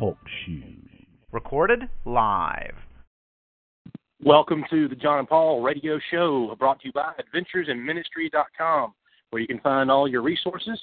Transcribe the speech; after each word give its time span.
Talk 0.00 0.18
Show. 0.46 0.62
Recorded 1.30 1.82
live. 2.06 2.74
Welcome 4.24 4.64
to 4.70 4.88
the 4.88 4.96
Jon 4.96 5.18
and 5.18 5.28
Paul 5.28 5.60
Radio 5.60 6.00
Show, 6.10 6.56
brought 6.58 6.80
to 6.80 6.88
you 6.88 6.92
by 6.94 7.12
AdventuresInMinistry.com, 7.34 8.94
where 9.28 9.42
you 9.42 9.46
can 9.46 9.60
find 9.60 9.90
all 9.90 10.08
your 10.08 10.22
resources, 10.22 10.80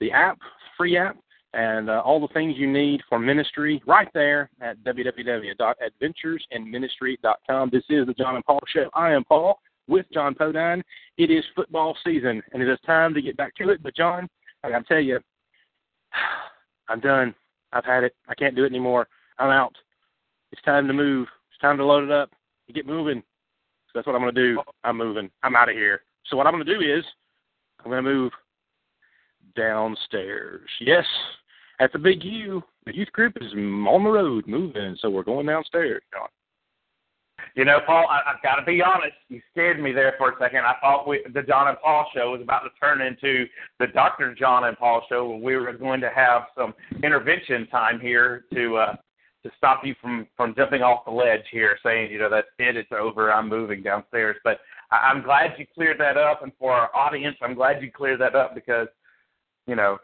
the 0.00 0.12
app, 0.12 0.38
free 0.76 0.98
app, 0.98 1.16
and 1.54 1.88
uh, 1.88 2.02
all 2.04 2.20
the 2.20 2.28
things 2.34 2.58
you 2.58 2.70
need 2.70 3.00
for 3.08 3.18
ministry 3.18 3.82
right 3.86 4.10
there 4.12 4.50
at 4.60 4.76
www.adventuresinministry.com. 4.84 7.70
This 7.72 7.84
is 7.88 8.06
the 8.06 8.12
Jon 8.12 8.36
and 8.36 8.44
Paul 8.44 8.60
Show. 8.68 8.90
I 8.92 9.12
am 9.12 9.24
Paul 9.24 9.58
with 9.86 10.04
Jon 10.12 10.34
Podine. 10.34 10.82
It 11.16 11.30
is 11.30 11.42
football 11.56 11.96
season, 12.04 12.42
and 12.52 12.62
it 12.62 12.68
is 12.68 12.78
time 12.84 13.14
to 13.14 13.22
get 13.22 13.38
back 13.38 13.54
to 13.56 13.70
it. 13.70 13.82
But, 13.82 13.96
Jon, 13.96 14.28
I 14.62 14.68
got 14.68 14.80
to 14.80 14.84
tell 14.84 15.00
you, 15.00 15.20
I'm 16.90 17.00
done. 17.00 17.34
I've 17.72 17.84
had 17.84 18.04
it. 18.04 18.14
I 18.28 18.34
can't 18.34 18.56
do 18.56 18.64
it 18.64 18.68
anymore. 18.68 19.08
I'm 19.38 19.50
out. 19.50 19.74
It's 20.52 20.62
time 20.62 20.86
to 20.88 20.92
move. 20.92 21.28
It's 21.50 21.60
time 21.60 21.76
to 21.76 21.84
load 21.84 22.04
it 22.04 22.10
up 22.10 22.30
get 22.74 22.86
moving. 22.86 23.22
So 23.86 23.92
that's 23.94 24.06
what 24.06 24.14
I'm 24.14 24.22
going 24.22 24.34
to 24.34 24.40
do. 24.40 24.60
I'm 24.84 24.98
moving. 24.98 25.30
I'm 25.42 25.56
out 25.56 25.68
of 25.68 25.74
here. 25.74 26.02
So 26.26 26.36
what 26.36 26.46
I'm 26.46 26.52
going 26.54 26.66
to 26.66 26.78
do 26.78 26.80
is 26.80 27.04
I'm 27.80 27.90
going 27.90 28.04
to 28.04 28.10
move 28.10 28.32
downstairs. 29.56 30.68
Yes, 30.80 31.04
at 31.80 31.92
the 31.92 31.98
Big 31.98 32.22
U, 32.24 32.62
the 32.84 32.94
youth 32.94 33.10
group 33.12 33.36
is 33.40 33.52
on 33.52 34.04
the 34.04 34.10
road 34.10 34.46
moving, 34.46 34.96
so 35.00 35.08
we're 35.10 35.22
going 35.22 35.46
downstairs. 35.46 36.02
You 37.54 37.64
know, 37.64 37.78
Paul, 37.86 38.06
I, 38.08 38.30
I've 38.30 38.42
got 38.42 38.56
to 38.56 38.64
be 38.64 38.82
honest. 38.82 39.16
You 39.28 39.40
scared 39.50 39.80
me 39.80 39.92
there 39.92 40.14
for 40.18 40.30
a 40.30 40.38
second. 40.38 40.60
I 40.60 40.74
thought 40.80 41.08
we, 41.08 41.24
the 41.32 41.42
Jon 41.42 41.68
and 41.68 41.78
Paul 41.82 42.06
show 42.14 42.32
was 42.32 42.40
about 42.40 42.60
to 42.60 42.70
turn 42.80 43.00
into 43.00 43.46
the 43.78 43.86
Dr. 43.88 44.34
Jon 44.34 44.64
and 44.64 44.76
Paul 44.76 45.02
show, 45.08 45.28
where 45.28 45.38
we 45.38 45.56
were 45.56 45.72
going 45.72 46.00
to 46.00 46.10
have 46.10 46.42
some 46.56 46.74
intervention 47.02 47.66
time 47.68 48.00
here 48.00 48.44
to 48.54 48.76
uh, 48.76 48.96
to 49.44 49.50
stop 49.56 49.84
you 49.84 49.94
from 50.00 50.26
from 50.36 50.54
jumping 50.56 50.82
off 50.82 51.04
the 51.04 51.10
ledge 51.10 51.44
here, 51.50 51.78
saying, 51.82 52.10
you 52.10 52.18
know, 52.18 52.30
that's 52.30 52.48
it, 52.58 52.76
it's 52.76 52.90
over, 52.92 53.32
I'm 53.32 53.48
moving 53.48 53.82
downstairs. 53.82 54.36
But 54.44 54.58
I, 54.90 54.96
I'm 54.96 55.22
glad 55.22 55.54
you 55.58 55.66
cleared 55.74 56.00
that 56.00 56.16
up, 56.16 56.42
and 56.42 56.52
for 56.58 56.72
our 56.72 56.94
audience, 56.94 57.36
I'm 57.42 57.54
glad 57.54 57.82
you 57.82 57.90
cleared 57.90 58.20
that 58.20 58.34
up 58.34 58.54
because, 58.54 58.88
you 59.66 59.76
know, 59.76 59.98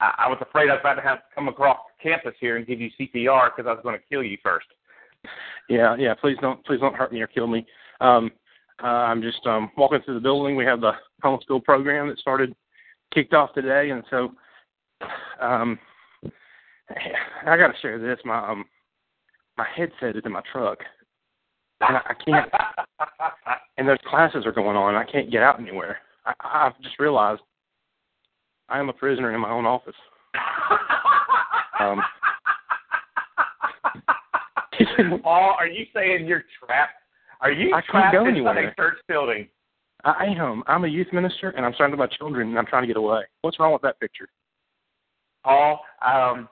I, 0.00 0.14
I 0.18 0.28
was 0.28 0.38
afraid 0.40 0.68
I 0.68 0.74
was 0.74 0.80
about 0.80 0.94
to 0.94 1.02
have 1.02 1.18
to 1.18 1.34
come 1.34 1.48
across 1.48 1.78
campus 2.02 2.34
here 2.40 2.56
and 2.56 2.66
give 2.66 2.80
you 2.80 2.90
CPR 2.98 3.50
because 3.54 3.68
I 3.68 3.72
was 3.72 3.80
going 3.82 3.98
to 3.98 4.04
kill 4.08 4.22
you 4.22 4.38
first. 4.42 4.66
Yeah, 5.68 5.96
yeah. 5.96 6.14
Please 6.14 6.36
don't, 6.40 6.64
please 6.64 6.80
don't 6.80 6.96
hurt 6.96 7.12
me 7.12 7.20
or 7.20 7.26
kill 7.26 7.46
me. 7.46 7.66
Um, 8.00 8.30
uh, 8.82 8.86
I'm 8.86 9.22
just 9.22 9.46
um, 9.46 9.70
walking 9.76 10.00
through 10.04 10.14
the 10.14 10.20
building. 10.20 10.56
We 10.56 10.64
have 10.64 10.80
the 10.80 10.92
homeschool 11.22 11.62
program 11.64 12.08
that 12.08 12.18
started, 12.18 12.54
kicked 13.12 13.34
off 13.34 13.52
today, 13.54 13.90
and 13.90 14.02
so 14.08 14.32
um, 15.40 15.78
I 17.46 17.56
got 17.56 17.68
to 17.68 17.78
share 17.82 17.98
this. 17.98 18.18
My 18.24 18.48
um, 18.48 18.64
my 19.58 19.66
headset 19.76 20.16
is 20.16 20.22
in 20.24 20.32
my 20.32 20.42
truck, 20.50 20.78
and 21.80 21.96
I, 21.96 22.00
I 22.06 22.14
can't. 22.14 22.50
and 23.78 23.88
those 23.88 23.98
classes 24.08 24.46
are 24.46 24.52
going 24.52 24.76
on. 24.76 24.94
I 24.94 25.04
can't 25.04 25.30
get 25.30 25.42
out 25.42 25.60
anywhere. 25.60 25.98
I, 26.24 26.32
I've 26.40 26.80
just 26.82 26.98
realized 26.98 27.42
I 28.68 28.78
am 28.78 28.88
a 28.88 28.94
prisoner 28.94 29.34
in 29.34 29.40
my 29.40 29.50
own 29.50 29.66
office. 29.66 29.94
Um, 31.80 32.02
Paul, 35.22 35.56
are 35.58 35.66
you 35.66 35.86
saying 35.94 36.26
you're 36.26 36.44
trapped? 36.64 36.92
Are 37.40 37.50
you 37.50 37.68
I 37.74 37.80
can't 37.80 37.86
trapped 37.86 38.14
go 38.14 38.20
inside 38.26 38.30
anywhere. 38.30 38.74
church 38.76 38.98
building? 39.08 39.48
I 40.04 40.26
am. 40.26 40.62
I'm 40.66 40.84
a 40.84 40.88
youth 40.88 41.08
minister, 41.12 41.50
and 41.50 41.64
I'm 41.64 41.74
surrounded 41.76 41.98
by 41.98 42.06
children, 42.06 42.48
and 42.48 42.58
I'm 42.58 42.66
trying 42.66 42.82
to 42.82 42.86
get 42.86 42.96
away. 42.96 43.22
What's 43.42 43.58
wrong 43.60 43.72
with 43.72 43.82
that 43.82 44.00
picture? 44.00 44.28
Paul, 45.44 45.80
um, 46.04 46.48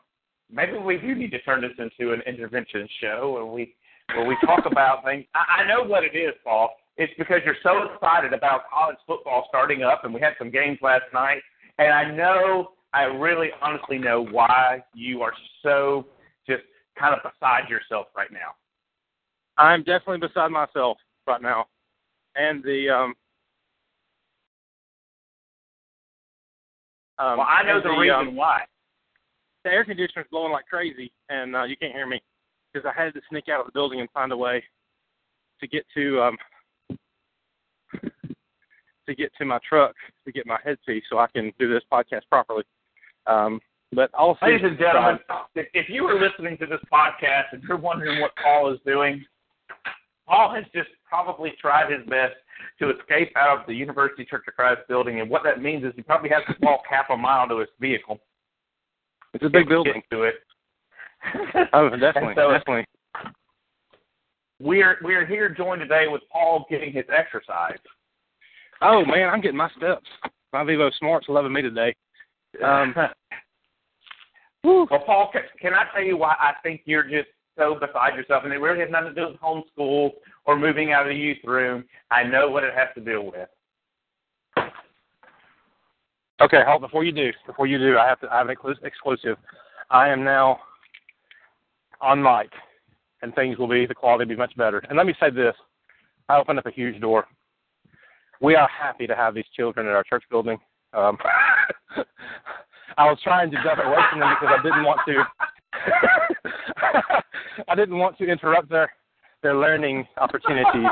maybe 0.50 0.78
we 0.78 0.98
do 0.98 1.14
need 1.14 1.30
to 1.30 1.40
turn 1.42 1.62
this 1.62 1.72
into 1.78 2.12
an 2.12 2.20
intervention 2.26 2.88
show 3.00 3.32
where 3.32 3.46
we 3.46 3.74
where 4.14 4.26
we 4.26 4.36
talk 4.44 4.64
about 4.70 5.04
things. 5.04 5.24
I, 5.34 5.62
I 5.62 5.68
know 5.68 5.84
what 5.84 6.04
it 6.04 6.16
is, 6.16 6.34
Paul. 6.44 6.70
It's 6.96 7.12
because 7.16 7.38
you're 7.44 7.56
so 7.62 7.92
excited 7.92 8.32
about 8.32 8.62
college 8.72 8.96
football 9.06 9.46
starting 9.48 9.82
up, 9.82 10.04
and 10.04 10.12
we 10.12 10.20
had 10.20 10.32
some 10.38 10.50
games 10.50 10.78
last 10.82 11.04
night. 11.14 11.40
And 11.78 11.92
I 11.92 12.10
know, 12.10 12.72
I 12.92 13.02
really 13.02 13.50
honestly 13.62 13.98
know 13.98 14.24
why 14.24 14.82
you 14.94 15.22
are 15.22 15.32
so 15.62 16.06
kind 16.98 17.14
of 17.14 17.20
beside 17.22 17.68
yourself 17.68 18.06
right 18.16 18.32
now. 18.32 18.54
I'm 19.56 19.82
definitely 19.82 20.26
beside 20.26 20.50
myself 20.50 20.98
right 21.26 21.42
now, 21.42 21.66
and 22.36 22.62
the 22.62 22.88
um. 22.90 23.14
Um, 27.20 27.38
well, 27.38 27.46
I 27.48 27.64
know 27.64 27.76
and 27.76 27.84
the, 27.84 27.90
reason 27.90 28.28
um, 28.28 28.36
why. 28.36 28.60
the 29.64 29.70
air 29.70 29.84
conditioner's 29.84 30.26
blowing 30.30 30.52
like 30.52 30.66
crazy, 30.66 31.12
and 31.28 31.56
uh, 31.56 31.64
you 31.64 31.76
can't 31.76 31.92
hear 31.92 32.06
me 32.06 32.22
because 32.72 32.88
I 32.88 33.02
had 33.02 33.12
to 33.14 33.20
sneak 33.28 33.48
out 33.48 33.60
of 33.60 33.66
the 33.66 33.72
building 33.72 34.00
and 34.00 34.08
find 34.10 34.30
a 34.30 34.36
way 34.36 34.62
to 35.60 35.66
get 35.66 35.84
to 35.94 36.22
um 36.22 36.36
to 39.08 39.14
get 39.14 39.32
to 39.38 39.44
my 39.44 39.58
truck 39.68 39.94
to 40.24 40.32
get 40.32 40.46
my 40.46 40.58
headpiece 40.62 41.02
so 41.10 41.18
I 41.18 41.26
can 41.28 41.52
do 41.58 41.72
this 41.72 41.82
podcast 41.92 42.22
properly. 42.30 42.62
Um, 43.26 43.60
but 43.92 44.12
also, 44.14 44.44
Ladies 44.46 44.60
and 44.64 44.78
gentlemen, 44.78 45.18
if, 45.54 45.66
if 45.74 45.88
you 45.88 46.02
were 46.04 46.20
listening 46.20 46.58
to 46.58 46.66
this 46.66 46.80
podcast 46.92 47.44
and 47.52 47.62
you're 47.62 47.78
wondering 47.78 48.20
what 48.20 48.32
Paul 48.42 48.72
is 48.72 48.78
doing, 48.84 49.24
Paul 50.26 50.54
has 50.54 50.64
just 50.74 50.90
probably 51.08 51.52
tried 51.60 51.90
his 51.90 52.06
best 52.06 52.34
to 52.80 52.90
escape 52.90 53.32
out 53.36 53.60
of 53.60 53.66
the 53.66 53.72
University 53.74 54.24
Church 54.24 54.44
of 54.46 54.54
Christ 54.54 54.80
building, 54.88 55.20
and 55.20 55.30
what 55.30 55.42
that 55.44 55.62
means 55.62 55.84
is 55.84 55.92
he 55.96 56.02
probably 56.02 56.28
has 56.30 56.42
to 56.48 56.54
walk 56.60 56.82
half 56.88 57.06
a 57.10 57.16
mile 57.16 57.48
to 57.48 57.58
his 57.58 57.68
vehicle. 57.80 58.18
it's 59.32 59.44
a 59.44 59.48
big 59.48 59.64
to 59.64 59.70
building. 59.70 60.02
To 60.12 60.22
it. 60.24 60.34
Oh, 61.72 61.88
definitely, 61.98 62.28
And 62.28 62.36
so 62.36 62.52
definitely. 62.52 62.84
we 64.60 64.82
are 64.82 64.98
we 65.04 65.14
are 65.14 65.26
here 65.26 65.48
joined 65.48 65.80
today 65.80 66.06
with 66.08 66.22
Paul 66.30 66.64
getting 66.70 66.92
his 66.92 67.04
exercise. 67.16 67.78
Oh 68.82 69.04
man, 69.04 69.28
I'm 69.28 69.40
getting 69.40 69.56
my 69.56 69.70
steps. 69.76 70.06
My 70.52 70.62
Vivo 70.62 70.90
Smart's 70.98 71.28
loving 71.28 71.52
me 71.52 71.62
today. 71.62 71.94
Um, 72.64 72.94
well, 74.90 75.02
Paul, 75.04 75.30
can, 75.32 75.42
can 75.60 75.74
I 75.74 75.84
tell 75.92 76.02
you 76.02 76.16
why 76.16 76.34
I 76.38 76.52
think 76.62 76.82
you're 76.84 77.04
just 77.04 77.28
so 77.56 77.74
beside 77.74 78.14
yourself, 78.14 78.44
and 78.44 78.52
it 78.52 78.58
really 78.58 78.80
has 78.80 78.88
nothing 78.90 79.14
to 79.14 79.14
do 79.14 79.28
with 79.28 79.40
homeschool 79.40 80.10
or 80.44 80.58
moving 80.58 80.92
out 80.92 81.02
of 81.02 81.08
the 81.08 81.14
youth 81.14 81.38
room. 81.44 81.84
I 82.10 82.22
know 82.22 82.50
what 82.50 82.64
it 82.64 82.72
has 82.74 82.88
to 82.94 83.00
deal 83.00 83.26
with. 83.26 83.48
Okay, 86.40 86.62
hold 86.64 86.82
before 86.82 87.02
you 87.02 87.12
do. 87.12 87.32
Before 87.46 87.66
you 87.66 87.78
do, 87.78 87.98
I 87.98 88.06
have 88.06 88.20
to. 88.20 88.32
I 88.32 88.38
have 88.38 88.48
an 88.48 88.54
exclu- 88.56 88.84
exclusive. 88.84 89.36
I 89.90 90.08
am 90.08 90.22
now 90.22 90.60
on 92.00 92.22
mic, 92.22 92.50
and 93.22 93.34
things 93.34 93.58
will 93.58 93.66
be 93.66 93.86
the 93.86 93.94
quality 93.94 94.24
will 94.24 94.28
be 94.30 94.36
much 94.36 94.56
better. 94.56 94.78
And 94.88 94.96
let 94.96 95.06
me 95.06 95.14
say 95.18 95.30
this: 95.30 95.54
I 96.28 96.38
opened 96.38 96.60
up 96.60 96.66
a 96.66 96.70
huge 96.70 97.00
door. 97.00 97.26
We 98.40 98.54
are 98.54 98.68
happy 98.68 99.08
to 99.08 99.16
have 99.16 99.34
these 99.34 99.46
children 99.56 99.86
in 99.86 99.92
our 99.92 100.04
church 100.04 100.22
building. 100.30 100.58
Um, 100.92 101.18
I 102.98 103.04
was 103.04 103.18
trying 103.22 103.50
to 103.52 103.56
jump 103.62 103.78
away 103.82 103.96
from 104.10 104.20
them 104.20 104.34
because 104.38 104.54
I 104.58 104.62
didn't 104.62 104.84
want 104.84 105.00
to. 105.06 105.24
I 107.68 107.74
didn't 107.74 107.98
want 107.98 108.18
to 108.18 108.26
interrupt 108.26 108.68
their 108.68 108.90
their 109.42 109.54
learning 109.56 110.06
opportunities. 110.16 110.90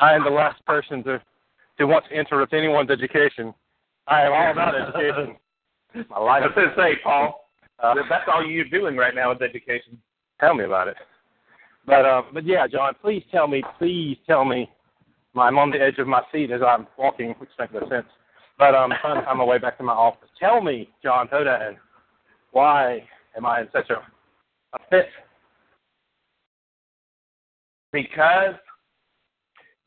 I 0.00 0.14
am 0.14 0.22
the 0.24 0.30
last 0.30 0.64
person 0.64 1.02
to 1.04 1.20
to 1.78 1.86
want 1.86 2.04
to 2.08 2.14
interrupt 2.18 2.52
anyone's 2.54 2.90
education. 2.90 3.52
I 4.06 4.22
am 4.22 4.32
all 4.32 4.50
about 4.52 4.74
education. 4.74 5.36
My 6.08 6.16
I 6.16 6.20
life. 6.20 6.42
was 6.44 6.52
going 6.54 6.68
to 6.68 6.74
say, 6.76 7.00
Paul, 7.02 7.48
Uh, 7.80 7.94
that's 8.08 8.28
all 8.32 8.44
you're 8.44 8.64
doing 8.68 8.96
right 8.96 9.14
now 9.14 9.28
with 9.30 9.42
education. 9.42 9.98
tell 10.40 10.54
me 10.54 10.64
about 10.64 10.88
it. 10.88 10.96
But 11.86 12.04
uh, 12.04 12.22
but 12.32 12.44
yeah, 12.44 12.66
Jon, 12.68 12.94
please 13.02 13.22
tell 13.32 13.48
me, 13.48 13.62
please 13.78 14.16
tell 14.26 14.44
me. 14.44 14.70
I'm 15.36 15.58
on 15.58 15.70
the 15.70 15.80
edge 15.80 15.98
of 15.98 16.08
my 16.08 16.22
seat 16.32 16.50
as 16.50 16.62
I'm 16.66 16.86
walking, 16.98 17.34
which 17.38 17.50
makes 17.58 17.72
no 17.72 17.88
sense. 17.88 18.06
But 18.58 18.74
um, 18.74 18.92
I'm 18.92 18.98
trying 19.00 19.20
to 19.20 19.24
find 19.24 19.38
my 19.38 19.44
way 19.44 19.58
back 19.58 19.78
to 19.78 19.84
my 19.84 19.92
office. 19.92 20.28
Tell 20.38 20.60
me, 20.60 20.88
Jon 21.02 21.28
Todan, 21.28 21.76
why 22.50 23.04
am 23.36 23.46
I 23.46 23.60
in 23.62 23.68
such 23.72 23.88
a, 23.90 23.94
a 24.76 24.78
fit? 24.90 25.06
Because 27.92 28.54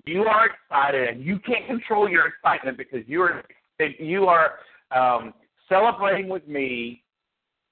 you 0.06 0.23
are 0.23 0.47
excited 0.47 1.09
and 1.09 1.23
you 1.23 1.38
can't 1.39 1.68
control 1.68 2.09
your 2.09 2.27
excitement 2.27 2.77
because 2.77 3.01
you 3.07 3.21
are 3.21 3.44
you 4.00 4.25
are 4.25 4.53
um, 4.95 5.33
celebrating 5.67 6.29
with 6.29 6.47
me 6.47 7.03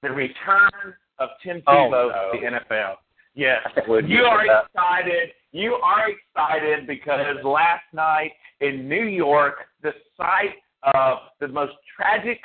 the 0.02 0.10
return 0.10 0.94
of 1.18 1.30
Tim 1.42 1.62
Oh, 1.66 1.72
Tebow 1.72 1.90
no. 1.90 2.30
to 2.32 2.40
the 2.40 2.74
NFL. 2.74 2.94
Yes, 3.34 3.60
you 3.86 4.22
are 4.24 4.46
that? 4.46 4.64
excited. 4.74 5.30
You 5.52 5.74
are 5.74 6.06
excited 6.10 6.86
because 6.86 7.36
last 7.44 7.84
night 7.92 8.32
in 8.60 8.88
New 8.88 9.04
York, 9.04 9.54
the 9.82 9.92
site 10.16 10.56
of 10.94 11.18
the 11.40 11.48
most 11.48 11.72
tragic 11.96 12.40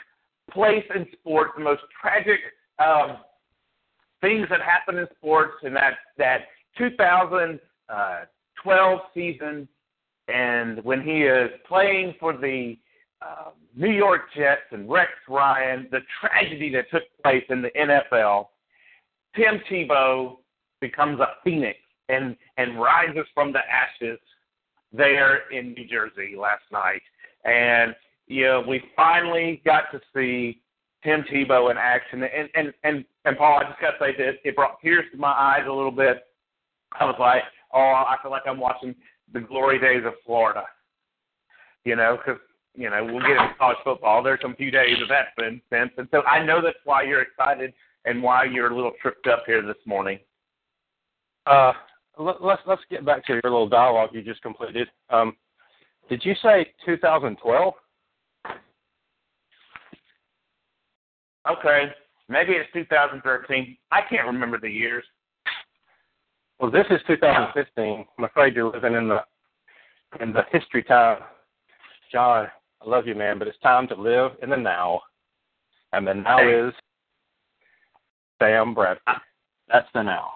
place 0.51 0.83
in 0.93 1.07
sports, 1.13 1.53
the 1.57 1.63
most 1.63 1.81
tragic 2.01 2.39
um, 2.79 3.19
things 4.21 4.47
that 4.49 4.61
happen 4.61 4.97
in 4.97 5.07
sports, 5.17 5.53
and 5.63 5.75
that 5.75 5.93
that 6.17 6.47
2012 6.77 8.99
season, 9.13 9.67
and 10.27 10.83
when 10.83 11.01
he 11.01 11.23
is 11.23 11.49
playing 11.67 12.13
for 12.19 12.33
the 12.33 12.77
uh, 13.21 13.51
New 13.75 13.91
York 13.91 14.23
Jets 14.35 14.61
and 14.71 14.89
Rex 14.89 15.11
Ryan, 15.27 15.87
the 15.91 15.99
tragedy 16.19 16.71
that 16.71 16.89
took 16.91 17.03
place 17.23 17.43
in 17.49 17.61
the 17.61 17.69
NFL. 17.71 18.47
Tim 19.35 19.61
Tebow 19.69 20.37
becomes 20.79 21.19
a 21.19 21.27
phoenix 21.43 21.77
and 22.09 22.35
and 22.57 22.79
rises 22.79 23.25
from 23.33 23.51
the 23.51 23.59
ashes 23.59 24.19
there 24.93 25.51
in 25.51 25.73
New 25.73 25.87
Jersey 25.87 26.35
last 26.37 26.63
night. 26.71 27.01
And 27.43 27.95
know, 28.27 28.63
we 28.67 28.81
finally 28.95 29.61
got 29.65 29.91
to 29.91 30.01
see 30.13 30.61
Tim 31.03 31.23
Tebow 31.31 31.71
in 31.71 31.77
action. 31.77 32.23
And 32.23 32.49
and 32.55 32.73
and 32.83 33.05
and 33.25 33.37
Paul, 33.37 33.59
I 33.59 33.69
just 33.69 33.79
got 33.79 33.91
to 33.91 33.97
say 33.99 34.17
this: 34.17 34.35
it 34.43 34.55
brought 34.55 34.81
tears 34.81 35.05
to 35.11 35.17
my 35.17 35.31
eyes 35.31 35.65
a 35.67 35.71
little 35.71 35.91
bit. 35.91 36.23
I 36.99 37.05
was 37.05 37.15
like, 37.19 37.43
oh, 37.73 37.79
I 37.79 38.15
feel 38.21 38.31
like 38.31 38.43
I'm 38.47 38.59
watching 38.59 38.95
the 39.33 39.39
glory 39.39 39.79
days 39.79 40.03
of 40.05 40.13
Florida. 40.25 40.63
You 41.83 41.95
know, 41.95 42.17
because 42.17 42.41
you 42.73 42.89
know 42.89 43.03
we'll 43.03 43.21
get 43.21 43.31
into 43.31 43.53
college 43.59 43.77
football. 43.83 44.23
There's 44.23 44.41
some 44.41 44.55
few 44.55 44.71
days 44.71 44.97
of 45.01 45.09
that 45.09 45.35
been 45.37 45.61
since, 45.71 45.91
and 45.97 46.07
so 46.11 46.23
I 46.23 46.43
know 46.43 46.61
that's 46.61 46.77
why 46.83 47.03
you're 47.03 47.21
excited 47.21 47.73
and 48.05 48.21
why 48.21 48.45
you're 48.45 48.71
a 48.71 48.75
little 48.75 48.93
tripped 49.01 49.27
up 49.27 49.43
here 49.45 49.61
this 49.61 49.77
morning. 49.85 50.19
Uh, 51.45 51.73
let, 52.17 52.43
let's 52.43 52.61
let's 52.65 52.81
get 52.89 53.05
back 53.05 53.25
to 53.25 53.33
your 53.33 53.41
little 53.43 53.69
dialogue 53.69 54.09
you 54.13 54.23
just 54.23 54.41
completed. 54.41 54.87
Um, 55.11 55.35
did 56.09 56.23
you 56.23 56.33
say 56.41 56.67
2012? 56.85 57.73
Okay, 61.49 61.91
maybe 62.27 62.53
it's 62.53 62.71
2013. 62.73 63.77
I 63.91 64.01
can't 64.09 64.25
remember 64.25 64.59
the 64.59 64.69
years. 64.69 65.03
Well, 66.59 66.71
this 66.71 66.85
is 66.89 66.99
2015. 67.07 68.05
I'm 68.17 68.23
afraid 68.23 68.55
you're 68.55 68.71
living 68.71 68.93
in 68.93 69.07
the 69.07 69.19
in 70.21 70.31
the 70.31 70.43
history 70.51 70.83
time. 70.83 71.19
Jon, 72.11 72.47
I 72.81 72.89
love 72.89 73.07
you, 73.07 73.15
man, 73.15 73.37
but 73.39 73.47
it's 73.47 73.59
time 73.59 73.87
to 73.89 73.95
live 73.95 74.31
in 74.41 74.49
the 74.49 74.55
now, 74.57 75.01
and 75.91 76.07
the 76.07 76.13
now 76.13 76.37
Hey. 76.37 76.67
is 76.67 76.73
Sam 78.39 78.73
Bradford. 78.73 79.21
That's 79.67 79.87
the 79.93 80.03
now. 80.03 80.33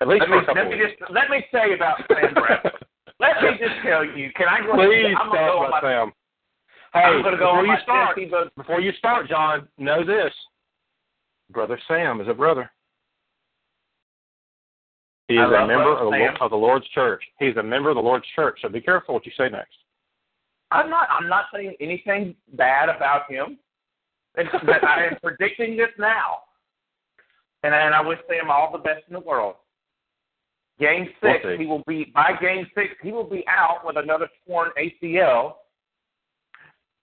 At 0.00 0.08
least 0.08 0.24
Let 0.28 0.30
me, 0.30 0.54
let 0.54 0.68
me 0.68 0.78
just 0.78 1.10
let 1.10 1.30
me 1.30 1.44
say 1.52 1.74
about 1.74 1.98
Sam 2.08 2.34
Bradford. 2.34 2.72
let 3.20 3.42
me 3.42 3.50
just 3.58 3.82
tell 3.84 4.04
you. 4.04 4.30
Can 4.36 4.48
I 4.48 4.64
go? 4.64 4.74
Please 4.74 5.14
I'm 5.18 5.26
talk 5.26 5.34
gonna 5.34 5.46
go 5.46 5.58
on 5.58 5.68
about 5.68 5.82
my, 5.82 5.90
Sam. 5.90 6.12
Hey, 6.94 7.20
go 7.22 7.30
before 7.30 7.66
you 7.66 7.76
start, 7.82 8.18
before 8.56 8.80
you 8.80 8.92
start, 8.98 9.28
Jon, 9.28 9.68
know 9.78 10.04
this: 10.04 10.32
Brother 11.50 11.78
Sam 11.86 12.20
is 12.20 12.28
a 12.28 12.34
brother. 12.34 12.70
He 15.28 15.34
is 15.34 15.40
a 15.40 15.66
member 15.66 15.98
of 15.98 16.10
the, 16.10 16.28
of 16.40 16.50
the 16.50 16.56
Lord's 16.56 16.88
church. 16.88 17.22
He's 17.38 17.56
a 17.56 17.62
member 17.62 17.90
of 17.90 17.96
the 17.96 18.02
Lord's 18.02 18.24
church. 18.34 18.60
So 18.62 18.68
be 18.70 18.80
careful 18.80 19.14
what 19.14 19.26
you 19.26 19.32
say 19.36 19.50
next. 19.50 19.76
I'm 20.70 20.88
not. 20.88 21.08
I'm 21.10 21.28
not 21.28 21.46
saying 21.54 21.74
anything 21.80 22.34
bad 22.54 22.88
about 22.88 23.30
him. 23.30 23.58
It's 24.36 24.50
that 24.66 24.84
I 24.84 25.06
am 25.06 25.16
predicting 25.22 25.76
this 25.76 25.90
now, 25.98 26.40
and 27.62 27.74
and 27.74 27.94
I 27.94 28.00
wish 28.00 28.18
Sam 28.28 28.50
all 28.50 28.72
the 28.72 28.78
best 28.78 29.02
in 29.08 29.14
the 29.14 29.20
world. 29.20 29.56
Game 30.78 31.08
We'll 31.22 31.32
6 31.42 31.44
he 31.58 31.66
will 31.66 31.82
be 31.86 32.10
by 32.14 32.32
game 32.40 32.66
six. 32.74 32.94
He 33.02 33.10
will 33.10 33.28
be 33.28 33.44
out 33.48 33.80
with 33.84 33.96
another 33.96 34.28
torn 34.46 34.70
ACL, 34.78 35.54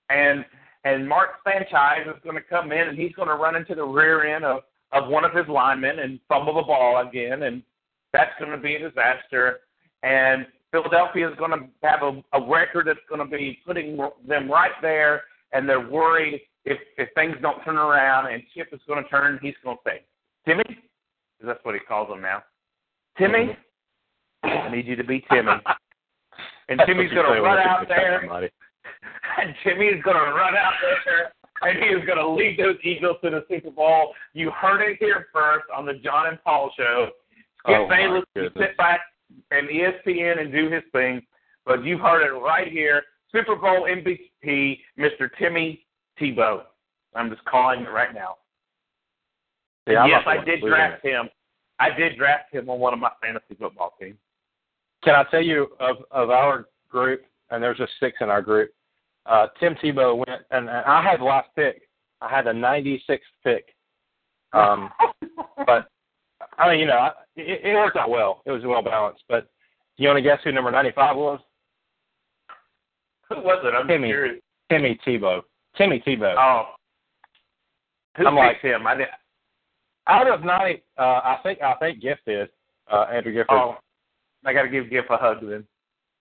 and 0.10 0.46
and 0.84 1.08
Mark 1.08 1.30
Sanchez 1.44 2.08
is 2.08 2.22
going 2.24 2.36
to 2.36 2.42
come 2.42 2.72
in 2.72 2.88
and 2.90 2.98
he's 2.98 3.14
going 3.14 3.28
to 3.28 3.36
run 3.36 3.56
into 3.56 3.76
the 3.76 3.84
rear 3.84 4.36
end 4.36 4.46
of 4.46 4.62
of 4.92 5.10
one 5.10 5.26
of 5.26 5.34
his 5.34 5.48
linemen 5.48 6.00
and 6.00 6.20
fumble 6.30 6.56
the 6.56 6.62
ball 6.62 7.06
again, 7.08 7.44
and 7.44 7.64
that's 8.14 8.32
going 8.40 8.52
to 8.52 8.58
be 8.58 8.76
a 8.76 8.80
disaster. 8.90 9.62
And 10.04 10.46
Philadelphia 10.72 11.30
is 11.30 11.36
going 11.38 11.52
to 11.52 11.68
have 11.84 12.02
a, 12.04 12.24
a 12.34 12.48
record 12.50 12.88
that's 12.88 13.00
going 13.10 13.20
to 13.20 13.38
be 13.38 13.60
putting 13.66 13.98
them 14.28 14.50
right 14.50 14.72
there, 14.82 15.24
and 15.54 15.68
they're 15.68 15.90
worried 15.90 16.42
if 16.66 16.78
if 16.98 17.10
things 17.16 17.36
don't 17.42 17.64
turn 17.64 17.78
around 17.78 18.32
and 18.32 18.44
Chip 18.54 18.70
is 18.72 18.80
going 18.88 19.04
to 19.04 19.10
turn, 19.10 19.40
he's 19.42 19.54
going 19.64 19.78
to 19.78 19.90
say, 19.90 20.02
Timmy, 20.46 20.64
'Cause 20.66 21.48
that's 21.48 21.66
what 21.66 21.76
he 21.76 21.82
calls 21.82 22.10
him 22.10 22.22
now. 22.22 22.44
Timmy, 23.18 23.58
I 24.44 24.70
need 24.70 24.88
you 24.88 24.96
to 24.96 25.04
be 25.04 25.24
Timmy. 25.32 25.52
And 26.68 26.82
Timmy's 26.88 27.12
going 27.14 27.32
to 27.32 27.42
run 27.42 27.60
out 27.60 27.88
there, 27.88 28.22
somebody. 28.22 28.50
Is 29.38 30.04
going 30.04 30.16
to 30.18 30.32
run 30.34 30.56
out 30.56 30.74
there, 30.82 31.32
and 31.62 31.84
he 31.84 31.90
is 31.90 32.06
going 32.06 32.18
to 32.18 32.28
lead 32.28 32.58
those 32.58 32.78
Eagles 32.84 33.18
to 33.24 33.30
the 33.30 33.46
Super 33.50 33.72
Bowl. 33.72 34.14
You 34.34 34.52
heard 34.52 34.82
it 34.82 34.98
here 35.00 35.28
first 35.34 35.66
on 35.76 35.86
the 35.86 35.94
Jon 35.96 36.28
and 36.28 36.44
Paul 36.44 36.72
show. 36.78 37.08
Skip 37.60 37.76
Oh, 37.80 37.88
Bayless 37.90 38.24
can 38.36 38.50
sit 38.58 38.78
back 38.78 39.02
and 39.52 39.68
ESPN 39.68 40.40
and 40.40 40.52
do 40.52 40.70
his 40.70 40.84
thing, 40.92 41.22
but 41.66 41.84
you've 41.84 42.00
heard 42.00 42.26
it 42.26 42.32
right 42.32 42.72
here. 42.72 43.04
Super 43.32 43.56
Bowl 43.56 43.88
MVP, 43.90 44.80
Mr. 44.98 45.30
Timmy 45.38 45.86
Tebow. 46.20 46.64
I'm 47.16 47.30
just 47.30 47.44
calling 47.46 47.82
it 47.82 47.90
right 47.90 48.14
now. 48.14 48.38
Yeah, 49.88 50.06
yes, 50.08 50.24
I 50.26 50.44
did 50.44 50.62
draft 50.62 51.06
him. 51.06 51.30
I 51.80 51.90
did 51.92 52.18
draft 52.18 52.54
him 52.54 52.70
on 52.70 52.80
one 52.80 52.94
of 52.94 53.00
my 53.00 53.12
fantasy 53.22 53.56
football 53.60 53.94
teams. 54.00 54.18
Can 55.04 55.16
I 55.16 55.24
tell 55.30 55.42
you 55.42 55.68
of 55.80 55.98
of 56.12 56.30
our 56.30 56.68
group, 56.90 57.24
and 57.52 57.62
there's 57.62 57.78
just 57.78 57.92
six 58.00 58.18
in 58.22 58.30
our 58.30 58.42
group. 58.42 58.72
Uh, 59.26 59.48
Tim 59.60 59.76
Tebow 59.76 60.16
went, 60.18 60.42
and, 60.52 60.70
and 60.70 60.86
I 60.86 61.02
had 61.02 61.20
the 61.20 61.24
last 61.26 61.50
pick. 61.56 61.82
I 62.22 62.30
had 62.30 62.46
the 62.46 62.52
96th 62.52 63.20
pick. 63.44 63.66
Um, 64.54 64.90
but 65.66 65.90
I 66.58 66.70
mean, 66.70 66.80
you 66.80 66.86
know, 66.88 67.10
it, 67.36 67.62
it 67.66 67.74
worked 67.74 67.98
out 67.98 68.10
well. 68.10 68.42
It 68.46 68.52
was 68.52 68.64
well 68.66 68.82
balanced. 68.84 69.24
But 69.28 69.50
do 69.98 70.04
you 70.04 70.10
want 70.10 70.18
to 70.18 70.22
guess 70.22 70.40
who 70.44 70.52
number 70.52 70.72
95 70.72 71.16
was? 71.16 71.40
Who 73.30 73.36
was 73.38 73.62
it? 73.66 73.74
I'm 73.76 73.88
Timmy. 73.88 74.10
curious. 74.10 74.42
Timmy 74.70 75.00
Tebow. 75.06 75.42
Timmy 75.78 76.02
Tebow. 76.06 76.36
Oh, 76.38 76.74
who 78.18 78.28
I'm 78.28 78.36
like- 78.36 78.62
him? 78.62 78.86
I 78.88 78.96
did. 78.96 79.08
Out 80.08 80.28
of 80.30 80.44
90, 80.44 80.84
uh, 81.00 81.02
I 81.02 81.40
think 81.42 81.62
I 81.64 81.74
think 81.76 82.00
Giff 82.00 82.20
did. 82.28 82.50
Uh, 82.92 83.08
Andrew 83.12 83.34
Gifford. 83.34 83.48
Oh, 83.50 83.78
I 84.46 84.54
got 84.54 84.62
to 84.62 84.70
give 84.70 84.92
Giff 84.92 85.06
a 85.10 85.18
hug 85.18 85.38
then. 85.42 85.66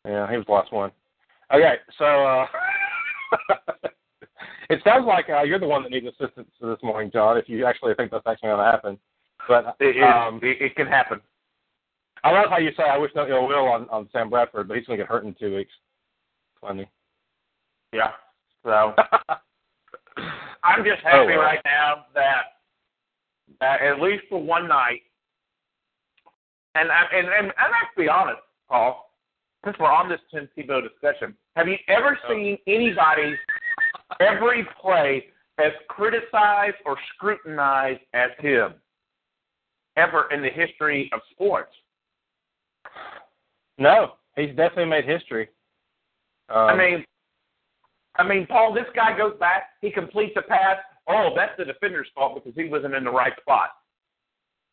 Yeah, 0.06 0.30
he 0.30 0.38
was 0.38 0.46
the 0.46 0.52
last 0.52 0.72
one. 0.72 0.90
Okay, 1.52 1.74
so 1.98 2.04
uh, 2.06 2.46
it 4.70 4.80
sounds 4.84 5.06
like 5.06 5.28
uh, 5.28 5.42
you're 5.42 5.58
the 5.58 5.66
one 5.66 5.82
that 5.82 5.92
needs 5.92 6.06
assistance 6.06 6.48
this 6.60 6.78
morning, 6.82 7.10
Jon. 7.12 7.36
If 7.36 7.48
you 7.48 7.66
actually 7.66 7.94
think 7.94 8.10
that's 8.10 8.26
actually 8.26 8.48
going 8.50 8.58
to 8.64 8.70
happen, 8.70 8.98
but 9.48 9.76
It, 9.80 10.02
um, 10.02 10.40
it, 10.42 10.60
it 10.60 10.76
can 10.76 10.86
happen. 10.86 11.20
I 12.22 12.30
love 12.30 12.46
how 12.48 12.58
you 12.58 12.70
say 12.76 12.84
I 12.84 12.96
wish 12.96 13.10
no 13.14 13.28
ill 13.28 13.46
will 13.46 13.66
on, 13.66 13.88
on 13.90 14.08
Sam 14.12 14.30
Bradford, 14.30 14.66
but 14.68 14.76
he's 14.78 14.86
going 14.86 14.98
to 14.98 15.04
get 15.04 15.10
hurt 15.10 15.24
in 15.24 15.34
two 15.38 15.54
weeks. 15.54 15.72
Funny. 16.60 16.88
Yeah. 17.92 18.12
So 18.62 18.94
I'm 20.64 20.84
just 20.84 21.02
happy 21.02 21.18
Oh, 21.18 21.26
well. 21.26 21.38
right 21.38 21.60
now 21.64 22.06
that 22.14 22.42
that 23.60 23.82
at 23.82 24.00
least 24.00 24.24
for 24.30 24.42
one 24.42 24.66
night, 24.66 25.02
and 26.74 26.90
I- 26.90 27.06
and 27.12 27.26
and, 27.26 27.46
and 27.46 27.52
let's 27.58 27.94
be 27.96 28.08
honest, 28.08 28.40
Paul, 28.70 29.10
since 29.64 29.76
we're 29.78 29.92
on 29.92 30.08
this 30.08 30.20
Tim 30.32 30.48
Tebow 30.56 30.80
discussion, 30.82 31.36
have 31.56 31.68
you 31.68 31.78
ever 31.88 32.18
Oh. 32.24 32.28
seen 32.28 32.58
anybody 32.66 33.38
every 34.20 34.64
play 34.80 35.30
as 35.58 35.72
criticized 35.88 36.76
or 36.84 36.96
scrutinized 37.14 38.00
as 38.12 38.30
him 38.38 38.80
ever 39.96 40.30
in 40.32 40.42
the 40.42 40.50
history 40.50 41.10
of 41.12 41.20
sports? 41.30 41.74
no, 43.78 44.16
he's 44.36 44.54
definitely 44.54 44.84
made 44.86 45.04
history. 45.04 45.48
Um, 46.48 46.68
I 46.68 46.76
mean, 46.76 47.06
I 48.16 48.22
mean, 48.22 48.46
Paul, 48.46 48.72
this 48.72 48.86
guy 48.94 49.16
goes 49.16 49.36
back, 49.38 49.70
he 49.80 49.90
completes 49.90 50.36
a 50.36 50.42
pass. 50.42 50.78
Oh, 51.08 51.30
that's 51.34 51.56
the 51.58 51.64
defender's 51.64 52.08
fault 52.14 52.36
because 52.36 52.54
he 52.54 52.68
wasn't 52.68 52.94
in 52.94 53.04
the 53.04 53.10
right 53.10 53.32
spot. 53.40 53.70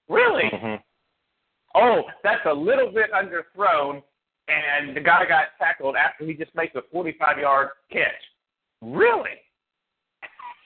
Really? 0.07 0.43
mhm. 0.53 0.81
Oh, 1.73 2.03
that's 2.23 2.45
a 2.45 2.53
little 2.53 2.91
bit 2.91 3.09
underthrown, 3.11 4.03
and 4.51 4.95
the 4.95 5.01
guy 5.01 5.25
got 5.27 5.45
tackled 5.59 5.95
after 5.95 6.25
he 6.25 6.33
just 6.33 6.53
makes 6.55 6.75
a 6.75 6.81
45-yard 6.95 7.69
catch. 7.91 8.21
Really? 8.81 9.37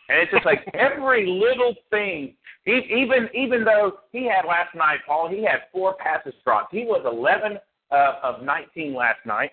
And 0.10 0.20
it's 0.20 0.32
just 0.32 0.46
like 0.46 0.68
every 0.74 1.26
little 1.28 1.74
thing. 1.90 2.36
E- 2.68 2.88
Even 2.90 3.30
even 3.34 3.64
though 3.64 4.00
he 4.12 4.26
had 4.28 4.46
last 4.48 4.74
night, 4.76 5.00
Paul, 5.08 5.30
he 5.30 5.44
had 5.44 5.62
four 5.72 5.96
passes 5.96 6.34
dropped. 6.44 6.74
He 6.74 6.84
was 6.84 7.02
11 7.06 7.58
uh, 7.92 8.14
of 8.24 8.44
19 8.44 8.94
last 8.96 9.20
night. 9.26 9.52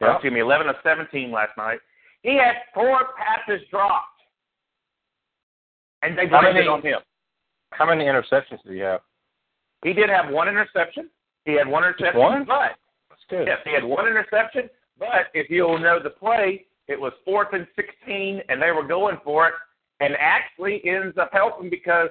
Yeah. 0.00 0.14
Excuse 0.14 0.32
me, 0.32 0.40
11 0.40 0.68
of 0.68 0.76
17 0.82 1.30
last 1.30 1.56
night. 1.56 1.78
He 2.22 2.36
had 2.36 2.56
four 2.74 2.98
passes 3.16 3.64
dropped, 3.70 4.20
and 6.02 6.18
they 6.18 6.26
blamed 6.26 6.54
many- 6.54 6.60
it 6.60 6.68
on 6.68 6.82
him. 6.82 6.98
How 7.72 7.86
many 7.86 8.04
interceptions 8.04 8.62
did 8.64 8.72
he 8.74 8.78
have? 8.80 9.00
He 9.84 9.92
did 9.92 10.08
have 10.08 10.32
one 10.32 10.48
interception. 10.48 11.08
He 11.44 11.52
had 11.52 11.68
one 11.68 11.84
interception, 11.84 12.20
One? 12.20 12.44
but 12.44 12.72
Good. 13.28 13.46
yes, 13.46 13.58
he 13.64 13.72
had 13.72 13.84
one 13.84 14.06
interception. 14.06 14.68
But 14.98 15.28
if 15.34 15.50
you'll 15.50 15.78
know 15.78 15.98
the 16.02 16.10
play, 16.10 16.66
it 16.88 16.98
was 17.00 17.12
fourth 17.24 17.48
and 17.52 17.66
16, 17.76 18.40
and 18.48 18.62
they 18.62 18.70
were 18.70 18.86
going 18.86 19.18
for 19.24 19.48
it, 19.48 19.54
and 20.00 20.14
actually 20.18 20.80
ends 20.86 21.18
up 21.18 21.30
helping 21.32 21.68
because 21.68 22.08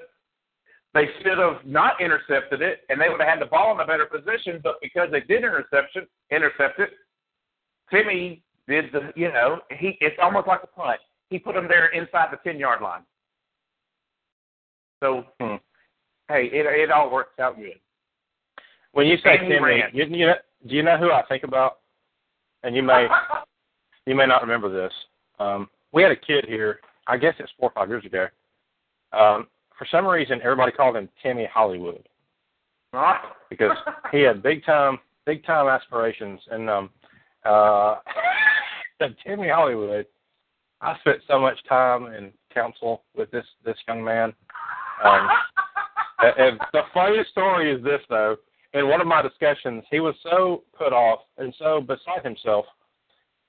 they 0.94 1.06
should 1.22 1.38
have 1.38 1.66
not 1.66 2.00
intercepted 2.02 2.62
it, 2.62 2.82
and 2.90 3.00
they 3.02 3.10
would 3.10 3.20
have 3.20 3.30
had 3.30 3.42
the 3.42 3.46
ball 3.48 3.74
in 3.74 3.80
a 3.82 3.86
better 3.88 4.06
position. 4.06 4.60
But 4.64 4.76
because 4.82 5.10
they 5.12 5.22
did 5.22 5.40
interception, 5.44 6.08
intercept 6.32 6.80
it, 6.80 6.92
Timmy 7.92 8.44
did 8.68 8.86
the, 8.92 9.12
you 9.16 9.30
know, 9.32 9.60
he 9.78 9.98
it's 10.02 10.16
almost 10.22 10.48
like 10.48 10.62
a 10.64 10.68
punt. 10.68 11.00
He 11.30 11.40
put 11.40 11.56
them 11.56 11.68
there 11.68 11.88
inside 11.88 12.30
the 12.32 12.38
10 12.50 12.60
yard 12.60 12.82
line. 12.82 13.02
So 15.04 15.26
Hmm. 15.40 15.56
hey, 16.30 16.46
it 16.52 16.66
it 16.66 16.92
all 16.92 17.12
works 17.12 17.38
out 17.40 17.58
good. 17.58 17.80
When 18.94 19.08
you 19.08 19.18
say 19.18 19.38
Timmy, 19.38 19.84
you, 19.94 20.06
you 20.06 20.26
know, 20.28 20.36
do 20.68 20.76
you 20.76 20.84
know 20.84 20.98
who 20.98 21.12
I 21.12 21.24
think 21.28 21.44
about? 21.44 21.80
And 22.64 22.76
you 22.76 22.84
may 22.84 23.08
you 24.06 24.16
may 24.16 24.26
not 24.26 24.42
remember 24.42 24.70
this. 24.70 24.94
Um, 25.40 25.70
we 25.92 26.02
had 26.04 26.12
a 26.12 26.16
kid 26.16 26.46
here. 26.48 26.80
I 27.08 27.18
guess 27.18 27.36
it's 27.40 27.52
four 27.60 27.70
or 27.70 27.74
five 27.74 27.90
years 27.90 28.06
ago. 28.06 28.28
Um, 29.14 29.48
for 29.78 29.86
some 29.92 30.06
reason, 30.08 30.40
everybody 30.44 30.72
called 30.72 30.96
him 30.96 31.10
Timmy 31.22 31.48
Hollywood 31.52 32.08
because 33.50 33.78
he 34.12 34.22
had 34.22 34.42
big 34.42 34.66
time 34.66 34.98
big 35.26 35.46
time 35.46 35.68
aspirations. 35.68 36.40
And 36.52 36.70
um, 36.70 36.90
uh, 37.44 37.96
Timmy 39.26 39.50
Hollywood, 39.50 40.06
I 40.82 40.98
spent 41.00 41.20
so 41.28 41.40
much 41.40 41.58
time 41.68 42.08
in 42.14 42.32
counsel 42.54 43.04
with 43.16 43.30
this 43.32 43.46
this 43.66 43.78
young 43.88 44.04
man. 44.04 44.34
Um, 45.04 45.28
and- 46.20 46.38
and 46.38 46.60
the 46.74 46.82
funniest 46.94 47.30
story 47.32 47.72
is 47.72 47.84
this 47.84 48.02
though. 48.10 48.38
In 48.76 48.90
one 48.90 49.00
of 49.00 49.08
my 49.08 49.22
discussions, 49.22 49.86
he 49.90 50.02
was 50.02 50.16
so 50.22 50.64
put 50.78 50.92
off 50.92 51.20
and 51.38 51.56
so 51.58 51.80
beside 51.80 52.26
himself, 52.26 52.66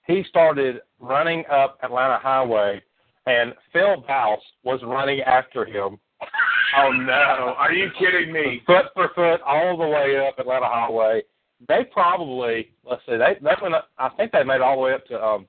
he 0.06 0.24
started 0.28 0.76
running 1.00 1.42
up 1.50 1.78
Atlanta 1.82 2.18
Highway, 2.22 2.80
and 3.26 3.52
Phil 3.72 4.04
Bouse 4.06 4.38
was 4.62 4.80
running 4.84 5.20
after 5.22 5.64
him. 5.64 5.98
oh 6.78 6.92
no, 6.92 7.54
are 7.58 7.72
you 7.72 7.88
kidding 7.98 8.32
me? 8.32 8.62
Foot 8.66 8.86
for 8.94 9.10
foot, 9.16 9.40
all 9.44 9.76
the 9.76 9.86
way 9.86 10.16
up 10.24 10.38
Atlanta 10.38 10.66
Highway. 10.66 11.22
They 11.66 11.84
probably 11.92 12.70
let's 12.88 13.02
see, 13.04 13.16
they 13.16 13.36
they 13.42 13.54
went 13.60 13.74
up, 13.74 13.88
I 13.98 14.10
think 14.10 14.30
they 14.30 14.44
made 14.44 14.56
it 14.56 14.62
all 14.62 14.76
the 14.76 14.82
way 14.82 14.94
up 14.94 15.06
to 15.06 15.20
um 15.20 15.46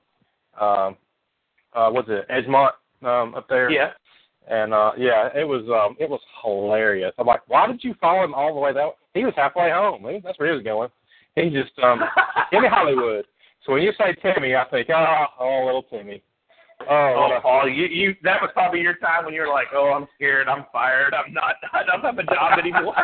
um 0.60 0.96
uh 1.72 1.90
what's 1.90 2.08
it, 2.08 2.26
Edgemont 2.28 2.72
um 3.02 3.36
up 3.36 3.48
there. 3.48 3.70
Yeah. 3.70 3.90
And 4.50 4.72
uh 4.72 4.92
yeah, 4.96 5.28
it 5.34 5.46
was 5.46 5.62
um 5.68 5.96
it 6.00 6.08
was 6.08 6.20
hilarious. 6.42 7.12
I'm 7.18 7.26
like, 7.26 7.46
why 7.48 7.66
did 7.66 7.84
you 7.84 7.94
follow 8.00 8.24
him 8.24 8.34
all 8.34 8.54
the 8.54 8.60
way 8.60 8.72
that? 8.72 8.90
He 9.14 9.24
was 9.24 9.34
halfway 9.36 9.70
home. 9.70 10.04
He, 10.08 10.20
that's 10.24 10.38
where 10.38 10.48
he 10.48 10.54
was 10.54 10.64
going. 10.64 10.88
He 11.34 11.50
just 11.50 11.78
um 11.82 12.00
Timmy 12.50 12.68
Hollywood. 12.68 13.26
So 13.64 13.72
when 13.72 13.82
you 13.82 13.92
say 13.98 14.14
Timmy, 14.22 14.54
I 14.54 14.64
think, 14.70 14.88
oh, 14.90 15.24
oh, 15.38 15.64
little 15.66 15.82
Timmy. 15.82 16.22
Oh, 16.88 17.40
Oh, 17.44 17.66
you 17.66 17.86
you 17.86 18.14
that 18.22 18.40
was 18.40 18.50
probably 18.54 18.80
your 18.80 18.94
time 18.94 19.24
when 19.24 19.34
you 19.34 19.42
were 19.42 19.48
like, 19.48 19.68
oh, 19.74 19.92
I'm 19.92 20.06
scared, 20.14 20.48
I'm 20.48 20.64
fired, 20.72 21.12
I'm 21.12 21.32
not, 21.32 21.56
I 21.72 21.82
don't 21.84 22.02
have 22.02 22.18
a 22.18 22.22
job 22.22 22.58
anymore. 22.58 22.94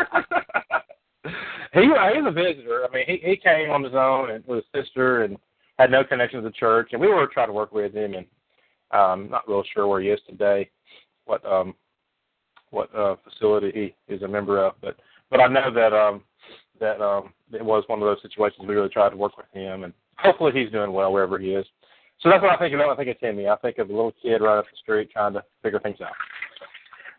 he 1.73 1.81
he 1.83 1.89
was 1.89 2.25
a 2.27 2.33
visitor. 2.33 2.87
I 2.89 2.95
mean, 2.95 3.05
he 3.07 3.21
he 3.23 3.37
came 3.37 3.71
on 3.71 3.83
his 3.83 3.95
own 3.95 4.31
and 4.31 4.45
with 4.47 4.65
his 4.73 4.85
sister 4.85 5.25
and 5.25 5.37
had 5.79 5.91
no 5.91 6.05
connection 6.05 6.43
to 6.43 6.49
the 6.49 6.55
church. 6.55 6.91
And 6.93 7.01
we 7.01 7.09
were 7.09 7.27
trying 7.27 7.49
to 7.49 7.53
work 7.53 7.73
with 7.73 7.95
him, 7.95 8.15
and 8.15 8.27
um, 8.93 9.29
not 9.31 9.49
real 9.49 9.65
sure 9.75 9.89
where 9.89 10.01
he 10.01 10.09
is 10.09 10.21
today, 10.29 10.71
what 11.27 11.45
um 11.45 11.75
what 12.71 12.95
uh 12.95 13.17
facility 13.25 13.95
he 14.07 14.15
is 14.15 14.23
a 14.23 14.29
member 14.29 14.65
of. 14.65 14.75
But 14.81 14.97
but 15.31 15.41
I 15.41 15.49
know 15.49 15.73
that 15.73 15.93
um 15.93 16.23
that 16.81 17.01
um 17.01 17.33
it 17.53 17.65
was 17.65 17.85
one 17.87 18.01
of 18.01 18.07
those 18.07 18.23
situations 18.23 18.67
we 18.67 18.75
really 18.75 18.89
tried 18.89 19.11
to 19.11 19.17
work 19.17 19.37
with 19.37 19.47
him, 19.53 19.85
and 19.85 19.93
hopefully 20.19 20.53
he's 20.55 20.71
doing 20.73 20.93
well 20.93 21.13
wherever 21.13 21.39
he 21.39 21.55
is. 21.55 21.67
So 22.21 22.31
that's 22.31 22.43
what 22.43 22.53
I 22.53 22.57
think 22.59 22.75
of. 22.75 22.81
I 22.81 22.97
think 22.97 23.11
of 23.11 23.21
Timmy. 23.21 23.49
I 23.49 23.57
think 23.57 23.79
of 23.79 23.91
a 23.91 23.93
little 23.93 24.15
kid 24.23 24.41
right 24.41 24.59
up 24.59 24.65
the 24.71 24.77
street 24.77 25.11
trying 25.13 25.35
to 25.35 25.45
figure 25.63 25.81
things 25.81 26.01
out. 26.01 26.13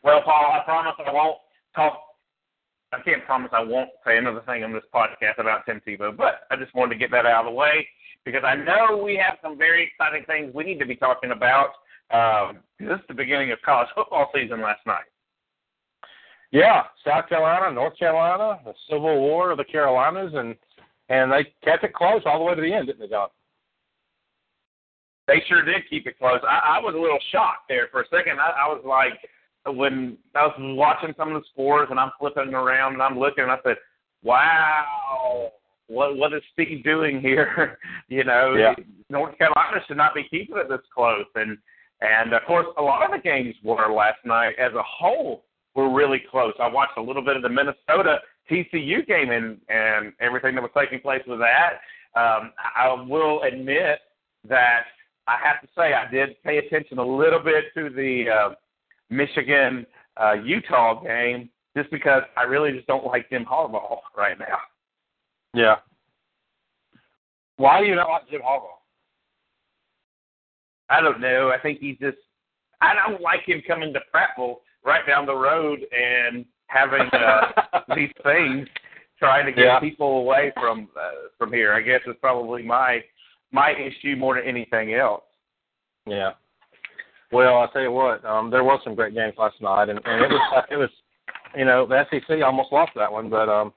well, 0.03 0.21
Paul, 0.23 0.53
I 0.53 0.63
promise 0.63 0.93
I 1.05 1.11
won't 1.11 1.37
talk. 1.75 2.01
I 2.91 3.01
can't 3.01 3.25
promise 3.25 3.51
I 3.53 3.61
won't 3.61 3.89
say 4.05 4.17
another 4.17 4.41
thing 4.45 4.63
on 4.63 4.71
this 4.71 4.83
podcast 4.93 5.39
about 5.39 5.65
Tim 5.65 5.81
Tebow, 5.85 6.15
but 6.15 6.47
I 6.49 6.55
just 6.55 6.73
wanted 6.73 6.93
to 6.93 6.99
get 6.99 7.11
that 7.11 7.25
out 7.25 7.45
of 7.45 7.51
the 7.51 7.55
way 7.55 7.85
because 8.23 8.43
I 8.45 8.55
know 8.55 9.01
we 9.03 9.15
have 9.17 9.37
some 9.41 9.57
very 9.57 9.83
exciting 9.91 10.23
things 10.25 10.53
we 10.53 10.63
need 10.63 10.79
to 10.79 10.85
be 10.85 10.95
talking 10.95 11.31
about. 11.31 11.69
Um, 12.11 12.59
this 12.79 12.99
is 12.99 13.05
the 13.07 13.13
beginning 13.13 13.51
of 13.51 13.61
college 13.63 13.87
football 13.95 14.29
season 14.33 14.61
last 14.61 14.85
night. 14.85 15.05
Yeah, 16.51 16.83
South 17.05 17.27
Carolina, 17.27 17.73
North 17.73 17.97
Carolina, 17.97 18.59
the 18.63 18.73
Civil 18.89 19.19
War 19.19 19.51
of 19.51 19.57
the 19.57 19.65
Carolinas, 19.65 20.33
and 20.35 20.55
and 21.09 21.31
they 21.31 21.45
kept 21.63 21.83
it 21.83 21.93
close 21.93 22.21
all 22.25 22.39
the 22.39 22.45
way 22.45 22.55
to 22.55 22.61
the 22.61 22.73
end, 22.73 22.87
didn't 22.87 23.01
they, 23.01 23.07
Jon? 23.07 23.27
They 25.27 25.43
sure 25.47 25.63
did 25.63 25.89
keep 25.89 26.07
it 26.07 26.17
close. 26.17 26.39
I, 26.43 26.77
I 26.77 26.79
was 26.79 26.93
a 26.95 26.99
little 26.99 27.19
shocked 27.31 27.67
there 27.67 27.87
for 27.91 28.01
a 28.01 28.07
second. 28.07 28.39
I, 28.39 28.51
I 28.51 28.67
was 28.67 28.83
like, 28.85 29.19
when 29.75 30.17
I 30.35 30.45
was 30.45 30.55
watching 30.59 31.13
some 31.17 31.35
of 31.35 31.41
the 31.41 31.47
scores 31.51 31.87
and 31.89 31.99
I'm 31.99 32.11
flipping 32.19 32.53
around 32.53 32.93
and 32.93 33.01
I'm 33.01 33.17
looking, 33.17 33.43
and 33.43 33.51
I 33.51 33.57
said, 33.63 33.77
"Wow, 34.23 35.51
what 35.87 36.17
what 36.17 36.33
is 36.33 36.43
Steve 36.53 36.83
doing 36.83 37.21
here?" 37.21 37.79
you 38.07 38.23
know, 38.23 38.55
Yeah. 38.55 38.75
North 39.09 39.37
Carolina 39.37 39.81
should 39.87 39.97
not 39.97 40.13
be 40.13 40.23
keeping 40.29 40.57
it 40.57 40.69
this 40.69 40.79
close, 40.93 41.25
and 41.35 41.57
and 42.01 42.33
of 42.33 42.41
course, 42.47 42.67
a 42.77 42.81
lot 42.81 43.03
of 43.05 43.11
the 43.11 43.23
games 43.23 43.55
were 43.63 43.91
last 43.93 44.19
night 44.25 44.55
as 44.59 44.73
a 44.73 44.83
whole 44.83 45.45
were 45.75 45.93
really 45.93 46.21
close. 46.31 46.53
I 46.59 46.67
watched 46.67 46.97
a 46.97 47.01
little 47.01 47.23
bit 47.23 47.35
of 47.35 47.41
the 47.41 47.49
Minnesota 47.49 48.19
TCU 48.49 49.05
game 49.07 49.31
and 49.31 49.57
and 49.69 50.13
everything 50.19 50.55
that 50.55 50.61
was 50.61 50.71
taking 50.77 50.99
place 50.99 51.21
with 51.27 51.39
that. 51.39 51.79
Um, 52.19 52.53
I 52.75 52.93
will 52.93 53.41
admit 53.43 53.99
that 54.47 54.83
I 55.27 55.37
have 55.43 55.61
to 55.61 55.67
say 55.75 55.93
I 55.93 56.09
did 56.09 56.41
pay 56.43 56.59
attention 56.59 56.97
a 56.97 57.05
little 57.05 57.39
bit 57.39 57.65
to 57.75 57.89
the 57.89 58.25
uh, 58.29 58.55
Michigan 59.09 59.85
uh, 60.17 60.33
Utah 60.33 61.01
game 61.03 61.49
just 61.75 61.91
because 61.91 62.23
I 62.37 62.43
really 62.43 62.71
just 62.71 62.87
don't 62.87 63.05
like 63.05 63.29
Jim 63.29 63.45
Harbaugh 63.45 63.99
right 64.17 64.39
now. 64.39 64.59
Yeah. 65.53 65.75
Why 67.57 67.81
do 67.81 67.87
you 67.87 67.95
not 67.95 68.09
like 68.09 68.29
Jim 68.29 68.41
Harbaugh? 68.41 68.79
I 70.89 71.01
don't 71.01 71.19
know. 71.21 71.49
I 71.49 71.59
think 71.59 71.79
he's 71.79 71.97
just 71.99 72.17
I 72.81 72.93
don't 72.93 73.21
like 73.21 73.41
him 73.45 73.61
coming 73.67 73.93
to 73.93 73.99
Prattville 74.13 74.57
right 74.83 75.05
down 75.07 75.25
the 75.25 75.35
road 75.35 75.79
and 75.91 76.45
having 76.67 77.07
uh, 77.13 77.81
these 77.95 78.11
things 78.23 78.67
trying 79.17 79.45
to 79.45 79.51
get 79.51 79.65
Yeah. 79.65 79.79
people 79.79 80.19
away 80.19 80.51
from 80.55 80.89
uh, 80.95 81.29
from 81.37 81.51
here. 81.51 81.73
I 81.73 81.81
guess 81.81 82.01
is 82.07 82.15
probably 82.21 82.63
my 82.63 83.01
my 83.51 83.71
issue 83.71 84.15
more 84.15 84.35
than 84.35 84.43
anything 84.45 84.93
else. 84.93 85.23
Yeah. 86.05 86.31
Well, 87.31 87.57
I 87.57 87.67
tell 87.73 87.81
you 87.81 87.91
what, 87.91 88.23
um, 88.23 88.51
there 88.51 88.63
was 88.63 88.79
some 88.83 88.95
great 88.95 89.13
games 89.15 89.33
last 89.37 89.59
night, 89.61 89.89
and, 89.89 89.99
and 90.05 90.23
it 90.23 90.29
was 90.29 90.63
it 90.71 90.77
was, 90.77 90.89
you 91.57 91.65
know, 91.65 91.85
the 91.87 92.03
SEC 92.11 92.41
almost 92.43 92.71
lost 92.71 92.91
that 92.95 93.11
one, 93.11 93.29
but 93.29 93.49
um, 93.49 93.73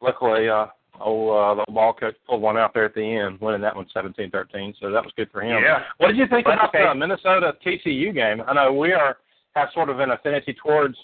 luckily, 0.00 0.48
uh, 0.48 0.66
oh, 1.00 1.30
uh, 1.30 1.54
the 1.54 1.72
ball 1.72 1.92
coach 1.92 2.14
pulled 2.26 2.42
one 2.42 2.56
out 2.56 2.74
there 2.74 2.84
at 2.84 2.94
the 2.94 3.02
end, 3.02 3.40
winning 3.40 3.60
that 3.62 3.74
one 3.76 3.86
17-13. 3.94 4.74
So 4.80 4.90
that 4.90 5.02
was 5.04 5.12
good 5.16 5.30
for 5.30 5.42
him. 5.42 5.62
Yeah. 5.62 5.82
What 5.98 6.08
did 6.08 6.16
you 6.16 6.26
think 6.26 6.46
That's 6.46 6.58
about 6.58 6.74
okay. 6.74 6.84
the 6.84 6.94
Minnesota 6.94 7.52
TCU 7.64 8.14
game? 8.14 8.42
I 8.46 8.52
know 8.54 8.72
we 8.72 8.92
are 8.92 9.18
have 9.54 9.68
sort 9.72 9.88
of 9.88 10.00
an 10.00 10.10
affinity 10.10 10.54
towards 10.62 10.96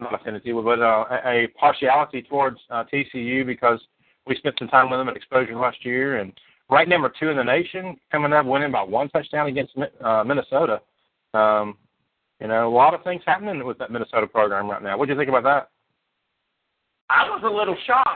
not 0.00 0.14
affinity, 0.14 0.52
but 0.52 0.80
uh, 0.80 1.04
a 1.24 1.48
partiality 1.58 2.22
towards 2.22 2.58
uh, 2.70 2.84
TCU 2.92 3.46
because 3.46 3.80
we 4.26 4.36
spent 4.36 4.56
some 4.58 4.68
time 4.68 4.90
with 4.90 5.00
them 5.00 5.08
at 5.08 5.16
exposure 5.16 5.56
last 5.56 5.84
year, 5.84 6.18
and 6.18 6.32
ranked 6.70 6.90
number 6.90 7.12
two 7.18 7.28
in 7.28 7.36
the 7.36 7.42
nation, 7.42 7.96
coming 8.10 8.32
up 8.32 8.44
winning 8.44 8.72
by 8.72 8.82
one 8.82 9.08
touchdown 9.08 9.46
against 9.46 9.72
uh, 10.04 10.24
Minnesota. 10.24 10.80
Um, 11.32 11.76
you 12.40 12.48
know, 12.48 12.68
a 12.68 12.74
lot 12.74 12.92
of 12.92 13.02
things 13.04 13.22
happening 13.24 13.64
with 13.64 13.78
that 13.78 13.90
Minnesota 13.90 14.26
program 14.26 14.68
right 14.68 14.82
now. 14.82 14.98
What 14.98 15.06
do 15.06 15.12
you 15.12 15.18
think 15.18 15.30
about 15.30 15.44
that? 15.44 15.70
I 17.08 17.28
was 17.30 17.42
a 17.44 17.48
little 17.48 17.76
shocked 17.86 18.08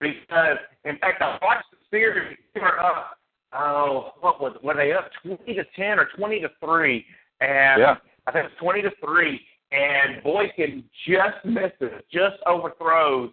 because, 0.00 0.58
in 0.84 0.98
fact, 0.98 1.22
I 1.22 1.38
watched 1.42 1.70
the 1.70 1.78
series. 1.90 2.36
They 2.54 2.60
were 2.60 2.80
up. 2.80 3.18
Oh, 3.52 4.12
what 4.20 4.40
was 4.40 4.56
were 4.62 4.74
they 4.74 4.92
up 4.92 5.10
twenty 5.22 5.54
to 5.54 5.64
ten 5.76 5.98
or 5.98 6.08
twenty 6.16 6.40
to 6.40 6.48
three? 6.64 7.06
And 7.40 7.80
Yeah. 7.80 7.96
I 8.26 8.32
think 8.32 8.46
it's 8.46 8.60
twenty 8.60 8.82
to 8.82 8.90
three. 9.04 9.40
And 9.70 10.22
Boykin 10.22 10.84
just 11.06 11.44
misses, 11.44 12.00
just 12.12 12.36
overthrows 12.46 13.30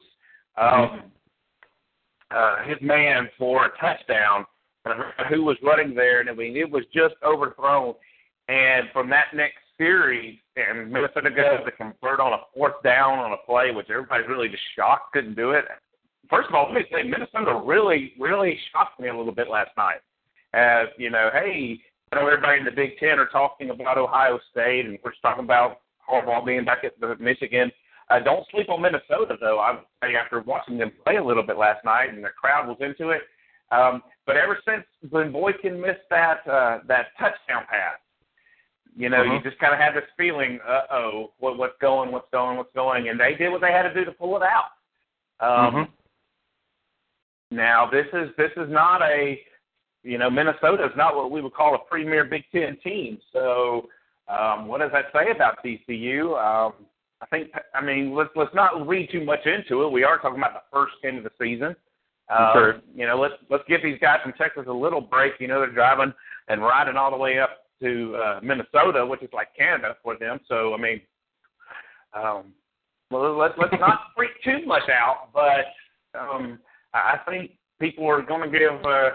um, 0.57 1.03
uh, 2.31 2.63
his 2.63 2.77
man 2.81 3.29
for 3.37 3.65
a 3.65 3.69
touchdown. 3.79 4.45
And 4.85 4.93
I 4.93 4.97
forgot 4.97 5.27
who 5.27 5.43
was 5.43 5.57
running 5.61 5.93
there? 5.93 6.19
And 6.19 6.29
I 6.29 6.33
mean, 6.33 6.57
it 6.57 6.69
was 6.69 6.83
just 6.93 7.15
overthrown. 7.23 7.93
And 8.47 8.87
from 8.91 9.09
that 9.09 9.27
next 9.35 9.57
series, 9.77 10.37
and 10.55 10.91
Minnesota 10.91 11.29
goes 11.29 11.65
to 11.65 11.71
convert 11.71 12.19
on 12.19 12.33
a 12.33 12.39
fourth 12.53 12.81
down 12.83 13.19
on 13.19 13.33
a 13.33 13.37
play, 13.45 13.71
which 13.71 13.89
everybody's 13.89 14.27
really 14.27 14.49
just 14.49 14.63
shocked 14.75 15.13
couldn't 15.13 15.35
do 15.35 15.51
it. 15.51 15.65
First 16.29 16.49
of 16.49 16.55
all, 16.55 16.65
let 16.71 16.75
me 16.75 16.85
say 16.91 17.03
Minnesota 17.03 17.61
really, 17.63 18.13
really 18.19 18.57
shocked 18.71 18.99
me 18.99 19.09
a 19.09 19.15
little 19.15 19.33
bit 19.33 19.49
last 19.49 19.71
night. 19.77 20.01
As 20.53 20.87
you 20.97 21.09
know, 21.09 21.29
hey, 21.33 21.79
I 22.11 22.15
know 22.17 22.27
everybody 22.27 22.59
in 22.59 22.65
the 22.65 22.71
Big 22.71 22.97
Ten 22.99 23.19
are 23.19 23.27
talking 23.27 23.69
about 23.69 23.97
Ohio 23.97 24.39
State, 24.51 24.85
and 24.85 24.99
we're 25.03 25.11
just 25.11 25.21
talking 25.21 25.43
about 25.43 25.81
Harbaugh 26.09 26.45
being 26.45 26.65
back 26.65 26.83
at 26.83 26.99
the 26.99 27.15
Michigan. 27.19 27.71
Uh, 28.09 28.19
don't 28.19 28.45
sleep 28.51 28.69
on 28.69 28.81
Minnesota, 28.81 29.37
though. 29.39 29.59
I 29.59 29.71
would 29.71 29.83
say 30.03 30.15
after 30.15 30.41
watching 30.41 30.77
them 30.77 30.91
play 31.05 31.15
a 31.15 31.23
little 31.23 31.43
bit 31.43 31.57
last 31.57 31.83
night, 31.85 32.13
and 32.13 32.23
the 32.23 32.29
crowd 32.29 32.67
was 32.67 32.77
into 32.81 33.11
it. 33.11 33.21
Um, 33.71 34.03
but 34.25 34.35
ever 34.35 34.59
since 34.67 34.83
when 35.09 35.31
Boykin 35.31 35.79
missed 35.79 36.07
that 36.09 36.45
uh, 36.47 36.79
that 36.87 37.07
touchdown 37.17 37.63
pass, 37.69 37.97
you 38.95 39.07
know, 39.07 39.23
you 39.23 39.39
Mhm. 39.39 39.43
just 39.43 39.57
kind 39.59 39.73
of 39.73 39.79
had 39.79 39.93
this 39.93 40.09
feeling, 40.17 40.59
uh 40.67 40.87
oh, 40.91 41.31
what, 41.39 41.57
what's 41.57 41.77
going, 41.79 42.11
what's 42.11 42.29
going, 42.31 42.57
what's 42.57 42.73
going, 42.73 43.07
and 43.07 43.17
they 43.17 43.35
did 43.35 43.49
what 43.49 43.61
they 43.61 43.71
had 43.71 43.83
to 43.83 43.93
do 43.93 44.03
to 44.03 44.11
pull 44.11 44.35
it 44.35 44.43
out. 44.43 44.71
Um, 45.39 45.73
Mhm. 45.73 45.89
Now 47.51 47.87
this 47.89 48.07
is 48.13 48.29
this 48.37 48.51
is 48.57 48.69
not 48.69 49.01
a, 49.01 49.39
you 50.03 50.17
know, 50.17 50.29
Minnesota 50.29 50.85
is 50.85 50.91
not 50.95 51.15
what 51.15 51.31
we 51.31 51.41
would 51.41 51.53
call 51.53 51.75
a 51.75 51.79
premier 51.89 52.23
Big 52.23 52.43
Ten 52.51 52.77
team. 52.83 53.19
So 53.33 53.87
um, 54.27 54.67
what 54.67 54.79
does 54.79 54.91
that 54.93 55.05
say 55.13 55.31
about 55.31 55.63
TCU? 55.63 56.29
Um, 56.37 56.73
I 57.21 57.25
think 57.27 57.51
I 57.75 57.81
mean 57.81 58.15
let's 58.15 58.31
let's 58.35 58.55
not 58.55 58.87
read 58.87 59.09
too 59.11 59.23
much 59.23 59.45
into 59.45 59.83
it. 59.83 59.91
We 59.91 60.03
are 60.03 60.17
talking 60.17 60.39
about 60.39 60.53
the 60.53 60.77
first 60.77 60.93
ten 61.03 61.17
of 61.17 61.23
the 61.23 61.31
season. 61.39 61.75
Um, 62.29 62.49
Sure. 62.53 62.81
You 62.95 63.05
know, 63.05 63.19
let's 63.19 63.33
let's 63.49 63.63
give 63.67 63.83
these 63.83 63.99
guys 63.99 64.19
from 64.23 64.33
Texas 64.33 64.63
a 64.67 64.73
little 64.73 65.01
break. 65.01 65.33
You 65.39 65.47
know, 65.47 65.59
they're 65.59 65.71
driving 65.71 66.13
and 66.47 66.61
riding 66.61 66.95
all 66.95 67.11
the 67.11 67.17
way 67.17 67.39
up 67.39 67.65
to 67.81 68.15
uh, 68.15 68.39
Minnesota, 68.41 69.05
which 69.05 69.21
is 69.21 69.29
like 69.33 69.49
Canada 69.57 69.97
for 70.01 70.17
them. 70.17 70.39
So 70.47 70.73
I 70.73 70.77
mean, 70.77 71.01
um, 72.13 72.53
well, 73.11 73.37
let's 73.37 73.53
let's 73.57 73.73
not 73.79 73.99
freak 74.15 74.31
too 74.43 74.65
much 74.65 74.89
out, 74.89 75.29
but 75.33 76.17
um, 76.17 76.59
I 76.93 77.19
think 77.27 77.51
people 77.79 78.07
are 78.07 78.21
going 78.21 78.49
to 78.49 78.59
give 78.59 78.85
uh, 78.85 79.09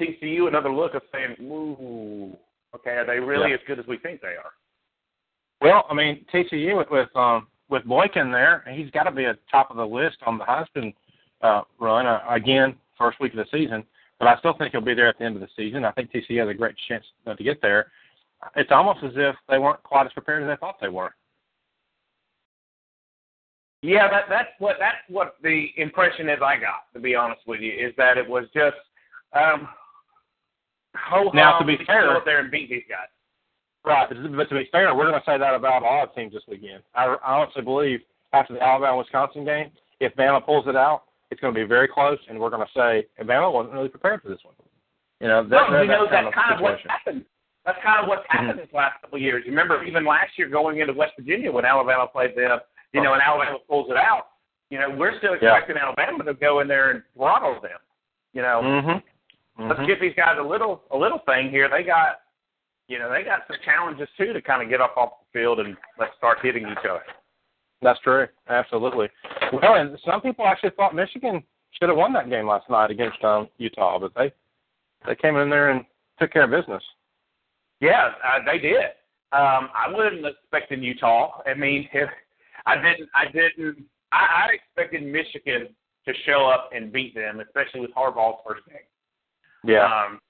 TCU 0.00 0.48
another 0.48 0.72
look 0.72 0.94
of 0.94 1.02
saying, 1.12 1.36
"Ooh, 1.40 2.36
okay, 2.74 2.90
are 2.90 3.06
they 3.06 3.18
really 3.20 3.50
Yeah. 3.50 3.56
as 3.56 3.60
good 3.66 3.78
as 3.78 3.86
we 3.86 3.98
think 3.98 4.20
they 4.20 4.36
are?" 4.36 4.52
Well, 5.60 5.86
I 5.90 5.94
mean 5.94 6.24
TCU 6.32 6.76
with 6.76 6.90
with 6.90 7.14
um, 7.16 7.48
with 7.68 7.84
Boykin 7.84 8.30
there, 8.30 8.64
he's 8.70 8.90
got 8.90 9.04
to 9.04 9.10
be 9.10 9.24
at 9.24 9.38
top 9.50 9.70
of 9.70 9.76
the 9.76 9.86
list 9.86 10.18
on 10.24 10.38
the 10.38 10.44
Heisman 10.44 10.94
uh, 11.42 11.62
run 11.78 12.06
uh, 12.06 12.20
again 12.28 12.76
first 12.98 13.20
week 13.20 13.32
of 13.32 13.38
the 13.38 13.46
season. 13.50 13.84
But 14.18 14.28
I 14.28 14.38
still 14.38 14.54
think 14.56 14.72
he'll 14.72 14.80
be 14.80 14.94
there 14.94 15.08
at 15.08 15.18
the 15.18 15.24
end 15.24 15.34
of 15.34 15.42
the 15.42 15.48
season. 15.56 15.84
I 15.84 15.92
think 15.92 16.10
TCU 16.10 16.40
has 16.40 16.48
a 16.48 16.54
great 16.54 16.74
chance 16.88 17.04
uh, 17.26 17.34
to 17.34 17.44
get 17.44 17.60
there. 17.60 17.90
It's 18.54 18.70
almost 18.72 19.04
as 19.04 19.12
if 19.14 19.34
they 19.48 19.58
weren't 19.58 19.82
quite 19.82 20.06
as 20.06 20.12
prepared 20.12 20.42
as 20.42 20.48
they 20.48 20.56
thought 20.58 20.76
they 20.80 20.88
were. 20.88 21.14
Yeah, 23.82 24.08
that 24.10 24.24
that's 24.28 24.48
what 24.58 24.76
that's 24.80 24.96
what 25.08 25.36
the 25.42 25.68
impression 25.76 26.28
is 26.28 26.38
I 26.42 26.56
got, 26.56 26.92
to 26.94 27.00
be 27.00 27.14
honest 27.14 27.42
with 27.46 27.60
you, 27.60 27.72
is 27.72 27.92
that 27.96 28.18
it 28.18 28.28
was 28.28 28.44
just 28.54 28.76
um 29.34 29.68
ho 30.94 31.30
Now, 31.34 31.58
to 31.58 31.64
be 31.64 31.76
go 31.76 31.84
fair- 31.84 32.16
up 32.16 32.24
there 32.24 32.40
and 32.40 32.50
beat 32.50 32.70
these 32.70 32.84
guys. 32.88 33.08
Right, 33.84 34.08
but, 34.08 34.16
to 34.16 34.54
be 34.54 34.68
fair, 34.72 34.92
we're 34.94 35.08
going 35.08 35.20
to 35.20 35.24
say 35.24 35.38
that 35.38 35.54
about 35.54 35.82
a 35.82 35.84
lot 35.84 36.08
of 36.08 36.14
teams 36.14 36.32
this 36.32 36.42
weekend. 36.48 36.82
I, 36.96 37.04
I 37.04 37.34
honestly 37.38 37.62
believe 37.62 38.00
after 38.32 38.54
the 38.54 38.60
Alabama 38.60 38.98
Wisconsin 38.98 39.44
game, 39.44 39.70
if 40.00 40.12
Bama 40.16 40.44
pulls 40.44 40.66
it 40.66 40.74
out, 40.74 41.04
it's 41.30 41.40
going 41.40 41.54
to 41.54 41.60
be 41.60 41.64
very 41.64 41.86
close, 41.86 42.18
and 42.28 42.40
we're 42.40 42.50
going 42.50 42.66
to 42.66 42.72
say 42.74 43.06
and 43.18 43.28
Bama 43.28 43.52
wasn't 43.52 43.74
really 43.74 43.88
prepared 43.88 44.22
for 44.22 44.28
this 44.28 44.40
one. 44.42 44.54
You 45.20 45.28
know, 45.28 45.42
that, 45.44 45.50
no, 45.50 45.72
that, 45.72 45.82
you 45.82 45.88
know 45.88 46.06
kind 46.10 46.26
that's 46.26 46.34
kind 46.34 46.54
of 46.54 46.60
what's 46.60 46.82
situation. 46.82 46.90
happened. 46.90 47.24
That's 47.64 47.78
kind 47.82 48.02
of 48.02 48.08
what's 48.08 48.26
happened 48.28 48.58
this 48.58 48.74
last 48.74 49.00
couple 49.00 49.16
of 49.16 49.22
years. 49.22 49.42
You 49.44 49.50
remember 49.50 49.82
even 49.84 50.04
last 50.04 50.30
year 50.36 50.48
going 50.48 50.78
into 50.80 50.92
West 50.92 51.12
Virginia 51.18 51.50
when 51.50 51.64
Alabama 51.64 52.06
played 52.06 52.36
them, 52.36 52.58
you 52.96 53.02
know, 53.02 53.12
and 53.12 53.22
Alabama 53.22 53.58
pulls 53.68 53.90
it 53.90 53.96
out. 53.96 54.28
You 54.70 54.78
know, 54.80 54.90
we're 54.90 55.16
still 55.18 55.36
Yeah. 55.40 55.54
expecting 55.56 55.76
Alabama 55.76 56.24
to 56.24 56.34
go 56.34 56.60
in 56.60 56.66
there 56.68 56.90
and 56.90 57.02
throttle 57.14 57.60
them. 57.60 57.78
You 58.32 58.42
know, 58.42 58.60
Mm-hmm. 58.64 59.68
let's 59.68 59.86
give 59.86 60.00
these 60.00 60.14
guys 60.16 60.36
a 60.38 60.42
little 60.42 60.82
a 60.90 60.96
little 60.96 61.20
thing 61.20 61.50
here. 61.50 61.68
They 61.68 61.82
got 61.82 62.20
you 62.88 62.98
know, 63.00 63.10
they 63.10 63.24
got 63.24 63.40
some 63.48 63.56
challenges 63.64 64.08
too 64.16 64.32
to 64.32 64.40
kind 64.40 64.62
of 64.62 64.68
get 64.68 64.80
up 64.80 64.96
off 64.96 65.10
the 65.32 65.38
field 65.40 65.58
and 65.60 65.76
let's 65.98 66.16
start 66.16 66.38
hitting 66.40 66.62
each 66.68 66.84
other. 66.88 67.02
That's 67.82 67.98
true. 68.00 68.28
Absolutely. 68.48 69.08
Well, 69.52 69.74
and 69.74 69.98
some 70.04 70.20
people 70.20 70.46
actually 70.46 70.70
thought 70.70 70.94
Michigan 70.94 71.42
should 71.72 71.88
have 71.88 71.98
won 71.98 72.12
that 72.14 72.30
game 72.30 72.46
last 72.46 72.70
night 72.70 72.90
against 72.92 73.22
um, 73.24 73.48
Utah, 73.58 73.98
but 73.98 74.12
they 74.14 74.32
they 75.04 75.14
came 75.16 75.36
in 75.36 75.50
there 75.50 75.70
and 75.70 75.84
took 76.18 76.32
care 76.32 76.44
of 76.44 76.50
business. 76.50 76.82
Yeah, 77.80 78.12
uh, 78.24 78.38
they 78.46 78.58
did. 78.58 78.76
Um, 79.32 79.68
I 79.74 79.86
wasn't 79.90 80.24
expecting 80.24 80.82
Utah. 80.82 81.42
I 81.46 81.54
mean, 81.54 81.88
if 81.92 82.08
I 82.66 82.76
didn't, 82.76 83.08
I 83.14 83.24
didn't. 83.26 83.84
I, 84.12 84.16
I 84.18 84.48
expected 84.54 85.06
Michigan 85.06 85.68
to 86.06 86.12
show 86.24 86.46
up 86.46 86.70
and 86.74 86.92
beat 86.92 87.14
them, 87.14 87.40
especially 87.40 87.80
with 87.80 87.94
Harbaugh's 87.94 88.40
first 88.46 88.62
game. 88.66 88.78
Yeah. 89.64 89.84
Um, 89.84 90.20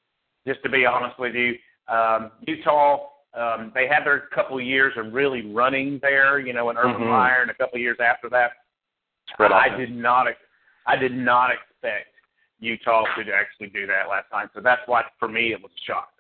just 0.47 0.63
to 0.63 0.71
be 0.71 0.87
honest 0.87 1.19
with 1.19 1.35
you, 1.35 1.55
um, 1.89 2.31
Utah, 2.47 3.09
um, 3.35 3.73
they 3.75 3.87
had 3.87 4.05
their 4.05 4.29
couple 4.35 4.59
of 4.59 4.65
years 4.65 4.95
of 4.97 5.13
really 5.13 5.53
running 5.53 5.99
there, 6.01 6.39
you 6.39 6.53
know, 6.53 6.71
in 6.71 6.79
Urban 6.79 7.03
Mhm. 7.03 7.11
Meyer, 7.11 7.43
and 7.43 7.51
a 7.51 7.55
couple 7.55 7.77
of 7.77 7.83
years 7.83 7.99
after 8.01 8.29
that. 8.31 8.53
Spread 9.31 9.53
I 9.53 9.67
offense. 9.67 9.89
did 9.89 9.97
not, 9.97 10.27
I 10.87 10.97
did 10.97 11.13
not 11.13 11.51
expect 11.51 12.15
Utah 12.61 13.05
to 13.17 13.35
actually 13.35 13.69
do 13.69 13.87
that 13.87 14.09
last 14.09 14.31
time. 14.31 14.49
So 14.55 14.61
that's 14.61 14.87
why, 14.87 15.05
for 15.19 15.29
me, 15.29 15.53
it 15.53 15.61
was 15.61 15.73
a 15.73 15.81
shock. 15.85 16.13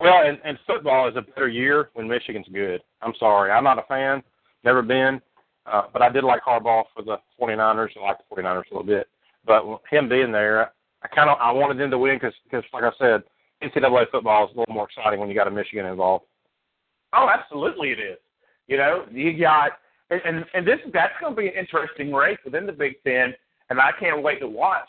Well, 0.00 0.26
and, 0.26 0.38
and 0.44 0.58
football 0.66 1.08
is 1.08 1.16
a 1.16 1.22
better 1.22 1.48
year 1.48 1.90
when 1.94 2.08
Michigan's 2.08 2.48
good. 2.48 2.82
I'm 3.02 3.14
sorry. 3.20 3.52
I'm 3.52 3.64
not 3.64 3.78
a 3.78 3.82
fan, 3.82 4.22
never 4.64 4.82
been, 4.82 5.20
uh, 5.66 5.82
but 5.92 6.02
I 6.02 6.08
did 6.08 6.24
like 6.24 6.42
Harbaugh 6.42 6.84
for 6.94 7.02
the 7.02 7.16
49ers. 7.40 7.90
I 7.96 8.04
like 8.04 8.18
the 8.18 8.36
49ers 8.36 8.70
a 8.70 8.74
little 8.74 8.82
bit. 8.82 9.08
But 9.44 9.64
him 9.90 10.08
being 10.08 10.32
there, 10.32 10.72
I 11.02 11.08
kind 11.08 11.28
of 11.28 11.38
I 11.40 11.50
wanted 11.50 11.78
them 11.78 11.90
to 11.90 11.98
win 11.98 12.16
because, 12.16 12.34
cause, 12.50 12.62
like 12.72 12.84
I 12.84 12.90
said, 12.98 13.22
NCAA 13.62 14.10
football 14.10 14.44
is 14.44 14.54
a 14.54 14.58
little 14.58 14.74
more 14.74 14.86
exciting 14.88 15.20
when 15.20 15.28
you 15.28 15.34
got 15.34 15.48
a 15.48 15.50
Michigan 15.50 15.86
involved. 15.86 16.24
Oh, 17.12 17.28
absolutely, 17.32 17.90
it 17.90 17.98
is. 17.98 18.18
You 18.68 18.76
know, 18.76 19.04
you 19.10 19.38
got, 19.38 19.72
and 20.10 20.20
and, 20.24 20.44
and 20.54 20.66
this 20.66 20.78
that's 20.92 21.12
going 21.20 21.34
to 21.34 21.40
be 21.40 21.48
an 21.48 21.54
interesting 21.54 22.12
race 22.12 22.38
within 22.44 22.66
the 22.66 22.72
Big 22.72 23.02
Ten, 23.04 23.34
and 23.70 23.80
I 23.80 23.90
can't 23.98 24.22
wait 24.22 24.40
to 24.40 24.48
watch. 24.48 24.88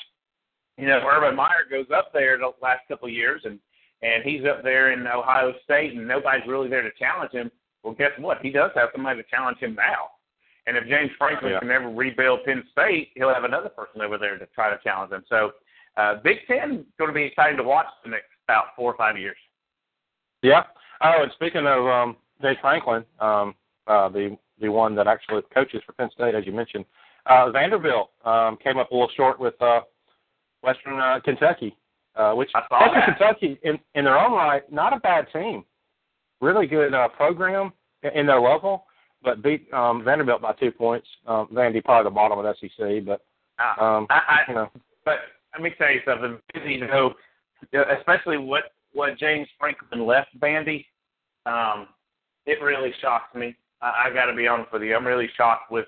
You 0.78 0.88
know, 0.88 1.02
Urban 1.06 1.36
Meyer 1.36 1.66
goes 1.70 1.86
up 1.96 2.12
there 2.14 2.38
the 2.38 2.52
last 2.62 2.82
couple 2.88 3.08
of 3.08 3.14
years, 3.14 3.42
and 3.46 3.60
and 4.02 4.24
he's 4.24 4.42
up 4.46 4.64
there 4.64 4.92
in 4.92 5.08
Ohio 5.08 5.54
State, 5.64 5.94
and 5.94 6.08
nobody's 6.08 6.48
really 6.48 6.70
there 6.70 6.82
to 6.82 6.92
challenge 7.00 7.32
him. 7.32 7.50
Well, 7.84 7.94
guess 7.94 8.12
what? 8.18 8.40
He 8.42 8.50
does 8.50 8.72
have 8.76 8.90
somebody 8.94 9.22
to 9.22 9.30
challenge 9.30 9.58
him 9.60 9.76
now. 9.76 10.12
And 10.66 10.78
if 10.78 10.86
James 10.88 11.12
Franklin 11.18 11.52
Yeah. 11.52 11.60
can 11.60 11.72
ever 11.72 11.90
rebuild 11.90 12.46
Penn 12.46 12.64
State, 12.72 13.12
he'll 13.16 13.34
have 13.34 13.44
another 13.44 13.70
person 13.70 14.02
over 14.02 14.18
there 14.18 14.38
to 14.38 14.46
try 14.48 14.70
to 14.70 14.80
challenge 14.82 15.12
him. 15.12 15.24
So, 15.28 15.54
uh, 15.98 16.16
Big 16.16 16.38
Ten 16.48 16.72
is 16.80 16.86
going 16.98 17.10
to 17.10 17.14
be 17.14 17.24
exciting 17.24 17.58
to 17.58 17.64
watch 17.64 17.88
the 18.04 18.10
next 18.10 18.28
about 18.48 18.68
four 18.76 18.92
or 18.92 18.98
five 18.98 19.18
years. 19.18 19.38
Yeah. 20.42 20.64
Oh, 21.02 21.24
and 21.24 21.32
speaking 21.34 21.68
of 21.68 21.86
um, 21.86 22.18
James 22.42 22.58
Franklin, 22.62 23.06
um, 23.20 23.56
uh, 23.88 24.10
the 24.10 24.38
the 24.60 24.70
one 24.70 24.96
that 24.96 25.08
actually 25.08 25.42
coaches 25.54 25.82
for 25.86 25.94
Penn 25.94 26.10
State, 26.12 26.36
as 26.36 26.46
you 26.46 26.54
mentioned, 26.54 26.86
uh, 27.26 27.50
Vanderbilt 27.52 28.12
um, 28.24 28.58
came 28.58 28.78
up 28.78 28.92
a 28.92 28.94
little 28.94 29.10
short 29.16 29.40
with 29.40 29.60
uh, 29.62 29.82
Western 30.62 31.00
uh, 31.00 31.20
Kentucky, 31.24 31.76
uh, 32.16 32.34
which 32.34 32.50
Western 32.54 32.94
that. 32.94 33.18
Kentucky, 33.18 33.60
in 33.64 33.80
in 33.96 34.06
their 34.06 34.18
own 34.18 34.34
right, 34.34 34.70
not 34.72 34.94
a 34.94 35.00
bad 35.00 35.28
team, 35.34 35.66
really 36.44 36.68
good 36.68 36.94
uh, 36.94 37.08
program 37.10 37.72
in, 38.16 38.28
their 38.28 38.42
level, 38.42 38.86
but 39.24 39.42
beat 39.42 39.72
um, 39.74 40.04
Vanderbilt 40.04 40.42
by 40.42 40.54
two 40.54 40.72
points. 40.72 41.08
Um, 41.26 41.48
Vandy 41.52 41.84
probably 41.84 42.10
the 42.10 42.14
bottom 42.14 42.38
of 42.38 42.56
SEC, 42.60 43.06
but 43.06 43.22
Uh, 43.60 43.84
um, 43.84 44.08
I, 44.10 44.20
I, 44.28 44.40
you 44.48 44.56
know, 44.56 44.70
But 45.06 45.20
let 45.54 45.64
me 45.64 45.72
tell 45.78 45.92
you 45.92 46.02
something. 46.06 46.40
You 46.66 46.88
know, 46.88 47.14
especially 47.98 48.38
what 48.38 48.64
what 48.94 49.18
James 49.18 49.48
Franklin 49.60 50.06
left 50.06 50.30
Vandy, 50.40 50.86
um, 51.46 51.88
it 52.46 52.62
really 52.62 52.92
shocks 53.02 53.34
me. 53.36 53.56
I, 53.82 54.06
I 54.08 54.14
got 54.14 54.26
to 54.26 54.36
be 54.36 54.48
honest 54.48 54.72
with 54.72 54.84
you. 54.84 54.96
I'm 54.96 55.08
really 55.08 55.30
shocked 55.36 55.72
with 55.72 55.86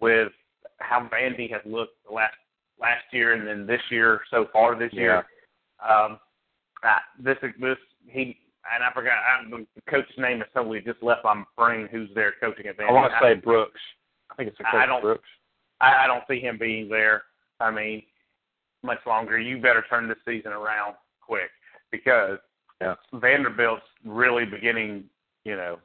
with 0.00 0.32
how 0.78 1.08
Vandy 1.12 1.50
has 1.52 1.60
looked 1.64 2.04
the 2.06 2.14
last 2.14 2.34
last 2.80 3.04
year 3.12 3.34
and 3.34 3.46
then 3.46 3.66
this 3.66 3.82
year 3.90 4.20
so 4.30 4.46
far 4.52 4.78
this 4.78 4.92
year. 4.92 5.26
Um, 5.88 6.18
uh, 6.82 6.98
this 7.18 7.36
this 7.60 7.76
he 8.06 8.38
and 8.74 8.84
I 8.84 8.92
forgot 8.92 9.14
I, 9.14 9.48
the 9.50 9.66
coach's 9.90 10.16
name 10.18 10.40
is 10.42 10.48
totally 10.54 10.80
just 10.80 11.02
left 11.02 11.24
my 11.24 11.42
brain. 11.56 11.88
Who's 11.90 12.08
there 12.14 12.32
coaching 12.40 12.66
at 12.66 12.76
Vandy? 12.78 12.88
I 12.88 12.92
want 12.92 13.12
to 13.12 13.18
say 13.22 13.34
Brooks. 13.34 13.80
I 14.30 14.34
think 14.34 14.50
it's 14.50 14.60
a 14.60 14.66
I 14.68 14.70
coach 14.72 14.86
don't- 14.88 15.02
Brooks. 15.02 15.28
I, 15.80 16.04
I 16.04 16.06
don't 16.08 16.24
see 16.28 16.40
him 16.40 16.58
being 16.58 16.88
there. 16.88 17.22
I 17.60 17.70
mean, 17.70 18.02
much 18.82 18.98
longer. 19.06 19.38
You 19.38 19.60
better 19.60 19.84
turn 19.88 20.08
this 20.08 20.18
season 20.26 20.52
around 20.52 20.94
quick 21.20 21.50
because 21.92 22.38
Yeah. 22.80 22.94
Vanderbilt's 23.14 23.82
really 24.04 24.44
beginning. 24.44 25.04
You 25.44 25.56
know, 25.56 25.78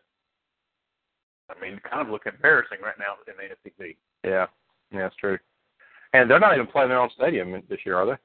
I 1.50 1.60
mean, 1.62 1.80
kind 1.90 2.02
of 2.02 2.10
look 2.12 2.26
embarrassing 2.26 2.80
right 2.84 2.96
now 3.00 3.16
in 3.28 3.34
the 3.38 3.56
SEC. 3.64 3.96
Yeah, 4.24 4.48
yeah, 4.92 5.00
that's 5.04 5.16
true. 5.16 5.38
And 6.14 6.30
they're 6.30 6.40
not 6.40 6.54
even 6.56 6.68
playing 6.68 6.90
their 6.90 7.00
own 7.00 7.10
stadium 7.16 7.52
this 7.70 7.80
year, 7.86 7.98
are 7.98 8.06
they? 8.06 8.18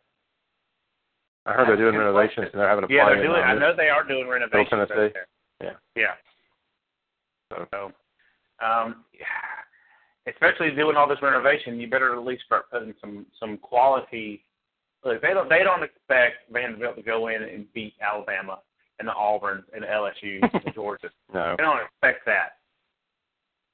I 1.48 1.52
heard 1.54 1.68
they're 1.68 1.76
doing 1.76 1.94
a 1.94 1.98
renovations 1.98 2.48
and 2.52 2.60
they're 2.60 2.68
having 2.68 2.86
to 2.86 2.92
Yeah, 2.94 3.06
they're 3.08 3.22
doing. 3.22 3.42
I 3.42 3.54
know 3.54 3.72
they 3.74 3.88
are 3.88 4.04
doing 4.06 4.28
renovations. 4.28 4.68
Tennessee. 4.70 4.92
over 4.92 5.10
there. 5.14 5.26
Yeah. 5.62 5.72
Yeah. 5.96 6.14
So, 7.50 7.66
So, 7.72 7.92
um, 8.64 9.04
especially 10.26 10.70
doing 10.72 10.96
all 10.96 11.08
this 11.08 11.22
renovation, 11.22 11.80
you 11.80 11.88
better 11.88 12.12
at 12.14 12.24
least 12.24 12.44
start 12.44 12.70
putting 12.70 12.94
some 13.00 13.26
some 13.40 13.56
quality. 13.58 14.44
Look, 15.04 15.22
they 15.22 15.32
don't 15.32 15.48
they 15.48 15.62
don't 15.64 15.82
expect 15.82 16.50
Vanderbilt 16.52 16.96
to 16.96 17.02
go 17.02 17.28
in 17.28 17.42
and 17.42 17.72
beat 17.72 17.94
Alabama 18.02 18.58
and 18.98 19.08
the 19.08 19.14
Auburn 19.14 19.64
and 19.72 19.82
the 19.82 19.86
LSU 19.86 20.40
and 20.64 20.74
Georgia. 20.74 21.08
no. 21.32 21.54
They 21.56 21.62
don't 21.64 21.80
expect 21.80 22.26
that, 22.26 22.58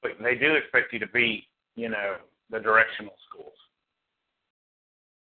but 0.01 0.11
they 0.23 0.35
do 0.35 0.55
expect 0.55 0.93
you 0.93 0.99
to 0.99 1.07
beat 1.07 1.45
you 1.75 1.89
know 1.89 2.15
the 2.51 2.59
directional 2.59 3.15
schools, 3.27 3.57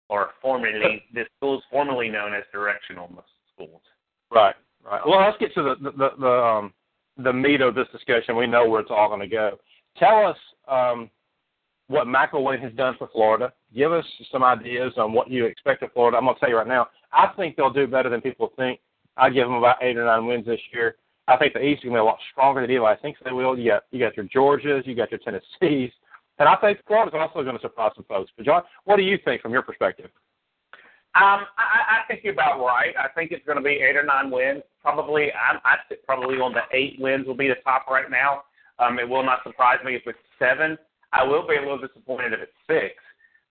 or 0.09 0.31
formerly 0.41 1.03
the 1.13 1.25
schools 1.37 1.63
formerly 1.71 2.09
known 2.09 2.33
as 2.33 2.43
directional 2.51 3.09
schools. 3.53 3.81
Right, 4.31 4.55
right. 4.85 5.01
Well, 5.05 5.21
let's 5.21 5.37
get 5.37 5.53
to 5.55 5.63
the 5.63 5.75
the 5.81 5.91
the, 5.91 6.09
the 6.19 6.27
um 6.27 6.73
the 7.17 7.33
meat 7.33 7.61
of 7.61 7.75
this 7.75 7.87
discussion. 7.91 8.35
We 8.35 8.47
know 8.47 8.67
where 8.67 8.81
it's 8.81 8.91
all 8.91 9.07
going 9.07 9.19
to 9.21 9.27
go. 9.27 9.59
Tell 9.97 10.25
us 10.25 10.37
um 10.67 11.09
what 11.87 12.07
McElwain 12.07 12.61
has 12.61 12.73
done 12.73 12.95
for 12.97 13.09
Florida. 13.11 13.53
Give 13.75 13.91
us 13.91 14.05
some 14.31 14.43
ideas 14.43 14.93
on 14.97 15.13
what 15.13 15.29
you 15.29 15.45
expect 15.45 15.83
of 15.83 15.91
Florida. 15.93 16.17
I'm 16.17 16.23
going 16.23 16.35
to 16.35 16.39
tell 16.39 16.49
you 16.49 16.57
right 16.57 16.67
now. 16.67 16.87
I 17.11 17.31
think 17.35 17.55
they'll 17.55 17.73
do 17.73 17.87
better 17.87 18.09
than 18.09 18.21
people 18.21 18.51
think. 18.55 18.79
I 19.17 19.29
give 19.29 19.45
them 19.45 19.55
about 19.55 19.83
eight 19.83 19.97
or 19.97 20.05
nine 20.05 20.25
wins 20.25 20.45
this 20.45 20.59
year. 20.73 20.95
I 21.27 21.37
think 21.37 21.53
the 21.53 21.61
East 21.61 21.83
is 21.83 21.89
going 21.89 21.93
to 21.93 21.97
be 21.97 22.01
a 22.01 22.03
lot 22.03 22.17
stronger 22.31 22.61
than 22.61 22.69
anybody 22.69 22.99
thinks 23.01 23.19
they 23.23 23.31
will. 23.31 23.57
You 23.57 23.71
got 23.71 23.83
you 23.91 23.99
got 23.99 24.17
your 24.17 24.25
Georgias, 24.25 24.85
you 24.85 24.95
got 24.95 25.11
your 25.11 25.19
Tennessees, 25.19 25.91
and 26.39 26.49
I 26.49 26.55
think 26.57 26.79
Florida's 26.87 27.13
also 27.17 27.43
going 27.43 27.55
to 27.55 27.61
surprise 27.61 27.91
some 27.95 28.05
folks. 28.05 28.31
But 28.35 28.45
Jon, 28.45 28.63
what 28.85 28.97
do 28.97 29.03
you 29.03 29.17
think 29.23 29.41
from 29.41 29.51
your 29.51 29.61
perspective? 29.61 30.09
Um, 31.15 31.45
I, 31.57 32.01
I 32.01 32.07
think 32.07 32.23
you're 32.23 32.33
about 32.33 32.59
right. 32.59 32.95
I 32.97 33.07
think 33.09 33.31
it's 33.31 33.45
going 33.45 33.57
to 33.57 33.63
be 33.63 33.81
eight 33.81 33.95
or 33.95 34.03
nine 34.03 34.31
wins. 34.31 34.63
Probably, 34.81 35.31
I'm, 35.31 35.59
I 35.63 35.75
think 35.87 36.01
probably 36.05 36.37
on 36.37 36.53
the 36.53 36.63
eight 36.75 36.95
wins 36.99 37.27
will 37.27 37.35
be 37.35 37.47
the 37.47 37.61
top 37.63 37.87
right 37.87 38.09
now. 38.09 38.43
Um, 38.79 38.97
it 38.97 39.07
will 39.07 39.23
not 39.23 39.43
surprise 39.43 39.77
me 39.85 39.95
if 39.95 40.01
it's 40.07 40.17
seven. 40.39 40.75
I 41.11 41.23
will 41.23 41.47
be 41.47 41.55
a 41.55 41.61
little 41.61 41.77
disappointed 41.77 42.33
if 42.33 42.39
it's 42.41 42.51
six. 42.67 42.95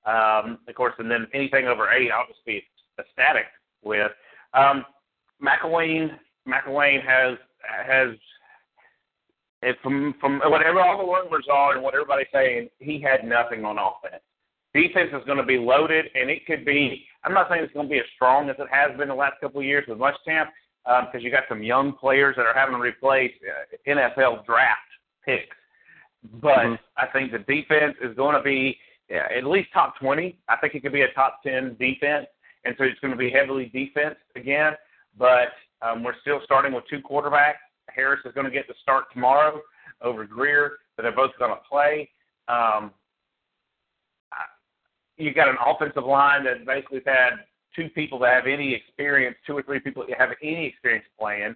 Um, 0.04 0.58
of 0.66 0.74
course, 0.74 0.94
and 0.98 1.08
then 1.08 1.28
anything 1.32 1.66
over 1.66 1.88
eight, 1.92 2.10
I'll 2.10 2.26
just 2.26 2.44
be 2.44 2.64
ecstatic 2.98 3.44
with. 3.84 4.10
Um, 4.54 4.84
McElwain, 5.40 6.10
McElwain 6.48 7.04
has 7.06 7.38
has 7.86 8.08
it, 9.62 9.76
from 9.82 10.14
from 10.20 10.40
whatever 10.46 10.80
all 10.80 10.98
the 10.98 11.04
rumors 11.04 11.46
are 11.52 11.74
and 11.74 11.82
what 11.82 11.94
everybody's 11.94 12.26
saying, 12.32 12.68
he 12.78 13.00
had 13.00 13.24
nothing 13.24 13.64
on 13.64 13.78
offense. 13.78 14.22
Defense 14.74 15.10
is 15.12 15.24
going 15.26 15.38
to 15.38 15.44
be 15.44 15.58
loaded, 15.58 16.06
and 16.14 16.30
it 16.30 16.46
could 16.46 16.64
be. 16.64 17.04
I'm 17.24 17.34
not 17.34 17.48
saying 17.48 17.62
it's 17.62 17.72
going 17.72 17.88
to 17.88 17.92
be 17.92 17.98
as 17.98 18.06
strong 18.14 18.48
as 18.48 18.56
it 18.58 18.66
has 18.70 18.96
been 18.96 19.08
the 19.08 19.14
last 19.14 19.34
couple 19.40 19.60
of 19.60 19.66
years 19.66 19.84
with 19.86 19.98
Muschamp, 19.98 20.46
because 20.84 21.14
um, 21.14 21.20
you 21.20 21.30
got 21.30 21.44
some 21.48 21.62
young 21.62 21.92
players 21.92 22.34
that 22.36 22.46
are 22.46 22.54
having 22.54 22.74
to 22.74 22.80
replace 22.80 23.32
uh, 23.46 23.76
NFL 23.88 24.44
draft 24.44 24.80
picks. 25.24 25.56
But 26.40 26.56
mm-hmm. 26.56 26.74
I 26.96 27.06
think 27.12 27.32
the 27.32 27.38
defense 27.38 27.96
is 28.02 28.16
going 28.16 28.34
to 28.34 28.42
be 28.42 28.78
yeah, 29.08 29.26
at 29.36 29.44
least 29.44 29.68
top 29.74 29.98
20. 30.00 30.38
I 30.48 30.56
think 30.56 30.74
it 30.74 30.82
could 30.82 30.92
be 30.92 31.02
a 31.02 31.12
top 31.12 31.42
10 31.44 31.76
defense, 31.78 32.26
and 32.64 32.74
so 32.78 32.84
it's 32.84 32.98
going 33.00 33.12
to 33.12 33.16
be 33.16 33.30
heavily 33.30 33.66
defense 33.66 34.16
again. 34.36 34.72
But 35.18 35.52
um, 35.82 36.02
we're 36.02 36.18
still 36.22 36.40
starting 36.44 36.72
with 36.72 36.84
two 36.88 37.00
quarterbacks. 37.00 37.60
Harris 37.94 38.20
is 38.24 38.32
going 38.32 38.46
to 38.46 38.52
get 38.52 38.68
the 38.68 38.74
start 38.82 39.04
tomorrow 39.12 39.60
over 40.00 40.24
Grier, 40.24 40.78
but 40.96 41.02
they're 41.02 41.12
both 41.12 41.32
going 41.38 41.52
to 41.52 41.60
play. 41.68 42.10
Um, 42.48 42.92
you 45.16 45.32
got 45.32 45.48
an 45.48 45.56
offensive 45.64 46.04
line 46.04 46.44
that 46.44 46.66
basically 46.66 47.00
had 47.04 47.44
two 47.74 47.88
people 47.90 48.18
that 48.20 48.34
have 48.34 48.46
any 48.46 48.74
experience, 48.74 49.36
two 49.46 49.56
or 49.56 49.62
three 49.62 49.80
people 49.80 50.04
that 50.08 50.18
have 50.18 50.30
any 50.42 50.66
experience 50.66 51.04
playing. 51.18 51.54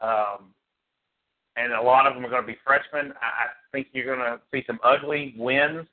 Um, 0.00 0.54
and 1.56 1.72
a 1.72 1.82
lot 1.82 2.06
of 2.06 2.14
them 2.14 2.24
are 2.24 2.30
going 2.30 2.42
to 2.42 2.46
be 2.46 2.58
freshmen. 2.64 3.12
I 3.20 3.46
think 3.70 3.88
you're 3.92 4.16
going 4.16 4.18
to 4.18 4.40
see 4.52 4.64
some 4.66 4.78
ugly 4.82 5.34
wins. 5.36 5.86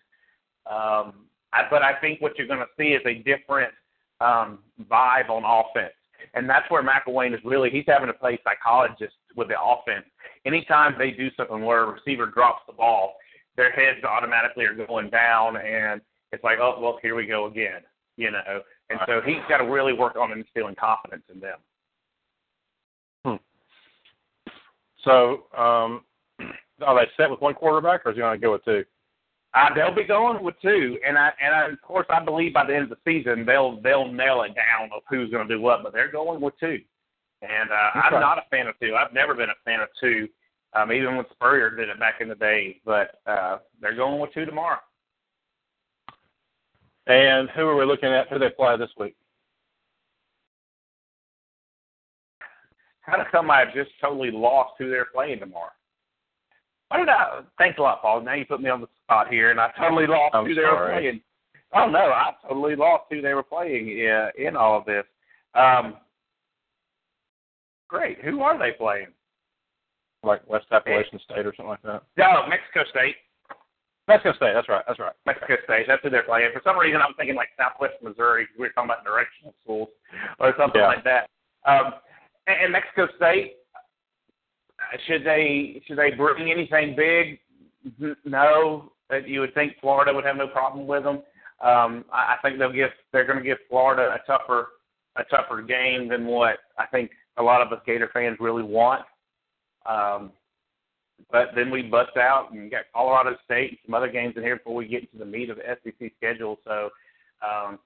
Um, 0.65 1.25
I, 1.51 1.63
but 1.69 1.81
I 1.81 1.99
think 1.99 2.21
what 2.21 2.37
you're 2.37 2.47
going 2.47 2.59
to 2.59 2.67
see 2.77 2.89
is 2.89 3.01
a 3.05 3.15
different 3.15 3.73
um, 4.21 4.59
vibe 4.89 5.29
on 5.29 5.43
offense. 5.43 5.93
And 6.33 6.49
that's 6.49 6.69
where 6.69 6.83
McElwain 6.83 7.33
is 7.33 7.39
really, 7.43 7.69
he's 7.69 7.85
having 7.87 8.07
to 8.07 8.13
play 8.13 8.39
psychologist 8.43 9.15
with 9.35 9.47
the 9.47 9.61
offense. 9.61 10.05
Anytime 10.45 10.95
they 10.97 11.11
do 11.11 11.29
something 11.35 11.63
where 11.63 11.83
a 11.83 11.91
receiver 11.91 12.25
drops 12.25 12.61
the 12.67 12.73
ball, 12.73 13.15
their 13.55 13.71
heads 13.71 14.03
automatically 14.03 14.65
are 14.65 14.73
going 14.73 15.09
down, 15.09 15.57
and 15.57 16.01
it's 16.31 16.43
like, 16.43 16.59
oh, 16.61 16.79
well, 16.81 16.99
here 17.01 17.15
we 17.15 17.25
go 17.25 17.47
again, 17.47 17.81
you 18.15 18.31
know. 18.31 18.61
And 18.89 18.99
so 19.05 19.21
he's 19.25 19.41
got 19.47 19.57
to 19.57 19.65
really 19.65 19.93
work 19.93 20.15
on 20.15 20.31
instilling 20.31 20.75
confidence 20.75 21.23
in 21.33 21.39
them. 21.39 21.57
Hmm. 23.25 24.53
So, 25.03 25.43
um, 25.57 26.03
are 26.85 26.95
they 26.95 27.09
set 27.17 27.29
with 27.29 27.41
one 27.41 27.53
quarterback, 27.53 28.05
or 28.05 28.11
is 28.11 28.15
he 28.15 28.21
going 28.21 28.39
to 28.39 28.41
go 28.41 28.53
with 28.53 28.65
two? 28.65 28.85
Uh, 29.55 29.73
they'll 29.73 29.95
be 29.95 30.03
going 30.03 30.43
with 30.43 30.55
two, 30.61 30.99
and 31.05 31.17
I 31.17 31.31
and 31.41 31.55
I, 31.55 31.65
of 31.69 31.81
course 31.81 32.05
I 32.09 32.23
believe 32.23 32.53
by 32.53 32.65
the 32.65 32.75
end 32.75 32.83
of 32.83 32.89
the 32.89 32.97
season 33.03 33.45
they'll 33.45 33.81
they'll 33.81 34.11
nail 34.11 34.43
it 34.43 34.53
down 34.53 34.89
of 34.95 35.01
who's 35.09 35.31
going 35.31 35.47
to 35.47 35.55
do 35.55 35.59
what. 35.59 35.81
But 35.81 35.91
they're 35.91 36.11
going 36.11 36.39
with 36.39 36.53
two, 36.59 36.77
and 37.41 37.71
uh, 37.71 37.97
okay. 37.97 38.15
I'm 38.15 38.21
not 38.21 38.37
a 38.37 38.43
fan 38.51 38.67
of 38.67 38.75
two. 38.79 38.95
I've 38.95 39.13
never 39.13 39.33
been 39.33 39.49
a 39.49 39.57
fan 39.65 39.79
of 39.79 39.89
two, 39.99 40.27
um, 40.73 40.91
even 40.91 41.15
when 41.15 41.25
Spurrier 41.31 41.75
did 41.75 41.89
it 41.89 41.99
back 41.99 42.21
in 42.21 42.29
the 42.29 42.35
day. 42.35 42.79
But 42.85 43.21
uh, 43.25 43.57
they're 43.81 43.95
going 43.95 44.19
with 44.19 44.33
two 44.33 44.45
tomorrow. 44.45 44.77
And 47.07 47.49
who 47.55 47.63
are 47.63 47.75
we 47.75 47.85
looking 47.85 48.09
at? 48.09 48.27
Who 48.29 48.37
they 48.37 48.51
play 48.51 48.77
this 48.77 48.91
week? 48.99 49.15
How 53.01 53.25
come 53.31 53.49
I've 53.49 53.73
just 53.73 53.89
totally 53.99 54.29
lost 54.29 54.73
who 54.77 54.91
they're 54.91 55.07
playing 55.11 55.39
tomorrow? 55.39 55.71
Why 56.89 56.97
did 56.97 57.09
I? 57.09 57.41
Thanks 57.57 57.77
a 57.77 57.81
lot, 57.81 58.01
Paul. 58.01 58.21
Now 58.21 58.33
you 58.33 58.45
put 58.45 58.61
me 58.61 58.69
on 58.69 58.81
the 58.81 58.87
spot 59.03 59.29
here, 59.29 59.51
and 59.51 59.59
I 59.59 59.71
totally 59.79 60.07
lost 60.07 60.35
I'm 60.35 60.45
who 60.45 60.55
sorry. 60.55 60.65
they 60.65 60.71
were 60.71 61.01
playing. 61.01 61.21
Oh 61.73 61.89
no, 61.89 61.99
I 61.99 62.31
totally 62.47 62.75
lost 62.75 63.03
who 63.11 63.21
they 63.21 63.33
were 63.33 63.43
playing 63.43 63.89
in, 63.89 64.29
in 64.37 64.55
all 64.55 64.79
of 64.79 64.85
this. 64.85 65.05
Um, 65.53 65.97
great. 67.87 68.19
Who 68.21 68.41
are 68.41 68.57
they 68.57 68.71
playing? 68.75 69.07
Like 70.23 70.47
West 70.49 70.65
Appalachian 70.71 71.19
State 71.23 71.45
or 71.45 71.53
something 71.55 71.69
like 71.69 71.83
that. 71.83 72.03
No, 72.17 72.43
Mexico 72.49 72.89
State. 72.89 73.15
Mexico 74.07 74.33
State. 74.35 74.53
That's 74.55 74.67
right. 74.67 74.83
That's 74.87 74.99
right. 74.99 75.13
Mexico 75.27 75.55
State. 75.65 75.85
That's 75.87 76.01
who 76.01 76.09
they're 76.09 76.23
playing. 76.23 76.49
For 76.51 76.61
some 76.63 76.77
reason, 76.77 76.99
I'm 76.99 77.13
thinking 77.13 77.35
like 77.35 77.49
Southwest 77.55 78.01
Missouri. 78.01 78.47
We 78.57 78.65
were 78.65 78.69
talking 78.69 78.89
about 78.89 79.05
directional 79.05 79.53
schools 79.63 79.89
or 80.39 80.55
something 80.57 80.81
yeah. 80.81 80.87
like 80.87 81.03
that. 81.03 81.29
Um, 81.69 81.93
and, 82.47 82.57
and 82.63 82.71
Mexico 82.73 83.07
State 83.15 83.58
should 85.07 85.25
they 85.25 85.81
should 85.85 85.97
they 85.97 86.11
bring 86.11 86.51
anything 86.51 86.95
big? 86.95 87.39
No, 88.25 88.91
you 89.25 89.41
would 89.41 89.53
think 89.53 89.73
Florida 89.81 90.13
would 90.13 90.25
have 90.25 90.37
no 90.37 90.47
problem 90.47 90.87
with 90.87 91.03
them. 91.03 91.21
Um, 91.61 92.05
I, 92.11 92.35
I 92.35 92.37
think 92.41 92.57
they'll 92.57 92.71
give 92.71 92.91
they're 93.11 93.25
going 93.25 93.39
to 93.39 93.43
give 93.43 93.57
Florida 93.69 94.15
a 94.15 94.25
tougher 94.25 94.69
a 95.15 95.23
tougher 95.25 95.61
game 95.61 96.07
than 96.07 96.25
what 96.25 96.59
I 96.77 96.85
think 96.87 97.11
a 97.37 97.43
lot 97.43 97.61
of 97.61 97.71
us 97.71 97.81
Gator 97.85 98.09
fans 98.13 98.37
really 98.39 98.63
want. 98.63 99.03
Um, 99.85 100.31
but 101.31 101.49
then 101.55 101.69
we 101.69 101.81
bust 101.81 102.15
out 102.17 102.51
and 102.51 102.71
got 102.71 102.85
Colorado 102.93 103.35
State 103.45 103.71
and 103.71 103.79
some 103.85 103.93
other 103.93 104.09
games 104.09 104.35
in 104.37 104.43
here 104.43 104.57
before 104.57 104.75
we 104.75 104.87
get 104.87 105.01
into 105.01 105.17
the 105.17 105.25
meat 105.25 105.49
of 105.49 105.57
the 105.57 105.63
SEC 105.83 106.11
schedule. 106.17 106.57
So 106.63 106.89
um, 107.45 107.79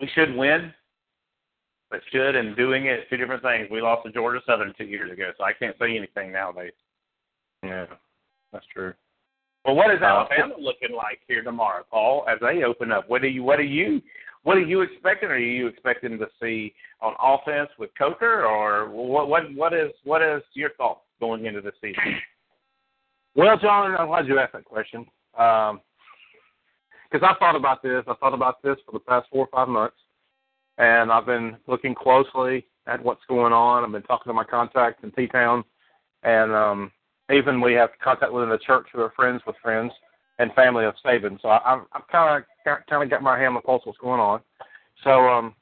we 0.00 0.08
should 0.14 0.36
win 0.36 0.72
but 1.90 2.00
should 2.12 2.34
and 2.34 2.56
doing 2.56 2.86
it 2.86 3.08
two 3.08 3.16
different 3.16 3.42
things. 3.42 3.68
We 3.70 3.80
lost 3.80 4.04
to 4.06 4.12
Georgia 4.12 4.40
Southern 4.46 4.72
two 4.76 4.84
years 4.84 5.10
ago, 5.10 5.30
so 5.36 5.44
I 5.44 5.52
can't 5.52 5.76
say 5.78 5.96
anything 5.96 6.32
nowadays. 6.32 6.72
Yeah, 7.62 7.86
that's 8.52 8.66
true. 8.72 8.92
Well, 9.64 9.74
what 9.74 9.90
is 9.90 10.00
Alabama 10.00 10.54
uh, 10.54 10.60
looking 10.60 10.94
like 10.94 11.20
here 11.26 11.42
tomorrow, 11.42 11.84
Paul, 11.90 12.24
as 12.28 12.38
they 12.40 12.62
open 12.62 12.92
up? 12.92 13.08
What 13.08 13.22
are 13.22 13.28
you 13.28 13.42
what 13.42 13.58
are 13.58 13.64
you 13.64 14.00
what 14.42 14.56
are 14.56 14.62
you 14.62 14.82
expecting? 14.82 15.28
Are 15.28 15.38
you 15.38 15.66
expecting 15.66 16.18
to 16.18 16.26
see 16.40 16.72
on 17.00 17.14
offense 17.20 17.70
with 17.78 17.90
Coker, 17.98 18.44
or 18.44 18.90
what 18.90 19.28
what 19.28 19.54
what 19.54 19.72
is 19.72 19.90
what 20.04 20.22
is 20.22 20.42
your 20.54 20.70
thoughts 20.74 21.00
going 21.20 21.46
into 21.46 21.60
the 21.60 21.72
season? 21.80 22.20
Well, 23.34 23.58
Jon, 23.58 23.94
I'm 23.98 24.06
glad 24.06 24.26
you 24.26 24.38
asked 24.38 24.54
that 24.54 24.64
question. 24.64 25.00
Um, 25.38 25.80
because 27.10 27.28
I 27.28 27.38
thought 27.38 27.54
about 27.54 27.82
this. 27.82 28.02
I 28.08 28.14
thought 28.14 28.32
about 28.34 28.62
this 28.62 28.76
for 28.86 28.92
the 28.92 28.98
past 28.98 29.28
four 29.30 29.46
or 29.46 29.48
five 29.52 29.68
months 29.68 29.96
and 30.78 31.10
I've 31.10 31.26
been 31.26 31.56
looking 31.66 31.94
closely 31.94 32.66
at 32.86 33.02
what's 33.02 33.24
going 33.28 33.52
on. 33.52 33.84
I've 33.84 33.92
been 33.92 34.02
talking 34.02 34.30
to 34.30 34.34
my 34.34 34.44
contacts 34.44 35.02
in 35.02 35.10
T 35.12 35.26
Town, 35.26 35.64
and 36.22 36.52
um, 36.52 36.92
even 37.32 37.60
we 37.60 37.72
have 37.74 37.90
contact 38.02 38.32
within 38.32 38.50
the 38.50 38.58
church 38.58 38.86
who 38.92 39.00
are 39.00 39.12
friends 39.16 39.42
with 39.46 39.56
friends 39.62 39.92
and 40.38 40.52
family 40.54 40.84
of 40.84 40.94
Saban. 41.04 41.40
So 41.40 41.48
I, 41.48 41.80
I've 41.92 42.08
kind 42.08 42.44
of 42.66 42.78
kind 42.88 43.02
of 43.02 43.10
got 43.10 43.22
my 43.22 43.38
hand 43.38 43.48
on 43.48 43.54
the 43.54 43.60
pulse 43.60 43.82
what's 43.84 43.98
going 43.98 44.20
on. 44.20 44.40
So 45.02 45.10
um, 45.10 45.54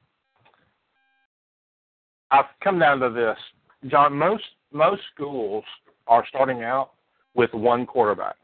I've 2.31 2.47
come 2.63 2.79
down 2.79 3.01
to 3.01 3.11
this, 3.11 3.91
Jon. 3.91 4.17
Most 4.17 4.45
most 4.73 5.03
schools 5.15 5.65
are 6.07 6.25
starting 6.29 6.63
out 6.63 6.91
with 7.35 7.53
one 7.55 7.87
quarterback, 7.87 8.37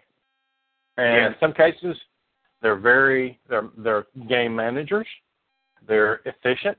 and 0.96 1.16
yeah. 1.16 1.26
in 1.28 1.34
some 1.40 1.52
cases, 1.52 1.96
they're 2.62 2.78
very 2.78 3.38
they're 3.48 3.68
they're 3.76 4.06
game 4.28 4.54
managers 4.54 5.06
they're 5.86 6.20
efficient. 6.24 6.78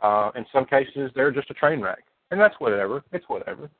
Uh, 0.00 0.30
in 0.36 0.44
some 0.52 0.66
cases, 0.66 1.10
they're 1.14 1.32
just 1.32 1.50
a 1.50 1.54
train 1.54 1.80
wreck, 1.80 2.04
and 2.30 2.40
that's 2.40 2.54
whatever. 2.58 3.02
It's 3.12 3.28
whatever. 3.28 3.70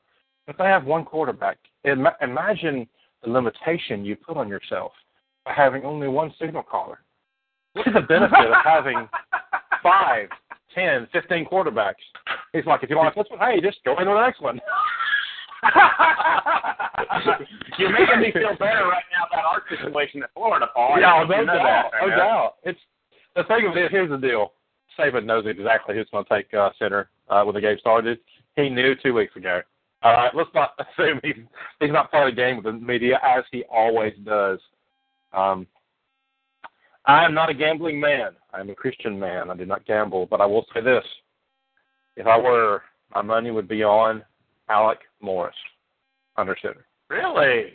If 0.47 0.57
they 0.57 0.65
have 0.65 0.85
one 0.85 1.05
quarterback, 1.05 1.57
Im- 1.83 2.07
imagine 2.21 2.87
the 3.23 3.29
limitation 3.29 4.05
you 4.05 4.15
put 4.15 4.37
on 4.37 4.47
yourself 4.47 4.91
by 5.45 5.53
having 5.53 5.83
only 5.83 6.07
one 6.07 6.33
signal 6.39 6.63
caller. 6.63 6.99
What 7.73 7.87
is 7.87 7.93
the 7.93 8.01
benefit 8.01 8.39
of 8.39 8.55
having 8.63 9.07
five, 9.83 10.29
ten, 10.73 11.07
fifteen 11.11 11.45
quarterbacks? 11.45 11.95
He's 12.53 12.65
like, 12.65 12.81
if 12.83 12.89
you 12.89 12.97
want 12.97 13.13
to 13.13 13.21
this 13.21 13.29
one, 13.29 13.39
hey, 13.39 13.61
just 13.61 13.79
go 13.85 13.97
into 13.99 14.11
the 14.11 14.21
next 14.21 14.41
one. 14.41 14.59
You're 17.77 17.91
making 17.91 18.21
me 18.21 18.31
feel 18.31 18.55
better 18.57 18.87
right 18.87 19.03
now 19.11 19.27
about 19.31 19.45
our 19.45 19.61
situation 19.69 20.21
in 20.21 20.27
Florida, 20.33 20.67
Paul. 20.73 20.99
Yeah, 20.99 21.23
no 21.27 21.45
doubt. 21.45 21.91
No 22.01 22.09
doubt. 22.09 22.53
It's 22.63 22.79
the 23.37 23.43
thing 23.43 23.67
of 23.67 23.77
it, 23.77 23.91
here's 23.91 24.09
the 24.09 24.17
deal. 24.17 24.53
Saban 24.97 25.25
knows 25.25 25.45
exactly 25.45 25.95
who's 25.95 26.09
going 26.11 26.25
to 26.25 26.35
take 26.35 26.53
uh, 26.53 26.71
center 26.79 27.09
uh, 27.29 27.43
when 27.43 27.55
the 27.55 27.61
game 27.61 27.77
started. 27.79 28.19
He 28.55 28.69
knew 28.69 28.95
two 28.95 29.13
weeks 29.13 29.35
ago. 29.35 29.61
All 30.03 30.13
right, 30.13 30.35
let's 30.35 30.49
not 30.53 30.71
assume 30.79 31.19
he's 31.23 31.35
he's 31.79 31.91
not 31.91 32.11
playing 32.11 32.27
a 32.27 32.31
game 32.35 32.57
with 32.57 32.65
the 32.65 32.73
media 32.73 33.19
as 33.23 33.43
he 33.51 33.63
always 33.71 34.13
does. 34.23 34.59
Um, 35.33 35.67
I 37.05 37.23
am 37.23 37.33
not 37.33 37.49
a 37.49 37.53
gambling 37.53 37.99
man. 37.99 38.31
I 38.53 38.59
am 38.59 38.69
a 38.69 38.75
Christian 38.75 39.19
man. 39.19 39.49
I 39.49 39.55
do 39.55 39.65
not 39.65 39.85
gamble, 39.85 40.25
but 40.25 40.41
I 40.41 40.45
will 40.45 40.65
say 40.73 40.81
this: 40.81 41.03
if 42.15 42.25
I 42.25 42.37
were, 42.37 42.81
my 43.13 43.21
money 43.21 43.51
would 43.51 43.67
be 43.67 43.83
on 43.83 44.23
Alec 44.69 44.99
Morris 45.21 45.55
under 46.37 46.55
center. 46.61 46.85
Really? 47.09 47.73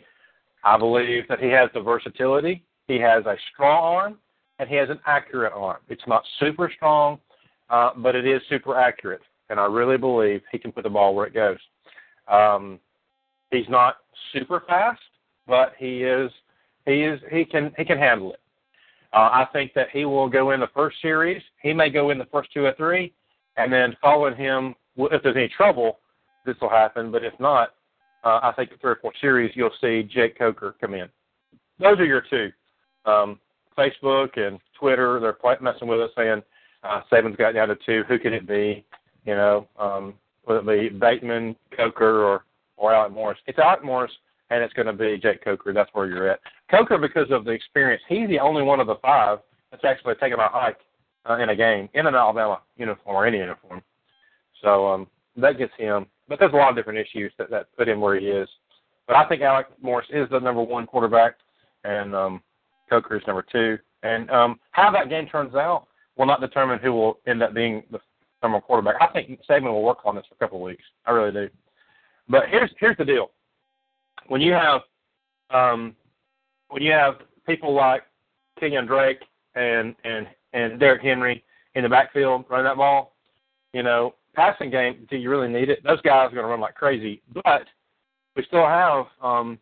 I 0.65 0.77
believe 0.79 1.27
that 1.29 1.41
he 1.41 1.49
has 1.49 1.71
the 1.75 1.81
versatility. 1.81 2.65
He 2.87 2.99
has 3.01 3.25
a 3.27 3.37
strong 3.53 3.97
arm, 3.97 4.19
and 4.63 4.71
he 4.71 4.77
has 4.77 4.89
an 4.91 5.01
accurate 5.07 5.53
arm. 5.53 5.79
It's 5.89 6.07
not 6.07 6.23
super 6.39 6.71
strong, 6.77 7.19
uh, 7.69 7.91
but 7.97 8.15
it 8.15 8.25
is 8.25 8.41
super 8.49 8.79
accurate, 8.79 9.23
and 9.51 9.59
I 9.59 9.67
really 9.67 9.99
believe 9.99 10.41
he 10.53 10.59
can 10.59 10.71
put 10.71 10.85
the 10.85 10.91
ball 10.91 11.17
where 11.17 11.27
it 11.27 11.35
goes. 11.35 11.59
Um, 12.29 12.79
he's 13.51 13.69
not 13.69 13.97
super 14.33 14.63
fast, 14.69 15.01
but 15.49 15.73
he 15.79 16.05
is 16.05 16.31
he 16.87 17.03
is 17.03 17.19
he 17.33 17.45
can 17.45 17.73
he 17.77 17.85
can 17.85 17.99
handle 17.99 18.35
it. 18.35 18.41
Uh, 19.13 19.31
I 19.33 19.49
think 19.53 19.75
that 19.75 19.89
he 19.93 20.05
will 20.05 20.29
go 20.29 20.53
in 20.53 20.61
the 20.61 20.69
first 20.73 20.99
series. 21.03 21.43
He 21.61 21.73
may 21.73 21.91
go 21.91 22.11
in 22.11 22.19
the 22.19 22.27
first 22.27 22.53
two 22.55 22.65
or 22.65 22.75
three, 22.77 23.13
and 23.57 23.73
then 23.73 23.97
following 24.01 24.37
him, 24.37 24.77
if 24.97 25.25
there's 25.25 25.37
any 25.37 25.49
trouble, 25.49 25.99
this 26.47 26.55
will 26.63 26.71
happen. 26.71 27.11
But 27.11 27.25
if 27.25 27.35
not, 27.41 27.71
uh, 28.23 28.39
I 28.45 28.53
think 28.55 28.71
the 28.71 28.77
three 28.77 28.93
or 28.93 28.99
four 29.03 29.13
series 29.21 29.51
you'll 29.57 29.71
see 29.81 30.05
Jake 30.05 30.39
Coker 30.39 30.77
come 30.81 30.95
in. 30.95 31.09
Those 31.81 31.99
are 31.99 32.05
your 32.05 32.23
two. 32.31 32.53
Um, 33.05 33.41
Facebook 33.77 34.39
and 34.39 34.59
Twitter, 34.79 35.21
they're 35.21 35.33
quite 35.33 35.63
messing 35.63 35.89
with 35.89 36.01
us 36.01 36.11
saying 36.17 36.43
uh, 36.83 37.01
Saban's 37.11 37.37
got 37.37 37.53
down 37.55 37.69
to 37.69 37.77
two. 37.87 38.03
Who 38.09 38.19
could 38.19 38.33
it 38.33 38.47
be? 38.47 38.85
You 39.25 39.35
know, 39.35 39.69
um, 39.79 40.15
will 40.47 40.59
it 40.59 40.67
be 40.67 40.97
Bateman, 40.97 41.57
Coker, 41.77 42.25
or 42.25 42.45
or 42.77 42.95
Alec 42.95 43.13
Morris? 43.13 43.39
It's 43.47 43.59
Alec 43.59 43.85
Morris, 43.85 44.13
and 44.51 44.63
it's 44.63 44.75
going 44.75 44.87
to 44.87 44.93
be 44.93 45.19
Jake 45.19 45.45
Coker. 45.45 45.73
That's 45.73 45.91
where 45.93 46.07
you're 46.07 46.29
at. 46.29 46.41
Coker, 46.71 46.99
because 46.99 47.31
of 47.31 47.45
the 47.45 47.53
experience, 47.53 48.03
he's 48.09 48.29
the 48.29 48.41
only 48.41 48.63
one 48.63 48.81
of 48.81 48.87
the 48.87 48.97
five 48.97 49.39
that's 49.71 49.85
actually 49.85 50.15
taken 50.17 50.39
a 50.39 50.49
hike 50.49 50.79
uh, 51.29 51.39
in 51.39 51.51
a 51.51 51.57
game 51.57 51.89
in 51.95 52.07
an 52.07 52.15
Alabama 52.15 52.61
uniform 52.77 53.17
or 53.17 53.27
any 53.27 53.39
uniform. 53.39 53.83
So 54.63 54.89
um, 54.89 55.07
that 55.37 55.59
gets 55.59 55.73
him. 55.79 56.07
But 56.29 56.39
there's 56.39 56.53
a 56.53 56.57
lot 56.57 56.71
of 56.71 56.77
different 56.77 56.99
issues 56.99 57.33
that 57.39 57.51
that 57.51 57.67
put 57.77 57.89
him 57.89 58.01
where 58.01 58.19
he 58.19 58.27
is. 58.27 58.49
But 59.07 59.17
I 59.17 59.29
think 59.29 59.43
Alec 59.43 59.67
Morris 59.81 60.07
is 60.11 60.29
the 60.31 60.39
number 60.39 60.63
one 60.63 60.87
quarterback, 60.87 61.35
and 61.85 62.15
um, 62.15 62.43
Coker 62.93 63.17
is 63.17 63.23
number 63.27 63.45
two. 63.51 63.79
And 64.03 64.31
um, 64.31 64.61
how 64.73 64.91
that 64.91 65.09
game 65.09 65.27
turns 65.27 65.55
out 65.55 65.87
will 66.17 66.27
not 66.27 66.41
determine 66.41 66.79
who 66.79 66.93
will 66.93 67.19
end 67.27 67.43
up 67.43 67.55
being 67.55 67.83
the 67.91 67.99
number 68.43 68.57
one 68.57 68.63
quarterback. 68.63 68.97
I 69.01 69.07
think 69.13 69.41
Saban 69.49 69.73
will 69.73 69.83
work 69.83 69.99
on 70.05 70.15
this 70.15 70.25
for 70.29 70.35
a 70.35 70.39
couple 70.39 70.59
of 70.59 70.63
weeks. 70.63 70.85
I 71.07 71.13
really 71.13 71.33
do. 71.33 71.49
But 72.29 72.45
here's 72.51 72.71
here's 72.79 72.97
the 72.99 73.05
deal: 73.05 73.31
when 74.27 74.41
you 74.41 74.53
have 74.53 74.83
um, 75.51 75.97
when 76.69 76.83
you 76.83 76.93
have 76.93 77.15
people 77.47 77.75
like 77.75 78.03
Kenyan 78.61 78.87
Drake 78.87 79.21
and 79.55 79.95
and 80.05 80.27
and 80.53 80.79
Derrick 80.79 81.03
Henry 81.03 81.43
in 81.75 81.83
the 81.83 81.89
backfield 81.89 82.45
running 82.51 82.67
that 82.67 82.77
ball, 82.77 83.15
you 83.73 83.83
know, 83.83 84.15
passing 84.35 84.71
game, 84.71 85.07
do 85.11 85.17
you 85.17 85.31
really 85.31 85.49
need 85.49 85.71
it? 85.71 85.83
Those 85.83 86.01
guys 86.03 86.29
are 86.29 86.35
going 86.35 86.45
to 86.45 86.49
run 86.49 86.61
like 86.61 86.75
crazy. 86.75 87.23
But 87.33 87.65
we 88.37 88.45
still 88.45 88.67
have, 88.67 89.07
um, 89.23 89.59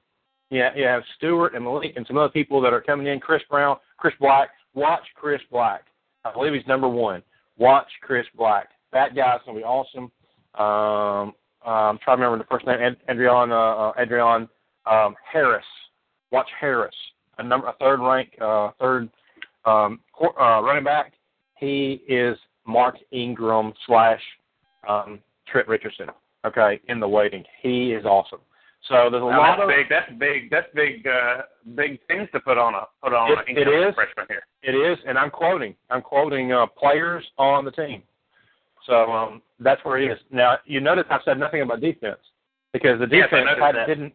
yeah, 0.51 0.71
you 0.75 0.85
have 0.85 1.03
Stewart 1.17 1.55
and 1.55 1.65
Malik 1.65 1.93
and 1.97 2.07
some 2.07 2.19
other 2.19 2.29
people 2.29 2.61
that 2.61 2.73
are 2.73 2.81
coming 2.81 3.07
in. 3.07 3.21
Chris 3.21 3.43
Brown, 3.49 3.77
Chris 3.97 4.15
Black. 4.21 4.51
Watch 4.75 5.03
Chris 5.15 5.41
Black. 5.51 5.85
I 6.25 6.33
believe 6.33 6.53
he's 6.53 6.67
number 6.67 6.89
one. 6.89 7.23
Watch 7.57 7.89
Chris 8.03 8.27
Black. 8.37 8.69
That 8.93 9.15
guy's 9.15 9.41
to 9.47 9.55
be 9.55 9.63
awesome. 9.63 10.11
Um, 10.55 11.35
I'm 11.65 11.99
trying 11.99 12.19
to 12.19 12.25
remember 12.25 12.39
the 12.39 12.49
first 12.49 12.67
name. 12.67 12.81
Ad- 12.81 12.97
Adrian 13.09 13.53
uh, 13.53 13.93
Adrian 13.99 14.49
um, 14.91 15.15
Harris. 15.31 15.65
Watch 16.33 16.49
Harris, 16.61 16.95
a 17.39 17.43
number, 17.43 17.67
a 17.69 17.75
third 17.81 18.01
rank, 18.01 18.31
uh, 18.41 18.71
third 18.81 19.09
um, 19.65 20.01
uh, 20.23 20.61
running 20.63 20.85
back. 20.85 21.13
He 21.59 22.03
is 22.09 22.37
Mark 22.67 22.97
Ingram 23.11 23.73
slash 23.87 24.21
um, 24.89 25.21
Trent 25.47 25.69
Richardson. 25.69 26.07
Okay, 26.47 26.81
in 26.89 27.01
the 27.01 27.09
waiting, 27.09 27.45
he 27.63 27.93
is 27.93 28.05
awesome. 28.05 28.41
So 28.89 29.09
there's 29.11 29.23
a 29.23 29.27
Now, 29.27 29.39
lot 29.39 29.57
that's 29.59 29.63
of 29.63 29.69
big. 29.69 29.89
That's 29.89 30.13
big. 30.19 30.51
That's 30.51 30.67
big. 30.75 31.07
Uh, 31.07 31.43
big 31.75 32.01
things 32.07 32.29
to 32.33 32.41
put 32.41 32.57
on 32.59 32.75
a 32.75 32.87
put 33.03 33.13
on 33.13 33.33
It- 33.33 33.39
a 33.57 33.61
it 33.61 33.69
is. 33.89 33.95
freshman 33.95 34.27
here. 34.29 34.43
It 34.63 34.75
is, 34.75 34.99
and 35.07 35.19
I'm 35.19 35.31
quoting. 35.31 35.77
I'm 35.91 36.03
quoting 36.03 36.53
uh, 36.53 36.67
players 36.67 37.25
on 37.39 37.65
the 37.65 37.71
team. 37.73 38.03
So 38.87 39.13
um, 39.13 39.43
that's 39.59 39.85
where 39.85 39.99
he 39.99 40.07
is. 40.07 40.19
Now 40.31 40.59
you 40.65 40.81
notice 40.81 41.05
I've 41.11 41.21
said 41.25 41.39
nothing 41.39 41.61
about 41.61 41.81
defense 41.81 42.19
because 42.73 42.99
the 42.99 43.07
Yes, 43.11 43.29
defense 43.31 43.47
noticed 43.47 43.77
had, 43.79 43.87
didn't. 43.87 44.15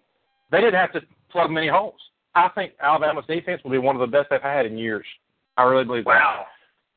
They 0.51 0.61
didn't 0.61 0.75
have 0.79 0.91
to 0.93 1.01
plug 1.29 1.51
many 1.51 1.67
holes. 1.67 1.99
I 2.33 2.49
think 2.49 2.73
Alabama's 2.81 3.25
defense 3.27 3.63
will 3.63 3.71
be 3.71 3.77
one 3.77 3.95
of 3.95 4.01
the 4.01 4.07
best 4.07 4.29
they've 4.29 4.41
had 4.41 4.65
in 4.65 4.77
years. 4.77 5.05
I 5.57 5.63
really 5.63 5.85
believe 5.85 6.05
Wow. 6.05 6.47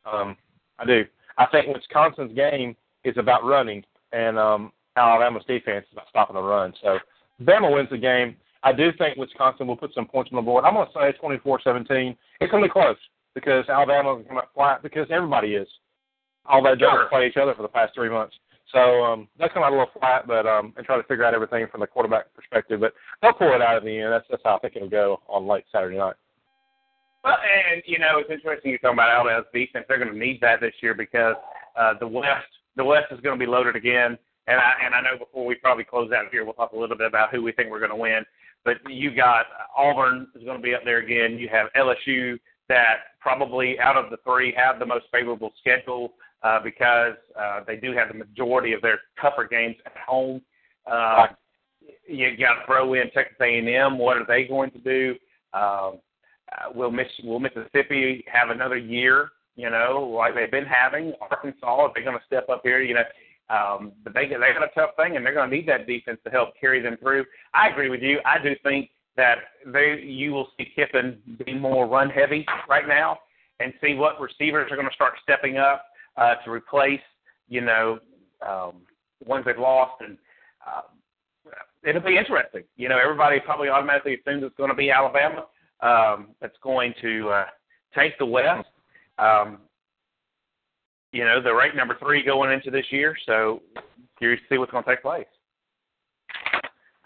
that. 0.05 0.11
Um, 0.11 0.37
I 0.79 0.85
do. 0.87 1.05
I 1.37 1.47
think 1.47 1.73
Wisconsin's 1.73 2.33
game 2.35 2.75
is 3.05 3.17
about 3.19 3.45
running, 3.45 3.85
and 4.13 4.39
um, 4.39 4.73
Alabama's 4.97 5.45
defense 5.47 5.85
is 5.87 5.93
about 5.93 6.09
stopping 6.09 6.35
the 6.35 6.43
run. 6.43 6.73
So 6.83 6.99
Bama 7.43 7.73
wins 7.73 7.89
the 7.91 7.99
game. 7.99 8.37
I 8.63 8.73
do 8.73 8.91
think 8.99 9.17
Wisconsin 9.17 9.67
will 9.67 9.77
put 9.77 9.95
some 9.95 10.07
points 10.07 10.31
on 10.33 10.37
the 10.37 10.43
board. 10.43 10.65
I'm 10.65 10.75
going 10.75 10.87
to 10.87 10.93
say 10.93 11.15
24-17. 11.23 12.17
It's 12.41 12.51
going 12.51 12.63
to 12.63 12.69
be 12.69 12.73
close 12.73 12.97
because 13.35 13.69
Alabama 13.69 14.17
will 14.17 14.25
come 14.25 14.39
out 14.39 14.49
flat 14.55 14.83
because 14.83 15.07
everybody 15.11 15.55
is. 15.55 15.69
All 16.45 16.63
they've 16.63 16.79
done 16.79 16.95
Sure. 16.95 17.09
play 17.09 17.27
each 17.29 17.37
other 17.37 17.55
for 17.55 17.63
the 17.63 17.69
past 17.69 17.95
three 17.95 18.09
months. 18.09 18.35
So 18.73 19.03
um, 19.05 19.29
they'll 19.39 19.49
come 19.49 19.63
out 19.63 19.71
a 19.73 19.77
little 19.77 19.91
flat, 19.99 20.27
but 20.27 20.47
um, 20.47 20.75
and 20.77 20.85
try 20.85 20.97
to 20.97 21.03
figure 21.05 21.25
out 21.25 21.35
everything 21.35 21.67
from 21.71 21.81
the 21.81 21.87
quarterback 21.87 22.35
perspective. 22.35 22.81
But 22.81 22.93
they'll 23.23 23.33
pull 23.33 23.55
it 23.55 23.63
out 23.63 23.79
in 23.79 23.87
the 23.87 23.99
end. 23.99 24.13
That's 24.13 24.27
that's 24.29 24.43
how 24.45 24.57
I 24.57 24.59
think 24.59 24.77
it'll 24.77 24.91
go 24.91 25.21
on 25.29 25.47
late 25.47 25.65
Saturday 25.73 25.97
night. 25.97 26.17
Well, 27.25 27.37
and 27.73 27.83
you 27.87 27.99
know, 27.99 28.19
it's 28.19 28.31
interesting 28.31 28.71
you're 28.71 28.79
talking 28.79 28.97
about 28.97 29.11
Alabama's 29.11 29.47
defense. 29.55 29.87
They're 29.89 29.99
going 29.99 30.13
to 30.13 30.19
need 30.19 30.41
that 30.43 30.61
this 30.61 30.75
year 30.83 30.95
because 30.95 31.37
uh, 31.79 31.95
the 31.99 32.07
West, 32.07 32.47
the 32.77 32.85
West 32.85 33.07
is 33.11 33.21
going 33.21 33.39
to 33.39 33.43
be 33.45 33.51
loaded 33.51 33.75
again. 33.75 34.19
And 34.49 34.59
I 34.59 34.73
and 34.85 34.95
I 34.95 35.03
know 35.03 35.19
before 35.19 35.45
we 35.45 35.55
probably 35.55 35.85
close 35.85 36.11
out 36.11 36.25
here, 36.33 36.45
we'll 36.45 36.55
talk 36.55 36.73
a 36.73 36.79
little 36.79 36.97
bit 36.97 37.07
about 37.07 37.31
who 37.31 37.43
we 37.43 37.53
think 37.53 37.71
we're 37.71 37.81
going 37.81 37.91
to 37.91 37.97
win. 37.97 38.25
But 38.65 38.77
you 38.89 39.15
got 39.15 39.45
Auburn 39.77 40.27
is 40.35 40.43
going 40.43 40.57
to 40.57 40.63
be 40.63 40.75
up 40.75 40.81
there 40.85 40.99
again. 40.99 41.39
You 41.39 41.49
have 41.53 41.69
LSU 41.77 42.39
that 42.71 42.97
probably 43.21 43.79
out 43.79 43.97
of 43.97 44.11
the 44.11 44.17
three 44.25 44.55
have 44.57 44.79
the 44.79 44.87
most 44.87 45.05
favorable 45.13 45.53
schedule 45.61 46.15
uh, 46.43 46.61
because 46.65 47.15
uh, 47.39 47.61
they 47.67 47.77
do 47.77 47.93
have 47.93 48.09
the 48.09 48.15
majority 48.15 48.73
of 48.73 48.81
their 48.81 49.01
tougher 49.21 49.47
games 49.47 49.77
at 49.85 49.93
home. 50.07 50.41
Uh, 50.91 51.27
you 52.07 52.35
got 52.39 52.61
to 52.61 52.67
throw 52.67 52.95
in 52.95 53.11
Texas 53.11 53.37
A&M. 53.41 53.99
What 53.99 54.17
are 54.17 54.27
they 54.27 54.45
going 54.45 54.71
to 54.71 54.79
do? 54.79 55.15
Um, 55.53 55.99
uh, 56.51 56.73
will 56.75 56.91
Mich- 56.91 57.21
will 57.23 57.41
Mississippi 57.41 58.25
have 58.33 58.49
another 58.49 58.79
year? 58.79 59.31
You 59.57 59.71
know, 59.71 60.15
like 60.17 60.35
they've 60.35 60.51
been 60.51 60.65
having. 60.65 61.13
Arkansas, 61.21 61.67
are 61.67 61.93
they 61.95 62.03
going 62.03 62.17
to 62.17 62.25
step 62.27 62.49
up 62.49 62.61
here? 62.63 62.81
You 62.81 62.95
know, 62.95 63.03
um, 63.51 63.93
but 64.05 64.15
they 64.15 64.27
they 64.27 64.35
got 64.35 64.63
a 64.63 64.71
tough 64.75 64.91
thing, 64.97 65.17
and 65.17 65.25
they're 65.25 65.35
going 65.35 65.49
to 65.49 65.57
need 65.57 65.69
that 65.69 65.87
defense 65.87 66.19
to 66.25 66.31
help 66.31 66.51
carry 66.61 66.81
them 66.83 66.97
through. 67.01 67.25
I 67.55 67.69
agree 67.69 67.89
with 67.89 68.03
you. 68.03 68.21
I 68.25 68.43
do 68.43 68.55
think 68.63 68.91
that 69.17 69.39
they 69.67 70.01
you 70.03 70.33
will 70.33 70.49
see 70.57 70.67
Kiffin 70.77 71.19
be 71.45 71.55
more 71.55 71.87
run 71.87 72.11
heavy 72.11 72.45
right 72.69 72.87
now, 72.87 73.19
and 73.61 73.73
see 73.83 73.95
what 73.95 74.21
receivers 74.21 74.71
are 74.71 74.77
going 74.77 74.89
to 74.89 74.95
start 74.95 75.15
stepping 75.23 75.57
up 75.57 75.85
uh, 76.17 76.35
to 76.45 76.51
replace 76.51 77.01
you 77.49 77.63
know 77.63 77.99
um, 78.47 78.83
ones 79.25 79.45
they've 79.47 79.59
lost, 79.59 80.01
and 80.01 80.19
uh, 80.67 80.83
it'll 81.85 82.03
be 82.03 82.17
interesting. 82.17 82.65
You 82.77 82.89
know, 82.89 82.99
everybody 83.03 83.41
probably 83.41 83.69
automatically 83.69 84.15
assumes 84.15 84.43
it's 84.45 84.57
going 84.57 84.71
to 84.71 84.77
be 84.77 84.91
Alabama 84.91 85.47
um, 85.81 86.29
that's 86.41 86.57
going 86.63 86.95
to 87.03 87.29
uh, 87.31 87.45
take 87.97 88.19
the 88.19 88.27
West. 88.27 88.69
Um, 89.19 89.59
you 91.13 91.25
know, 91.25 91.41
they're 91.43 91.57
ranked 91.57 91.77
number 91.77 91.97
three 92.01 92.23
going 92.23 92.53
into 92.53 92.71
this 92.71 92.87
year, 92.91 93.17
so 93.27 93.63
curious 94.19 94.41
to 94.43 94.55
see 94.55 94.59
what's 94.59 94.73
going 94.73 94.85
to 94.85 94.91
take 94.91 95.03
place. 95.03 95.27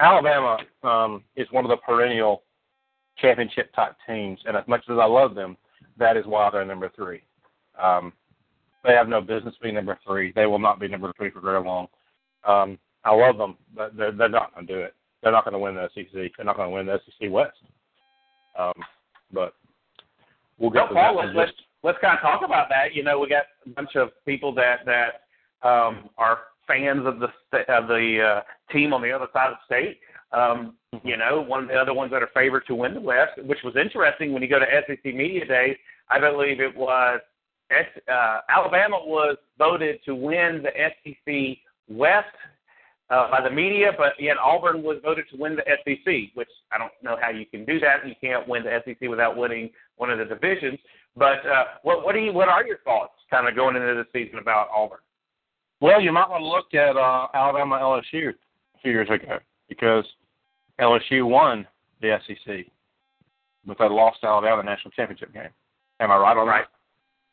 Alabama 0.01 0.59
um, 0.83 1.23
is 1.37 1.47
one 1.53 1.65
of 1.65 1.71
the 1.71 1.77
perennial 1.77 2.43
championship 3.19 3.73
type 3.75 3.95
teams, 4.07 4.41
and 4.47 4.57
as 4.57 4.67
much 4.67 4.83
as 4.91 4.99
I 5.01 5.05
love 5.05 5.35
them, 5.35 5.57
that 5.99 6.17
is 6.17 6.27
why 6.27 6.51
they're 6.51 6.65
number 6.65 6.91
three. 6.97 7.23
Um, 7.81 8.13
they 8.85 8.95
have 8.95 9.09
no 9.09 9.21
business 9.21 9.55
being 9.63 9.75
number 9.75 9.99
three. 10.05 10.33
They 10.35 10.47
will 10.47 10.59
not 10.59 10.81
be 10.81 10.89
number 10.89 11.13
three 11.17 11.31
for 11.31 11.41
very 11.41 11.63
long. 11.63 11.87
Um, 12.47 12.79
I 13.05 13.15
love 13.15 13.39
them, 13.39 13.57
but 13.75 13.97
they're, 13.97 14.13
they're 14.13 14.29
not 14.29 14.55
going 14.55 14.67
to 14.67 14.73
do 14.73 14.81
it. 14.81 14.95
They're 15.23 15.33
not 15.33 15.45
going 15.45 15.53
to 15.53 15.59
win 15.59 15.77
the 15.77 15.89
SEC. 15.95 16.33
They're 16.37 16.45
not 16.45 16.57
going 16.57 16.69
to 16.69 16.75
win 16.75 16.87
the 16.87 16.99
SEC 17.05 17.31
West. 17.31 17.57
Um, 18.59 18.73
but 19.33 19.55
we'll 20.59 20.71
get 20.71 20.93
Well, 20.93 21.21
to 21.21 21.29
that. 21.29 21.37
let's, 21.37 21.53
let's 21.83 21.99
kind 22.01 22.17
of 22.17 22.23
talk 22.23 22.43
about 22.45 22.69
that. 22.69 22.95
You 22.95 23.03
know, 23.03 23.19
we 23.19 23.29
got 23.29 23.45
a 23.67 23.71
bunch 23.71 23.97
of 23.97 24.11
people 24.25 24.55
that 24.55 24.81
that 24.87 25.69
um, 25.69 26.11
are 26.19 26.39
fans 26.67 27.07
of 27.07 27.19
the 27.19 27.29
of 27.69 27.89
the 27.89 28.43
uh, 28.43 28.73
team 28.73 28.93
on 28.93 29.03
the 29.03 29.13
other 29.13 29.27
side 29.33 29.51
of 29.51 29.57
the 29.69 29.75
state. 29.75 29.99
Um, 30.33 30.75
you 31.05 31.17
know, 31.17 31.43
one 31.43 31.63
of 31.65 31.69
the 31.69 31.75
other 31.75 31.93
ones 31.93 32.11
that 32.13 32.23
are 32.23 32.31
favored 32.33 32.67
to 32.67 32.75
win 32.75 32.95
the 32.95 33.01
West, 33.01 33.33
which 33.45 33.59
was 33.65 33.75
interesting 33.77 34.33
when 34.33 34.43
you 34.43 34.49
go 34.49 34.59
to 34.59 34.67
SEC 34.87 35.05
Media 35.05 35.47
Day. 35.47 35.77
I 36.11 36.19
believe 36.19 36.61
it 36.61 36.77
was 36.77 37.21
uh, 38.11 38.41
Alabama 38.49 38.99
was 39.05 39.37
voted 39.59 40.01
to 40.05 40.15
win 40.15 40.63
the 40.63 40.71
SEC 41.05 41.59
West 41.89 42.27
uh, 43.13 43.31
by 43.31 43.43
the 43.43 43.51
media, 43.51 43.93
but 43.97 44.13
yet 44.19 44.37
Auburn 44.43 44.83
was 44.83 44.97
voted 45.03 45.27
to 45.31 45.37
win 45.37 45.55
the 45.55 45.63
SEC, 45.85 46.35
which 46.35 46.49
I 46.73 46.79
don't 46.79 46.93
know 47.03 47.17
how 47.21 47.29
you 47.31 47.45
can 47.45 47.65
do 47.67 47.79
that. 47.81 48.07
You 48.07 48.15
can't 48.21 48.49
win 48.49 48.63
the 48.65 48.81
SEC 48.85 49.09
without 49.09 49.37
winning 49.37 49.71
one 49.97 50.11
of 50.11 50.19
the 50.19 50.25
divisions. 50.25 50.79
But 51.15 51.45
uh, 51.47 51.65
what 51.83 52.05
what 52.05 52.15
do 52.15 52.21
you 52.21 52.33
what 52.33 52.49
are 52.49 52.65
your 52.65 52.79
thoughts 52.79 53.13
kind 53.31 53.47
of 53.47 53.55
going 53.55 53.77
into 53.77 53.95
the 53.95 54.07
season 54.13 54.39
about 54.39 54.69
Auburn? 54.75 55.01
Well, 55.81 56.01
you 56.01 56.11
might 56.11 56.29
want 56.31 56.43
to 56.43 56.47
look 56.47 56.73
at 56.75 56.97
uh, 56.97 57.27
Alabama 57.35 57.79
LSU 57.81 58.31
a 58.31 58.79
few 58.81 58.93
years 58.93 59.11
ago 59.11 59.39
because 59.69 60.07
LSU 60.81 61.29
won 61.29 61.67
the 62.01 62.17
SEC, 62.27 62.65
but 63.67 63.77
they 63.79 63.89
lost 63.89 64.21
to 64.23 64.27
Alabama 64.29 64.61
in 64.61 64.67
the 64.67 64.71
national 64.73 64.93
championship 64.93 65.35
game. 65.35 65.51
Am 66.01 66.11
I 66.11 66.17
right 66.17 66.37
on 66.37 66.47
Right. 66.47 66.65
that? 66.65 66.71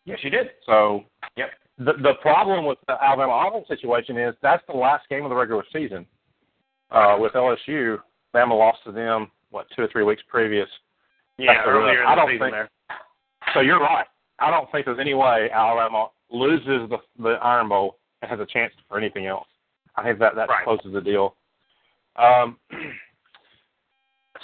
Yes, 0.06 0.20
you 0.24 0.30
did. 0.30 0.50
So 0.66 1.06
Yep. 1.38 1.52
The 1.80 1.94
the 1.94 2.14
problem 2.22 2.66
with 2.66 2.78
the 2.88 3.02
Alabama 3.02 3.32
Auburn 3.32 3.64
situation 3.68 4.18
is 4.18 4.36
that's 4.42 4.64
the 4.68 4.76
last 4.78 5.08
game 5.10 5.24
of 5.24 5.30
the 5.30 5.36
regular 5.36 5.64
season. 5.74 6.06
Uh, 6.92 7.16
with 7.20 7.34
LSU, 7.34 7.98
Bama 8.34 8.58
lost 8.58 8.80
to 8.86 8.92
them 8.92 9.30
what 9.52 9.68
two 9.76 9.84
or 9.84 9.88
three 9.92 10.04
weeks 10.04 10.22
previous. 10.28 10.68
Yeah, 11.38 11.64
earlier 11.66 12.06
I 12.06 12.16
the 12.16 12.22
don't 12.22 12.30
season 12.30 12.40
think- 12.42 12.52
there. 12.54 12.70
So 13.54 13.62
you're 13.62 13.80
right. 13.80 14.06
I 14.40 14.52
don't 14.52 14.70
think 14.72 14.86
there's 14.86 15.00
any 15.00 15.14
way 15.14 15.50
Alabama 15.54 16.10
loses 16.32 16.90
the 16.90 16.98
the 17.22 17.38
Iron 17.42 17.70
Bowl 17.70 17.98
and 18.22 18.30
has 18.30 18.40
a 18.40 18.46
chance 18.46 18.74
for 18.88 18.98
anything 18.98 19.26
else. 19.28 19.48
I 19.96 20.04
think 20.04 20.20
that 20.20 20.36
that 20.36 20.50
Right. 20.50 20.64
closes 20.66 20.92
the 20.94 21.02
deal. 21.02 21.36
Um, 22.16 22.58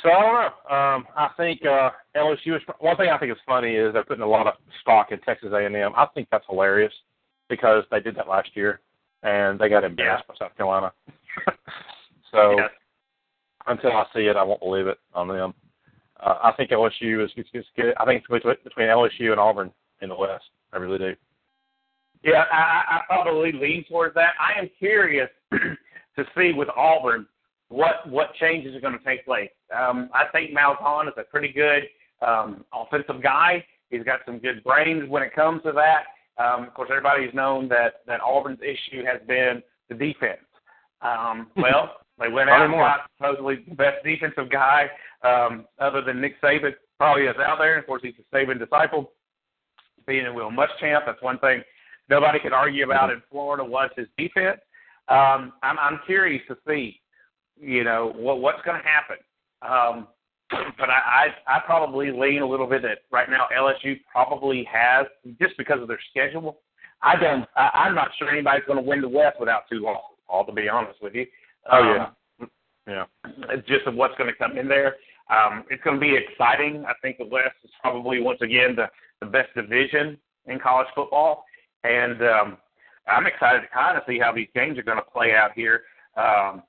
so 0.02 0.10
I 0.12 0.22
don't 0.22 0.34
know. 0.70 0.76
Um, 0.76 1.08
I 1.16 1.30
think 1.38 1.66
uh, 1.66 1.90
LSU 2.16 2.56
is 2.56 2.62
one 2.80 2.96
thing 2.98 3.10
I 3.10 3.18
think 3.18 3.32
is 3.32 3.38
funny 3.46 3.76
is 3.76 3.94
they're 3.94 4.04
putting 4.04 4.24
a 4.24 4.28
lot 4.28 4.48
of 4.48 4.54
stock 4.82 5.12
in 5.12 5.20
Texas 5.22 5.50
A&M. 5.54 5.94
I 5.96 6.06
think 6.14 6.28
that's 6.32 6.46
hilarious 6.50 6.94
because 7.50 7.84
they 7.92 8.00
did 8.00 8.16
that 8.16 8.28
last 8.28 8.50
year 8.56 8.80
and 9.24 9.60
they 9.60 9.70
got 9.70 9.84
embarrassed 9.84 10.28
by 10.28 10.36
South 10.40 10.56
Carolina. 10.56 10.92
so 12.32 12.56
Yes. 12.58 12.70
until 13.68 13.92
I 13.92 14.06
see 14.14 14.22
it, 14.28 14.36
I 14.36 14.44
won't 14.44 14.60
believe 14.62 14.88
it 14.88 15.00
on 15.14 15.28
them. 15.28 15.54
Uh, 16.20 16.38
I 16.44 16.52
think 16.54 16.72
LSU 16.72 17.24
is, 17.24 17.32
is, 17.36 17.46
is 17.54 17.66
good. 17.76 17.94
I 17.98 18.06
think 18.06 18.24
it's 18.24 18.32
between, 18.32 18.56
between 18.64 18.88
LSU 18.88 19.32
and 19.32 19.40
Auburn 19.40 19.72
in 20.02 20.10
the 20.10 20.16
West. 20.16 20.46
I 20.74 20.78
really 20.78 20.98
do. 20.98 21.16
Yeah, 22.24 22.44
I, 22.52 22.56
I 22.56 22.98
I 22.98 23.02
probably 23.24 23.52
lean 23.52 23.86
towards 23.88 24.16
that. 24.16 24.32
I 24.40 24.60
am 24.60 24.70
curious 24.80 25.30
to 25.52 26.26
see 26.36 26.54
with 26.54 26.70
Auburn 26.76 27.28
what 27.70 28.10
what 28.10 28.34
changes 28.36 28.76
are 28.76 28.82
going 28.82 28.98
to 28.98 29.06
take 29.06 29.26
place. 29.26 29.50
Um, 29.76 30.10
I 30.14 30.26
think 30.32 30.52
Malzahn 30.52 31.08
is 31.08 31.14
a 31.18 31.24
pretty 31.24 31.50
good 31.52 31.84
um, 32.26 32.66
offensive 32.74 33.22
guy. 33.22 33.64
He's 33.90 34.04
got 34.04 34.22
some 34.26 34.40
good 34.40 34.64
brains 34.64 35.08
when 35.10 35.22
it 35.22 35.36
comes 35.36 35.62
to 35.64 35.72
that. 35.74 36.04
Um, 36.38 36.64
of 36.64 36.74
course, 36.74 36.90
everybody's 36.92 37.34
known 37.34 37.68
that 37.70 38.02
that 38.08 38.22
Auburn's 38.22 38.60
issue 38.62 39.04
has 39.06 39.22
been 39.28 39.62
the 39.90 39.96
defense. 39.96 40.40
Um, 41.02 41.48
well, 41.56 41.98
they 42.20 42.30
went 42.30 42.50
out 42.50 42.64
and 42.64 42.74
got 42.74 43.10
supposedly 43.18 43.64
the 43.68 43.76
best 43.76 44.04
defensive 44.04 44.50
guy 44.50 44.90
um, 45.24 45.66
other 45.80 46.02
than 46.02 46.22
Nick 46.22 46.42
Saban 46.42 46.72
probably 46.98 47.24
is 47.24 47.36
out 47.46 47.58
there. 47.60 47.78
Of 47.78 47.86
course, 47.86 48.02
he's 48.04 48.14
a 48.20 48.36
Saban 48.36 48.60
disciple. 48.60 49.12
Being 50.08 50.28
a 50.28 50.34
Will 50.34 50.52
Muschamp, 50.52 51.06
that's 51.06 51.22
one 51.22 51.40
thing 51.40 51.64
nobody 52.10 52.40
can 52.40 52.54
argue 52.54 52.86
about 52.86 53.12
in 53.12 53.22
Florida 53.32 53.64
was 53.64 53.90
his 53.96 54.08
defense. 54.18 54.60
Um, 55.08 55.54
I'm, 55.64 55.80
I'm 55.80 56.00
curious 56.06 56.44
to 56.48 56.58
see, 56.68 57.00
you 57.60 57.84
know, 57.84 58.14
what 58.16 58.40
what's 58.40 58.62
going 58.64 58.82
to 58.82 58.88
happen. 58.88 59.18
Um, 59.62 60.08
but 60.50 60.90
I, 60.90 61.32
I 61.48 61.56
I 61.56 61.60
probably 61.66 62.12
lean 62.12 62.42
a 62.42 62.48
little 62.48 62.68
bit 62.68 62.82
that 62.84 63.00
right 63.12 63.30
now 63.30 63.48
LSU 63.58 64.00
probably 64.12 64.68
has 64.72 65.08
just 65.42 65.58
because 65.58 65.82
of 65.82 65.88
their 65.88 66.00
schedule. 66.12 66.60
I 67.02 67.16
don't. 67.16 67.46
I, 67.56 67.70
I'm 67.74 67.96
not 67.96 68.10
sure 68.18 68.30
anybody's 68.30 68.66
going 68.66 68.82
to 68.84 68.88
win 68.88 69.02
the 69.02 69.10
West 69.10 69.40
without 69.40 69.64
two 69.70 69.80
losses. 69.80 70.18
All 70.28 70.46
to 70.46 70.52
be 70.52 70.68
honest 70.70 71.02
with 71.02 71.14
you. 71.14 71.26
Oh, 71.72 71.78
Um, 71.78 72.16
yeah. 72.40 72.46
Yeah. 72.88 73.32
it's 73.50 73.68
just 73.68 73.86
of 73.88 73.96
what's 73.96 74.16
going 74.18 74.30
to 74.32 74.36
come 74.38 74.58
in 74.58 74.68
there. 74.68 74.96
Um, 75.30 75.64
it's 75.72 75.84
going 75.84 75.96
to 75.96 76.00
be 76.00 76.16
exciting. 76.16 76.86
I 76.88 76.94
think 77.02 77.18
the 77.18 77.26
West 77.26 77.56
is 77.64 77.72
probably 77.82 78.22
once 78.22 78.40
again 78.42 78.76
the, 78.76 78.88
the 79.22 79.26
best 79.26 79.50
division 79.56 80.18
in 80.46 80.60
college 80.60 80.88
football, 80.94 81.46
and 81.84 82.22
um, 82.22 82.58
I'm 83.08 83.26
excited 83.26 83.62
to 83.62 83.68
kind 83.74 83.98
of 83.98 84.04
see 84.08 84.20
how 84.20 84.32
these 84.32 84.48
games 84.54 84.78
are 84.78 84.84
going 84.84 85.00
to 85.00 85.04
play 85.04 85.34
out 85.34 85.52
here. 85.56 85.82
Um, 86.16 86.62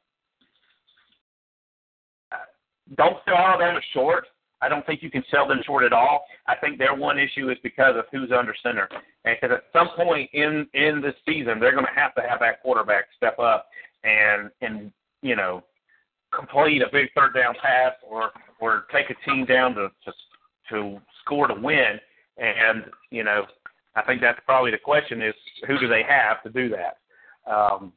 don't 2.94 3.16
sell 3.24 3.36
Alabama 3.36 3.80
short. 3.92 4.26
I 4.62 4.68
don't 4.68 4.86
think 4.86 5.02
you 5.02 5.10
can 5.10 5.24
sell 5.30 5.46
them 5.46 5.60
short 5.66 5.84
at 5.84 5.92
all. 5.92 6.24
I 6.46 6.56
think 6.56 6.78
their 6.78 6.94
one 6.94 7.18
issue 7.18 7.50
is 7.50 7.58
because 7.62 7.94
of 7.96 8.04
who's 8.10 8.32
under 8.32 8.54
center, 8.62 8.88
and 9.24 9.36
because 9.40 9.56
at 9.56 9.64
some 9.72 9.88
point 9.96 10.30
in 10.32 10.66
in 10.72 11.02
this 11.02 11.14
season 11.26 11.60
they're 11.60 11.72
going 11.72 11.84
to 11.84 12.00
have 12.00 12.14
to 12.14 12.22
have 12.22 12.40
that 12.40 12.62
quarterback 12.62 13.04
step 13.16 13.38
up 13.38 13.66
and 14.04 14.50
and 14.62 14.92
you 15.22 15.36
know 15.36 15.62
complete 16.34 16.82
a 16.82 16.86
big 16.90 17.08
third 17.14 17.34
down 17.34 17.54
pass 17.62 17.92
or 18.08 18.30
or 18.60 18.86
take 18.92 19.10
a 19.10 19.30
team 19.30 19.44
down 19.44 19.74
to 19.74 19.88
to, 20.04 20.12
to 20.70 21.00
score 21.22 21.48
to 21.48 21.54
win. 21.54 21.98
And 22.38 22.84
you 23.10 23.24
know, 23.24 23.44
I 23.94 24.02
think 24.02 24.20
that's 24.20 24.40
probably 24.46 24.70
the 24.70 24.78
question 24.78 25.22
is 25.22 25.34
who 25.66 25.78
do 25.78 25.88
they 25.88 26.02
have 26.02 26.42
to 26.42 26.50
do 26.50 26.74
that? 26.74 26.98
Um, 27.50 27.92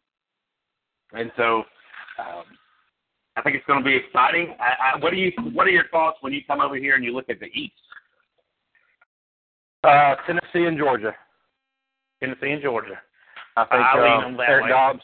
and 1.13 1.31
so, 1.35 1.63
um, 2.19 2.43
I 3.39 3.41
think 3.41 3.55
it's 3.55 3.65
going 3.65 3.79
to 3.79 3.85
be 3.85 3.95
exciting. 3.95 4.53
I, 4.59 4.95
I, 4.95 4.99
what 4.99 5.11
do 5.11 5.17
you 5.17 5.31
What 5.53 5.65
are 5.65 5.71
your 5.71 5.87
thoughts 5.87 6.17
when 6.19 6.33
you 6.33 6.41
come 6.45 6.59
over 6.59 6.75
here 6.75 6.95
and 6.95 7.05
you 7.05 7.15
look 7.15 7.29
at 7.29 7.39
the 7.39 7.45
East, 7.45 7.73
Uh, 9.81 10.15
Tennessee 10.27 10.67
and 10.67 10.77
Georgia. 10.77 11.15
Tennessee 12.21 12.51
and 12.51 12.61
Georgia? 12.61 12.99
I 13.55 13.63
think 13.63 13.81
I 13.81 14.25
lean 14.25 14.33
uh, 14.33 14.37
that 14.37 14.49
Eric 14.49 14.63
way. 14.65 14.69
Dobbs. 14.69 15.01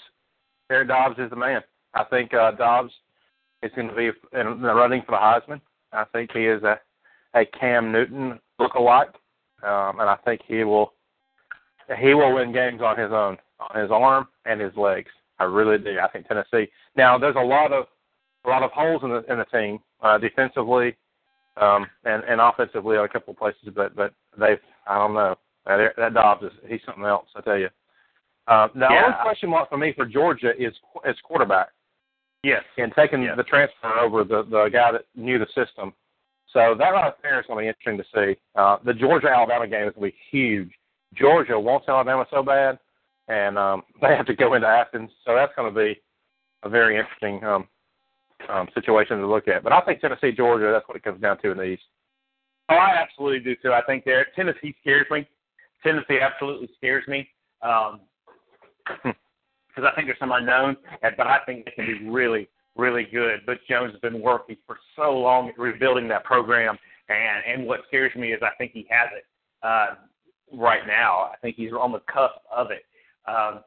Eric 0.70 0.88
Dobbs 0.90 1.18
is 1.18 1.30
the 1.30 1.36
man. 1.38 1.62
I 1.94 2.04
think 2.04 2.34
uh, 2.34 2.52
Dobbs 2.52 2.92
is 3.64 3.72
going 3.74 3.88
to 3.88 3.96
be 3.96 4.08
in 4.08 4.62
the 4.62 4.74
running 4.74 5.02
for 5.06 5.12
the 5.12 5.18
Heisman. 5.18 5.62
I 5.94 6.04
think 6.12 6.32
he 6.34 6.46
is 6.46 6.62
a 6.64 6.78
a 7.36 7.46
Cam 7.58 7.92
Newton 7.92 8.38
lookalike, 8.60 9.14
um, 9.64 10.00
and 10.00 10.10
I 10.10 10.18
think 10.26 10.42
he 10.46 10.66
will 10.66 10.94
he 11.98 12.14
will 12.14 12.36
win 12.36 12.52
games 12.52 12.82
on 12.82 12.98
his 12.98 13.12
own, 13.12 13.38
on 13.60 13.82
his 13.82 13.92
arm 13.92 14.28
and 14.46 14.60
his 14.60 14.76
legs. 14.76 15.12
I 15.40 15.46
really 15.46 15.78
do. 15.78 15.98
I 16.00 16.10
think 16.10 16.28
Tennessee. 16.28 16.70
Now, 16.98 17.18
there's 17.18 17.36
a 17.38 17.40
lot 17.40 17.72
of 17.72 17.86
a 18.46 18.50
lot 18.50 18.64
of 18.64 18.72
holes 18.72 19.02
in 19.04 19.10
the 19.10 19.24
in 19.32 19.40
the 19.40 19.46
team 19.46 19.80
uh, 20.02 20.18
defensively 20.18 20.96
um, 21.58 21.86
and 22.04 22.24
and 22.24 22.42
offensively 22.42 22.98
on 22.98 23.06
a 23.06 23.10
couple 23.10 23.32
of 23.32 23.38
places, 23.40 23.70
but 23.76 23.96
but 23.96 24.14
they've 24.38 24.60
I 24.88 24.96
don't 24.96 25.14
know 25.14 25.36
that 25.66 25.94
that 25.98 26.14
Dobbs 26.14 26.44
is 26.44 26.52
he's 26.68 26.82
something 26.86 27.06
else. 27.06 27.28
I 27.36 27.42
tell 27.42 27.58
you. 27.58 27.70
Uh, 28.48 28.68
the 28.76 28.82
Yeah. 28.82 29.06
only 29.06 29.18
question 29.24 29.50
mark 29.50 29.70
for 29.70 29.78
me 29.78 29.94
for 29.94 30.06
Georgia 30.06 30.54
is 30.58 30.74
is 31.06 31.20
quarterback 31.22 31.70
Yes. 32.44 32.64
and 32.78 32.94
taking 32.94 33.24
Yes. 33.24 33.38
the 33.38 33.44
transfer 33.44 34.00
over 34.00 34.24
the 34.24 34.44
the 34.44 34.70
guy 34.70 34.92
that 34.92 35.06
knew 35.16 35.40
the 35.40 35.48
system. 35.48 35.94
So 36.48 36.76
that 36.76 36.90
right 36.90 37.14
there 37.22 37.40
is 37.40 37.46
going 37.48 37.58
to 37.58 37.64
be 37.64 37.68
interesting 37.68 37.98
to 37.98 38.36
see. 38.36 38.40
Uh, 38.56 38.78
the 38.84 38.94
Georgia 38.94 39.30
Alabama 39.30 39.68
game 39.68 39.88
is 39.88 39.94
going 39.96 40.12
to 40.12 40.16
be 40.16 40.24
huge. 40.30 40.72
Georgia 41.14 41.60
wants 41.60 41.90
Alabama 41.90 42.26
so 42.30 42.44
bad, 42.44 42.78
and 43.28 43.58
um, 43.58 43.84
they 44.02 44.16
have 44.16 44.26
to 44.28 44.36
go 44.36 44.54
into 44.54 44.68
Athens, 44.68 45.12
so 45.26 45.34
that's 45.34 45.54
going 45.56 45.74
to 45.74 45.78
be 45.78 46.00
a 46.64 46.70
very 46.70 46.98
interesting 46.98 47.44
um, 47.44 47.68
um, 48.50 48.68
situation 48.74 49.18
to 49.18 49.28
look 49.28 49.48
at. 49.48 49.64
But 49.64 49.74
I 49.74 49.82
think 49.82 50.02
Tennessee, 50.02 50.32
Georgia, 50.32 50.72
that's 50.72 50.88
what 50.88 50.98
it 50.98 51.04
comes 51.04 51.22
down 51.22 51.38
to 51.42 51.52
in 51.52 51.58
the 51.58 51.64
East. 51.64 51.84
Oh, 52.70 52.76
I 52.76 52.96
absolutely 53.02 53.40
do 53.40 53.56
too. 53.62 53.74
I 53.74 53.82
think 53.86 54.06
there 54.06 54.26
Tennessee 54.36 54.76
scares 54.82 55.06
me. 55.12 55.28
Tennessee 55.84 56.20
absolutely 56.20 56.70
scares 56.78 57.08
me 57.08 57.30
because 57.62 59.14
I 59.78 59.96
think 59.96 60.08
there's 60.08 60.20
some 60.20 60.32
unknown, 60.32 60.78
but 61.02 61.28
I 61.28 61.40
think 61.46 61.66
they 61.66 61.72
can 61.72 61.86
be 61.86 62.10
really, 62.10 62.48
really 62.76 63.04
good. 63.04 63.46
Butch 63.46 63.60
Jones 63.70 63.92
has 63.92 64.02
been 64.02 64.22
working 64.22 64.58
for 64.66 64.78
so 64.96 65.12
long 65.12 65.50
at 65.50 65.60
rebuilding 65.60 66.08
that 66.08 66.24
program, 66.24 66.78
and 67.10 67.44
and 67.46 67.68
what 67.68 67.82
scares 67.88 68.16
me 68.16 68.34
is 68.34 68.42
I 68.42 68.56
think 68.58 68.72
he 68.72 68.88
has 68.90 69.10
it 69.16 69.26
uh, 69.62 69.96
right 70.52 70.88
now. 70.88 71.30
I 71.32 71.36
think 71.42 71.56
he's 71.56 71.72
on 71.72 71.92
the 71.92 72.02
cusp 72.12 72.36
of 72.56 72.72
it. 72.72 72.84
Um, 73.28 73.62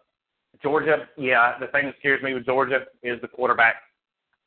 Georgia, 0.60 1.08
yeah, 1.16 1.58
the 1.60 1.68
thing 1.68 1.86
that 1.86 1.94
scares 2.00 2.22
me 2.22 2.34
with 2.34 2.46
Georgia 2.46 2.80
is 3.04 3.20
the 3.20 3.28
quarterback 3.28 3.76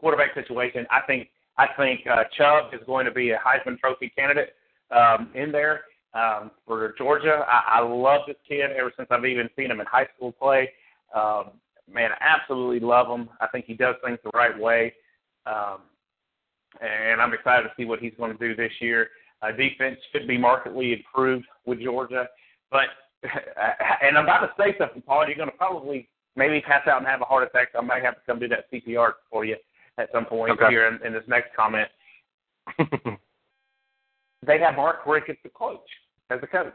quarterback 0.01 0.33
situation. 0.33 0.85
I 0.89 1.01
think 1.07 1.29
I 1.57 1.67
think 1.77 2.01
uh, 2.07 2.23
Chubb 2.37 2.73
is 2.73 2.81
going 2.85 3.05
to 3.05 3.11
be 3.11 3.31
a 3.31 3.37
Heisman 3.37 3.77
Trophy 3.79 4.11
candidate 4.17 4.55
um, 4.89 5.29
in 5.35 5.51
there 5.51 5.81
um, 6.13 6.51
for 6.65 6.93
Georgia. 6.97 7.45
I, 7.47 7.79
I 7.79 7.79
love 7.81 8.21
this 8.27 8.37
kid 8.47 8.71
ever 8.71 8.91
since 8.97 9.07
I've 9.11 9.25
even 9.25 9.49
seen 9.55 9.69
him 9.69 9.79
in 9.79 9.85
high 9.85 10.07
school 10.15 10.31
play. 10.31 10.69
Um, 11.15 11.51
man, 11.91 12.11
I 12.11 12.17
absolutely 12.39 12.79
love 12.79 13.07
him. 13.07 13.29
I 13.39 13.47
think 13.47 13.65
he 13.65 13.73
does 13.73 13.95
things 14.03 14.17
the 14.23 14.31
right 14.33 14.57
way, 14.57 14.93
um, 15.45 15.79
and 16.81 17.21
I'm 17.21 17.33
excited 17.33 17.63
to 17.63 17.71
see 17.77 17.85
what 17.85 17.99
he's 17.99 18.13
going 18.17 18.35
to 18.35 18.37
do 18.37 18.55
this 18.55 18.71
year. 18.79 19.09
Uh, 19.41 19.51
defense 19.51 19.97
should 20.11 20.27
be 20.27 20.37
markedly 20.37 20.93
improved 20.93 21.45
with 21.65 21.79
Georgia, 21.79 22.27
but 22.71 22.87
and 24.01 24.17
I'm 24.17 24.23
about 24.23 24.39
to 24.39 24.51
say 24.57 24.75
something, 24.79 25.01
Paul. 25.01 25.27
You're 25.27 25.37
going 25.37 25.51
to 25.51 25.57
probably 25.57 26.09
maybe 26.35 26.61
pass 26.61 26.87
out 26.87 26.97
and 26.97 27.07
have 27.07 27.21
a 27.21 27.25
heart 27.25 27.47
attack. 27.47 27.69
So 27.73 27.79
I 27.79 27.81
might 27.81 28.03
have 28.03 28.15
to 28.15 28.21
come 28.25 28.39
do 28.39 28.47
that 28.47 28.71
CPR 28.71 29.11
for 29.29 29.45
you 29.45 29.57
at 30.01 30.11
some 30.11 30.25
point 30.25 30.51
Okay. 30.51 30.69
here 30.69 30.87
in, 30.87 31.05
in 31.05 31.13
this 31.13 31.23
next 31.27 31.55
comment. 31.55 31.87
They 34.45 34.59
have 34.59 34.75
Mark 34.75 35.05
Richt 35.05 35.29
as 35.29 35.35
the 35.43 35.49
coach, 35.49 35.87
as 36.31 36.41
the 36.41 36.47
coach, 36.47 36.73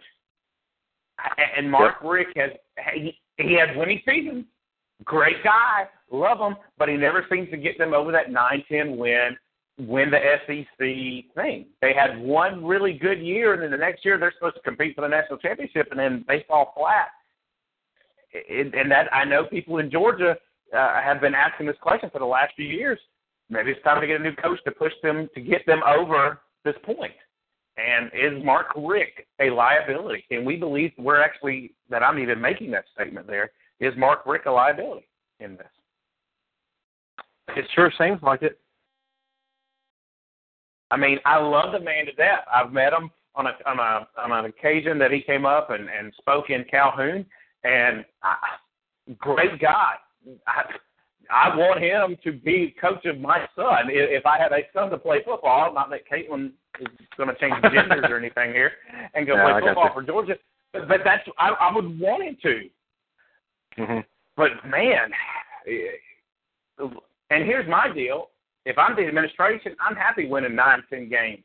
and 1.57 1.69
Mark 1.71 1.97
Richt 2.03 2.37
has 2.37 2.51
he, 2.95 3.19
he 3.39 3.55
has 3.55 3.77
winning 3.77 4.01
seasons. 4.09 4.45
Great 5.05 5.43
guy, 5.43 5.89
love 6.11 6.39
him, 6.39 6.57
but 6.79 6.89
he 6.89 6.97
never 6.97 7.27
seems 7.31 7.51
to 7.51 7.57
get 7.57 7.77
them 7.77 7.93
over 7.93 8.13
that 8.13 8.31
nine 8.31 8.63
ten 8.71 8.97
win, 8.97 9.37
win 9.79 10.11
the 10.13 10.21
SEC 10.47 11.35
thing. 11.35 11.67
They 11.83 11.93
had 11.93 12.21
one 12.21 12.65
really 12.65 12.93
good 12.93 13.19
year, 13.21 13.53
and 13.55 13.63
then 13.63 13.73
the 13.73 13.77
next 13.77 14.05
year 14.05 14.17
they're 14.17 14.33
supposed 14.39 14.57
to 14.57 14.63
compete 14.63 14.95
for 14.95 15.01
the 15.03 15.09
national 15.09 15.39
championship, 15.39 15.89
and 15.91 15.99
then 15.99 16.25
they 16.29 16.45
fall 16.47 16.73
flat. 16.77 17.09
It, 18.33 18.75
and 18.75 18.91
that 18.93 19.13
I 19.13 19.25
know 19.25 19.45
people 19.45 19.79
in 19.79 19.91
Georgia 19.91 20.37
uh, 20.73 21.03
have 21.03 21.21
been 21.21 21.35
asking 21.35 21.67
this 21.67 21.77
question 21.81 22.11
for 22.11 22.21
the 22.21 22.25
last 22.27 22.55
few 22.55 22.67
years. 22.67 23.01
Maybe 23.49 23.71
it's 23.71 23.83
time 23.83 24.01
to 24.01 24.07
get 24.07 24.21
a 24.21 24.25
new 24.25 24.35
coach 24.35 24.59
to 24.65 24.73
push 24.73 24.93
them 25.03 25.29
to 25.35 25.41
get 25.41 25.65
them 25.67 25.81
over 25.87 26.41
this 26.65 26.75
point. 26.85 27.13
And 27.77 28.11
is 28.15 28.43
Mark 28.45 28.69
Richt 28.77 29.21
a 29.41 29.51
liability? 29.51 30.25
And 30.31 30.47
we 30.47 30.57
believe 30.57 30.93
we're 30.99 31.23
actually 31.23 31.75
that 31.91 32.03
I'm 32.03 32.19
even 32.19 32.41
making 32.41 32.71
that 32.73 32.85
statement 32.95 33.27
there. 33.27 33.51
Is 33.81 33.93
Mark 33.97 34.25
Richt 34.27 34.47
a 34.47 34.53
liability 34.53 35.07
in 35.41 35.57
this? 35.57 35.67
It 37.57 37.67
sure 37.75 37.93
seems 37.99 38.23
like 38.23 38.43
it. 38.43 38.59
I 40.91 40.97
mean, 40.97 41.19
I 41.25 41.39
love 41.39 41.73
the 41.73 41.81
man 41.81 42.07
to 42.07 42.13
death. 42.13 42.45
I've 42.53 42.73
met 42.73 42.93
him 42.93 43.11
on 43.35 43.47
a 43.47 43.53
on 43.67 43.79
a 43.79 44.07
on 44.21 44.33
an 44.33 44.45
occasion 44.47 44.99
that 44.99 45.11
he 45.11 45.21
came 45.21 45.45
up 45.45 45.71
and 45.71 45.89
and 45.89 46.13
spoke 46.19 46.51
in 46.51 46.65
Calhoun, 46.65 47.27
and 47.65 48.05
I, 48.23 48.37
great 49.19 49.61
guy. 49.61 49.95
I, 50.47 50.63
I 51.31 51.57
want 51.57 51.83
him 51.83 52.17
to 52.25 52.33
be 52.33 52.75
coach 52.81 53.05
of 53.07 53.19
my 53.19 53.47
son. 53.55 53.89
If 53.89 54.27
I 54.27 54.39
had 54.39 54.53
a 54.53 54.61
son 54.73 54.91
to 54.91 54.99
play 54.99 55.23
football, 55.25 55.73
not 55.73 55.91
that 55.91 56.09
Caitlin 56.11 56.53
is 56.81 56.87
going 57.17 57.29
to 57.29 57.35
change 57.37 57.55
genders 57.73 58.05
or 58.09 58.19
anything 58.19 58.53
here 58.53 58.73
and 59.15 59.27
go 59.27 59.35
Yeah, 59.37 59.53
play 59.53 59.69
football 59.69 59.91
for 59.95 60.03
Georgia, 60.03 60.35
but, 60.73 60.89
but 60.89 61.01
that's 61.05 61.23
I, 61.39 61.51
I 61.51 61.75
would 61.75 61.99
want 61.99 62.25
him 62.25 62.37
to. 62.43 62.63
hmm 63.77 64.01
But 64.37 64.51
man, 64.67 65.11
and 67.31 67.45
here's 67.45 67.69
my 67.69 67.93
deal: 67.93 68.31
if 68.65 68.79
I'm 68.79 68.97
the 68.97 69.07
administration, 69.07 69.75
I'm 69.81 69.97
happy 69.97 70.27
winning 70.27 70.55
nine, 70.55 70.83
ten 70.91 71.09
games. 71.09 71.45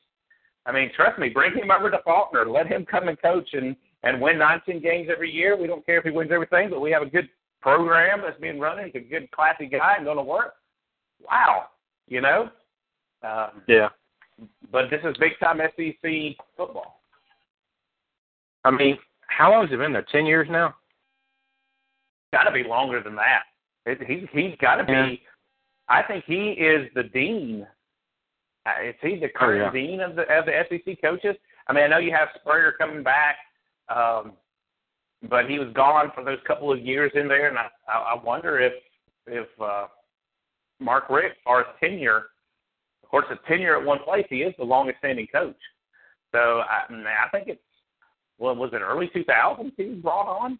I 0.65 0.71
mean, 0.71 0.91
trust 0.95 1.17
me, 1.17 1.29
bring 1.29 1.55
him 1.55 1.71
over 1.71 1.89
to 1.89 1.99
Faulkner, 2.05 2.47
let 2.47 2.67
him 2.67 2.86
come 2.86 3.07
and 3.07 3.19
coach 3.21 3.49
and 3.53 3.75
and 4.03 4.19
win 4.19 4.39
nine, 4.39 4.61
ten 4.65 4.82
games 4.82 5.09
every 5.11 5.32
year. 5.32 5.55
We 5.55 5.67
don't 5.67 5.86
care 5.86 5.99
if 5.99 6.03
he 6.03 6.11
wins 6.11 6.32
everything, 6.32 6.69
but 6.69 6.82
we 6.82 6.91
have 6.91 7.01
a 7.03 7.09
good 7.09 7.29
program 7.62 8.22
that's 8.24 8.39
being 8.39 8.59
run. 8.59 8.84
He's 8.84 8.95
a 8.95 8.99
good, 9.05 9.30
classy 9.32 9.68
guy 9.68 9.95
and 9.97 10.05
going 10.05 10.18
to 10.18 10.24
work. 10.24 10.55
Wow, 11.26 11.68
you 12.07 12.22
know. 12.22 12.49
Um, 13.24 13.62
Yeah. 13.68 13.89
but 14.72 14.89
this 14.89 15.01
is 15.03 15.16
big 15.18 15.34
time 15.39 15.59
SEC 15.76 16.36
football. 16.57 17.01
I 18.64 18.72
mean, 18.72 18.97
how 19.28 19.51
long 19.51 19.62
has 19.64 19.70
he 19.72 19.78
been 19.78 19.93
there? 19.93 20.05
Ten 20.12 20.26
years 20.26 20.47
now. 20.49 20.76
Got 22.34 22.43
to 22.43 22.51
be 22.51 22.64
longer 22.64 23.01
than 23.03 23.16
that. 23.16 23.43
It, 23.86 23.99
he 24.07 24.28
he's 24.32 24.55
got 24.59 24.76
to 24.76 24.84
be. 24.84 25.22
I 25.89 26.01
think 26.03 26.24
he 26.26 26.51
is 26.51 26.89
the 26.95 27.03
dean. 27.03 27.68
Uh, 28.66 28.88
is 28.89 28.95
he 29.01 29.20
the 29.20 29.28
current 29.30 29.62
Oh, 29.62 29.66
yeah. 29.78 29.88
dean 29.88 29.99
of 30.01 30.16
the 30.16 30.22
of 30.24 30.45
the 30.45 30.53
SEC 30.70 31.01
coaches? 31.01 31.36
I 31.68 31.74
mean, 31.74 31.84
I 31.84 31.88
know 31.88 31.97
you 31.97 32.12
have 32.12 32.30
Spurrier 32.39 32.74
coming 32.78 33.03
back, 33.03 33.38
um, 33.89 34.34
but 35.30 35.49
he 35.49 35.59
was 35.59 35.69
gone 35.74 36.11
for 36.15 36.24
those 36.24 36.39
couple 36.47 36.72
of 36.72 36.80
years 36.80 37.11
in 37.15 37.28
there, 37.28 37.47
and 37.49 37.57
I 37.57 37.69
I 37.88 38.19
wonder 38.24 38.59
if 38.59 38.74
if 39.28 39.47
uh, 39.61 39.88
Mark 40.80 41.09
Richt 41.09 41.38
or 41.45 41.59
his 41.59 41.67
tenure, 41.80 42.26
of 43.03 43.09
course, 43.09 43.26
his 43.30 43.39
tenure 43.47 43.80
at 43.80 43.86
one 43.86 43.99
place, 44.03 44.26
he 44.30 44.38
is 44.38 44.53
the 44.57 44.63
longest 44.63 44.97
standing 44.99 45.28
coach. 45.32 45.55
So 46.32 46.39
I, 46.39 46.86
I 46.89 47.30
think 47.32 47.47
it's 47.47 47.61
well, 48.39 48.55
was 48.55 48.72
it 48.74 48.82
early 48.82 49.11
2000s 49.15 49.72
he 49.78 49.86
was 49.86 49.99
brought 49.99 50.28
on? 50.28 50.57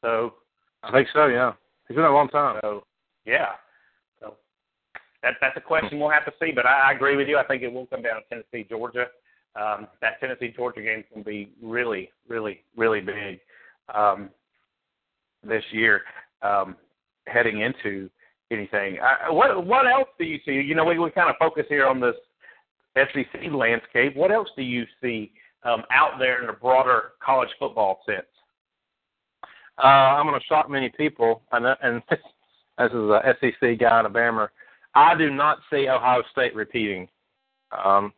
So 0.00 0.34
I 0.82 0.90
think 0.92 1.08
so. 1.12 1.26
Yeah. 1.26 1.52
He's 1.86 1.96
been 1.96 2.04
a 2.04 2.12
long 2.12 2.28
time. 2.28 2.58
so 2.62 2.84
yeah. 3.26 3.52
So 4.20 4.36
that 5.22 5.34
that's 5.40 5.56
a 5.56 5.60
question 5.60 6.00
we'll 6.00 6.10
have 6.10 6.24
to 6.24 6.32
see. 6.40 6.52
But 6.54 6.64
I, 6.64 6.90
I 6.90 6.92
agree 6.92 7.16
with 7.16 7.28
you. 7.28 7.36
I 7.36 7.44
think 7.44 7.62
it 7.62 7.72
will 7.72 7.86
come 7.86 8.02
down 8.02 8.16
to 8.16 8.22
Tennessee, 8.30 8.66
Georgia. 8.68 9.06
Um, 9.56 9.86
that 10.00 10.18
Tennessee 10.18 10.52
Georgia 10.56 10.82
game 10.82 11.00
is 11.00 11.04
going 11.12 11.22
to 11.22 11.30
be 11.30 11.52
really, 11.62 12.10
really, 12.28 12.62
really 12.76 13.00
big 13.00 13.38
um, 13.92 14.30
this 15.42 15.64
year. 15.72 16.02
Um, 16.42 16.76
heading 17.26 17.62
into 17.62 18.10
anything, 18.50 18.98
I, 19.00 19.30
what 19.30 19.66
what 19.66 19.86
else 19.86 20.08
do 20.18 20.24
you 20.24 20.38
see? 20.44 20.52
You 20.52 20.74
know, 20.74 20.84
we 20.84 20.98
we 20.98 21.10
kind 21.10 21.30
of 21.30 21.36
focus 21.38 21.64
here 21.68 21.86
on 21.86 22.00
this 22.00 22.14
SEC 22.96 23.52
landscape. 23.52 24.14
What 24.14 24.30
else 24.30 24.48
do 24.56 24.62
you 24.62 24.84
see 25.02 25.32
um, 25.64 25.82
out 25.90 26.18
there 26.18 26.42
in 26.42 26.48
a 26.50 26.52
broader 26.52 27.12
college 27.24 27.48
football 27.58 28.00
sense? 28.06 28.26
Uh, 29.82 29.86
I'm 29.86 30.26
going 30.26 30.38
to 30.38 30.46
shock 30.46 30.70
many 30.70 30.90
people, 30.96 31.42
and, 31.52 31.66
and 31.82 32.02
this 32.10 32.18
is 32.78 32.92
a 32.92 33.34
SEC 33.40 33.78
guy 33.78 34.00
in 34.00 34.06
Alabama. 34.06 34.48
I 34.94 35.16
do 35.16 35.30
not 35.30 35.58
see 35.70 35.88
Ohio 35.88 36.22
State 36.30 36.54
repeating. 36.54 37.08
Um, 37.84 38.12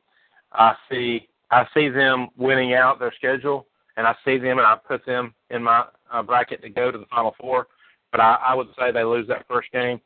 I 0.52 0.74
see 0.90 1.28
I 1.50 1.64
see 1.72 1.88
them 1.88 2.28
winning 2.36 2.74
out 2.74 2.98
their 2.98 3.12
schedule, 3.16 3.66
and 3.96 4.06
I 4.06 4.14
see 4.24 4.38
them, 4.38 4.58
and 4.58 4.66
I 4.66 4.76
put 4.76 5.04
them 5.06 5.34
in 5.50 5.62
my 5.62 5.84
uh, 6.12 6.22
bracket 6.22 6.62
to 6.62 6.68
go 6.68 6.90
to 6.90 6.98
the 6.98 7.06
Final 7.06 7.34
Four. 7.40 7.68
But 8.12 8.20
I, 8.20 8.36
I 8.48 8.54
would 8.54 8.68
say 8.78 8.92
they 8.92 9.04
lose 9.04 9.26
that 9.28 9.46
first 9.48 9.70
game 9.72 10.00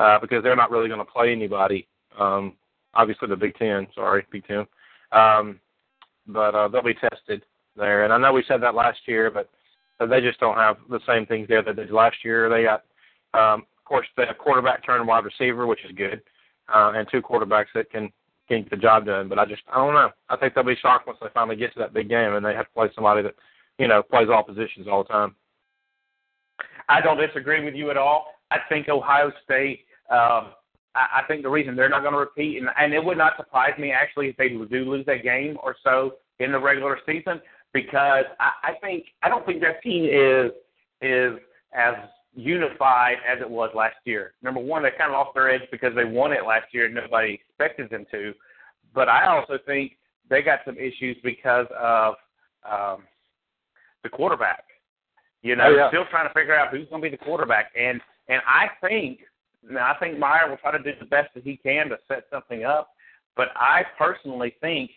uh, 0.00 0.18
because 0.20 0.42
they're 0.42 0.56
not 0.56 0.70
really 0.70 0.88
going 0.88 1.04
to 1.04 1.12
play 1.12 1.32
anybody. 1.32 1.86
Um, 2.18 2.54
obviously, 2.94 3.28
the 3.28 3.36
Big 3.36 3.54
Ten. 3.56 3.86
Sorry, 3.94 4.24
Big 4.30 4.46
Ten. 4.46 4.66
Um, 5.12 5.60
but 6.26 6.54
uh, 6.54 6.68
they'll 6.68 6.82
be 6.82 6.94
tested 6.94 7.42
there, 7.76 8.04
and 8.04 8.12
I 8.12 8.18
know 8.18 8.32
we 8.32 8.44
said 8.46 8.62
that 8.62 8.74
last 8.74 8.98
year, 9.06 9.30
but 9.30 9.48
they 10.06 10.20
just 10.20 10.38
don't 10.40 10.56
have 10.56 10.76
the 10.90 11.00
same 11.06 11.26
things 11.26 11.48
there 11.48 11.62
that 11.62 11.76
they 11.76 11.84
did 11.84 11.92
last 11.92 12.16
year. 12.24 12.48
They 12.48 12.64
got, 12.64 12.84
um, 13.34 13.62
of 13.78 13.84
course, 13.84 14.06
they 14.16 14.26
have 14.26 14.38
quarterback 14.38 14.84
turned 14.84 15.06
wide 15.06 15.24
receiver, 15.24 15.66
which 15.66 15.84
is 15.84 15.92
good, 15.96 16.20
uh, 16.72 16.92
and 16.94 17.08
two 17.10 17.22
quarterbacks 17.22 17.72
that 17.74 17.90
can 17.90 18.12
get 18.48 18.70
the 18.70 18.76
job 18.76 19.06
done. 19.06 19.28
But 19.28 19.38
I 19.38 19.44
just, 19.44 19.62
I 19.72 19.76
don't 19.76 19.94
know. 19.94 20.10
I 20.28 20.36
think 20.36 20.54
they'll 20.54 20.64
be 20.64 20.76
shocked 20.76 21.06
once 21.06 21.18
they 21.20 21.28
finally 21.34 21.56
get 21.56 21.72
to 21.74 21.78
that 21.80 21.94
big 21.94 22.08
game 22.08 22.34
and 22.34 22.44
they 22.44 22.54
have 22.54 22.66
to 22.66 22.72
play 22.74 22.90
somebody 22.94 23.22
that, 23.22 23.34
you 23.78 23.88
know, 23.88 24.02
plays 24.02 24.28
all 24.32 24.42
positions 24.42 24.86
all 24.90 25.02
the 25.02 25.08
time. 25.08 25.34
I 26.88 27.00
don't 27.00 27.18
disagree 27.18 27.64
with 27.64 27.74
you 27.74 27.90
at 27.90 27.96
all. 27.96 28.26
I 28.50 28.58
think 28.68 28.88
Ohio 28.88 29.30
State. 29.44 29.84
Um, 30.10 30.52
I, 30.94 31.20
I 31.20 31.22
think 31.28 31.42
the 31.42 31.50
reason 31.50 31.76
they're 31.76 31.88
not 31.88 32.00
going 32.00 32.14
to 32.14 32.18
repeat, 32.18 32.58
and, 32.58 32.68
and 32.78 32.94
it 32.94 33.04
would 33.04 33.18
not 33.18 33.36
surprise 33.36 33.78
me 33.78 33.92
actually 33.92 34.28
if 34.28 34.36
they 34.36 34.48
do 34.48 34.90
lose 34.90 35.04
that 35.06 35.22
game 35.22 35.58
or 35.62 35.76
so 35.84 36.14
in 36.38 36.52
the 36.52 36.58
regular 36.58 36.98
season, 37.04 37.40
because 37.72 38.24
I, 38.40 38.50
I 38.62 38.72
think 38.80 39.04
I 39.22 39.28
don't 39.28 39.44
think 39.44 39.60
that 39.60 39.82
team 39.82 40.04
is 40.04 40.50
is 41.02 41.38
as 41.74 41.94
unified 42.38 43.16
as 43.28 43.40
it 43.40 43.50
was 43.50 43.70
last 43.74 43.96
year. 44.04 44.32
Number 44.42 44.60
one, 44.60 44.82
they 44.84 44.90
kind 44.90 45.10
of 45.10 45.18
lost 45.18 45.34
their 45.34 45.50
edge 45.50 45.62
because 45.72 45.92
they 45.96 46.04
won 46.04 46.32
it 46.32 46.46
last 46.46 46.66
year 46.72 46.86
and 46.86 46.94
nobody 46.94 47.34
expected 47.34 47.90
them 47.90 48.06
to. 48.12 48.32
But 48.94 49.08
I 49.08 49.26
also 49.26 49.58
think 49.66 49.96
they 50.30 50.40
got 50.42 50.60
some 50.64 50.76
issues 50.78 51.16
because 51.24 51.66
of 51.76 52.14
um, 52.70 53.02
the 54.04 54.08
quarterback. 54.08 54.64
You 55.42 55.56
know, 55.56 55.64
Oh, 55.66 55.76
yeah. 55.76 55.88
still 55.88 56.04
trying 56.10 56.28
to 56.28 56.34
figure 56.34 56.54
out 56.54 56.70
who's 56.70 56.88
going 56.88 57.02
to 57.02 57.10
be 57.10 57.16
the 57.16 57.24
quarterback, 57.24 57.72
and 57.78 58.00
and 58.28 58.40
I 58.46 58.68
think 58.86 59.20
now 59.68 59.92
I 59.92 59.98
think 59.98 60.18
Meyer 60.18 60.48
will 60.48 60.56
try 60.58 60.72
to 60.72 60.82
do 60.82 60.92
the 60.98 61.06
best 61.06 61.32
that 61.34 61.44
he 61.44 61.56
can 61.56 61.88
to 61.90 61.96
set 62.08 62.24
something 62.30 62.64
up, 62.64 62.90
but 63.36 63.48
I 63.56 63.82
personally 63.96 64.54
think 64.60 64.90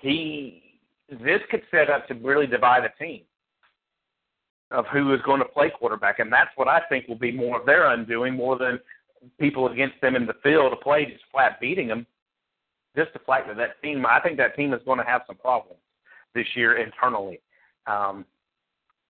he 0.00 0.80
this 1.08 1.40
could 1.50 1.62
set 1.70 1.88
up 1.88 2.06
to 2.08 2.14
really 2.14 2.46
divide 2.46 2.84
a 2.84 3.02
team 3.02 3.22
of 4.70 4.84
who 4.92 5.14
is 5.14 5.20
going 5.22 5.40
to 5.40 5.46
play 5.46 5.70
quarterback, 5.70 6.18
and 6.18 6.32
that's 6.32 6.50
what 6.56 6.68
I 6.68 6.80
think 6.88 7.06
will 7.06 7.14
be 7.14 7.32
more 7.32 7.60
of 7.60 7.66
their 7.66 7.90
undoing 7.90 8.34
more 8.34 8.58
than 8.58 8.80
people 9.38 9.68
against 9.68 10.00
them 10.00 10.16
in 10.16 10.26
the 10.26 10.34
field 10.42 10.72
to 10.72 10.76
play 10.76 11.06
just 11.06 11.24
flat 11.30 11.60
beating 11.60 11.88
them. 11.88 12.06
Just 12.96 13.12
the 13.12 13.20
fact 13.20 13.46
that 13.48 13.56
that 13.58 13.80
team, 13.82 14.04
I 14.06 14.20
think 14.20 14.36
that 14.38 14.56
team 14.56 14.72
is 14.72 14.80
going 14.84 14.98
to 14.98 15.04
have 15.04 15.22
some 15.26 15.36
problems 15.36 15.80
this 16.34 16.46
year 16.54 16.78
internally. 16.78 17.40
Um, 17.86 18.24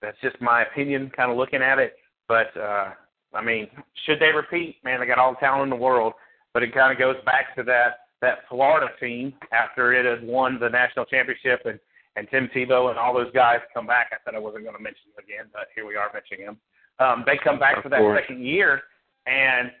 that's 0.01 0.17
just 0.21 0.39
my 0.41 0.63
opinion, 0.63 1.11
kind 1.15 1.31
of 1.31 1.37
looking 1.37 1.61
at 1.61 1.79
it. 1.79 1.95
But 2.27 2.55
uh, 2.57 2.91
I 3.33 3.43
mean, 3.43 3.67
should 4.05 4.19
they 4.19 4.31
repeat? 4.31 4.77
Man, 4.83 4.99
they 4.99 5.05
got 5.05 5.17
all 5.17 5.33
the 5.33 5.39
talent 5.39 5.63
in 5.63 5.69
the 5.69 5.83
world. 5.83 6.13
But 6.53 6.63
it 6.63 6.73
kind 6.73 6.91
of 6.91 6.99
goes 6.99 7.15
back 7.25 7.55
to 7.55 7.63
that 7.63 8.07
that 8.21 8.39
Florida 8.49 8.87
team 8.99 9.33
after 9.51 9.93
it 9.93 10.05
had 10.05 10.27
won 10.27 10.59
the 10.59 10.69
national 10.69 11.05
championship 11.05 11.61
and 11.65 11.79
and 12.17 12.27
Tim 12.31 12.49
Tebow 12.53 12.89
and 12.89 12.97
all 12.99 13.13
those 13.13 13.31
guys 13.31 13.59
come 13.73 13.85
back. 13.87 14.07
I 14.11 14.17
said 14.25 14.35
I 14.35 14.39
wasn't 14.39 14.63
going 14.63 14.75
to 14.75 14.81
mention 14.81 15.03
them 15.15 15.23
again, 15.23 15.45
but 15.53 15.67
here 15.75 15.85
we 15.85 15.95
are 15.95 16.09
mentioning 16.13 16.45
them. 16.47 16.57
Um, 16.99 17.23
they 17.25 17.37
come 17.41 17.59
back 17.59 17.77
Of 17.77 17.83
for 17.83 17.89
that 17.89 17.99
course. 17.99 18.19
second 18.21 18.43
year, 18.43 18.81
and 19.27 19.71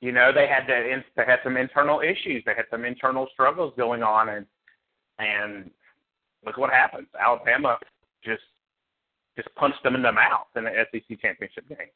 you 0.00 0.12
know 0.12 0.30
they 0.32 0.46
had 0.46 0.68
that 0.68 0.86
in, 0.86 1.02
they 1.16 1.24
had 1.26 1.40
some 1.42 1.56
internal 1.56 2.00
issues. 2.00 2.42
They 2.46 2.54
had 2.54 2.66
some 2.70 2.84
internal 2.84 3.26
struggles 3.32 3.74
going 3.76 4.02
on, 4.04 4.28
and 4.30 4.46
and 5.18 5.70
look 6.46 6.56
what 6.56 6.70
happens. 6.70 7.08
Alabama 7.20 7.76
just 8.24 8.42
just 9.36 9.52
punched 9.56 9.82
them 9.82 9.96
in 9.96 10.02
the 10.02 10.12
mouth 10.12 10.46
in 10.56 10.64
the 10.64 10.70
SEC 10.92 11.20
championship 11.20 11.68
game, 11.68 11.90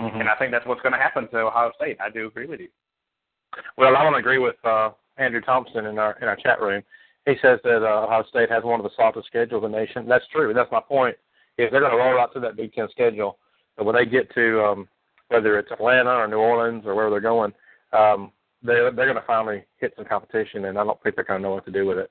Mm-hmm. 0.00 0.20
and 0.20 0.28
I 0.28 0.34
think 0.36 0.50
that's 0.50 0.66
what's 0.66 0.80
going 0.82 0.92
to 0.94 0.98
happen 0.98 1.28
to 1.28 1.38
Ohio 1.38 1.70
State. 1.76 1.98
I 2.00 2.10
do 2.10 2.26
agree 2.26 2.46
with 2.46 2.60
you. 2.60 2.68
Well, 3.78 3.96
I 3.96 4.02
to 4.10 4.16
agree 4.18 4.38
with 4.38 4.56
uh, 4.64 4.90
Andrew 5.18 5.40
Thompson 5.40 5.86
in 5.86 5.98
our 5.98 6.16
in 6.20 6.26
our 6.28 6.36
chat 6.36 6.60
room. 6.60 6.82
He 7.26 7.34
says 7.40 7.58
that 7.64 7.82
uh, 7.82 8.04
Ohio 8.04 8.24
State 8.28 8.50
has 8.50 8.64
one 8.64 8.80
of 8.80 8.84
the 8.84 8.94
softest 8.96 9.26
schedules 9.26 9.64
in 9.64 9.72
the 9.72 9.78
nation. 9.78 10.06
That's 10.06 10.26
true. 10.32 10.50
And 10.50 10.58
that's 10.58 10.70
my 10.70 10.80
point. 10.80 11.16
If 11.56 11.70
they're 11.70 11.80
going 11.80 11.92
to 11.92 11.98
roll 11.98 12.14
right 12.14 12.28
through 12.32 12.42
that 12.42 12.56
Big 12.56 12.74
Ten 12.74 12.88
schedule, 12.90 13.38
but 13.76 13.84
when 13.84 13.94
they 13.94 14.04
get 14.04 14.32
to 14.34 14.62
um, 14.62 14.88
whether 15.28 15.58
it's 15.58 15.70
Atlanta 15.70 16.10
or 16.10 16.28
New 16.28 16.36
Orleans 16.36 16.84
or 16.84 16.94
wherever 16.94 17.10
they're 17.10 17.20
going, 17.20 17.52
um, 17.92 18.32
they're 18.62 18.90
they're 18.90 19.06
going 19.06 19.16
to 19.16 19.26
finally 19.26 19.64
hit 19.78 19.92
some 19.96 20.04
competition, 20.04 20.66
and 20.66 20.78
I 20.78 20.84
don't 20.84 21.00
think 21.02 21.14
they're 21.14 21.24
going 21.24 21.40
to 21.40 21.48
know 21.48 21.54
what 21.54 21.64
to 21.66 21.72
do 21.72 21.86
with 21.86 21.98
it. 21.98 22.10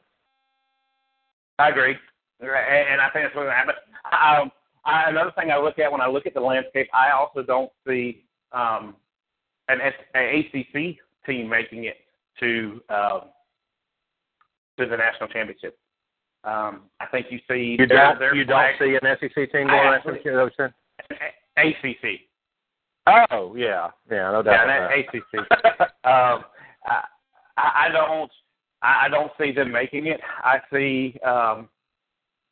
I 1.59 1.69
agree, 1.69 1.95
and 2.39 3.01
I 3.01 3.09
think 3.11 3.25
that's 3.25 3.35
what's 3.35 3.45
going 3.45 3.47
to 3.47 3.53
happen. 3.53 3.75
Um, 4.05 4.51
I, 4.85 5.09
another 5.09 5.31
thing 5.37 5.51
I 5.51 5.57
look 5.57 5.79
at 5.79 5.91
when 5.91 6.01
I 6.01 6.07
look 6.07 6.25
at 6.25 6.33
the 6.33 6.41
landscape, 6.41 6.89
I 6.93 7.11
also 7.11 7.43
don't 7.43 7.71
see 7.87 8.23
um, 8.51 8.95
an, 9.67 9.79
an 10.13 10.45
ACC 10.53 10.97
team 11.25 11.49
making 11.49 11.85
it 11.85 11.97
to 12.39 12.81
um, 12.89 13.21
to 14.79 14.85
the 14.85 14.97
national 14.97 15.29
championship. 15.29 15.77
Um, 16.43 16.81
I 16.99 17.05
think 17.11 17.27
you 17.29 17.39
see 17.49 17.77
You 17.79 17.85
don't 17.85 18.19
their 18.19 18.35
you 18.35 18.43
don't 18.43 18.73
see 18.77 18.97
an 19.01 19.17
SEC 19.19 19.33
team 19.51 19.67
going 19.67 19.93
actually- 19.93 20.19
after 20.19 20.73
ACC. 21.57 22.21
Oh 23.07 23.55
yeah, 23.55 23.89
yeah, 24.09 24.31
no 24.31 24.41
doubt. 24.41 24.67
Yeah, 24.67 24.87
about 24.87 24.89
that 24.89 24.99
ACC. 24.99 25.81
um, 26.05 26.43
I, 26.85 27.03
I 27.57 27.89
don't 27.91 28.31
I 28.81 29.05
I 29.05 29.09
don't 29.09 29.31
see 29.39 29.51
them 29.51 29.71
making 29.71 30.07
it. 30.07 30.19
I 30.43 30.59
see 30.71 31.17
um, 31.25 31.69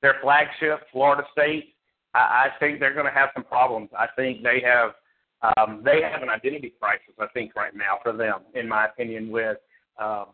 their 0.02 0.16
flagship, 0.22 0.82
Florida 0.92 1.24
State. 1.32 1.76
I, 2.14 2.20
I 2.20 2.48
think 2.60 2.80
they're 2.80 2.94
going 2.94 3.06
to 3.06 3.12
have 3.12 3.30
some 3.34 3.44
problems. 3.44 3.90
I 3.98 4.08
think 4.16 4.44
they 4.44 4.62
have 4.66 4.92
um, 5.58 5.82
they 5.84 6.02
have 6.02 6.22
an 6.22 6.30
identity 6.30 6.74
crisis. 6.80 7.14
I 7.20 7.28
think 7.34 7.56
right 7.56 7.76
now 7.76 8.00
for 8.04 8.14
them, 8.14 8.42
in 8.54 8.68
my 8.68 8.86
opinion, 8.86 9.32
with 9.32 9.58
um, 10.00 10.28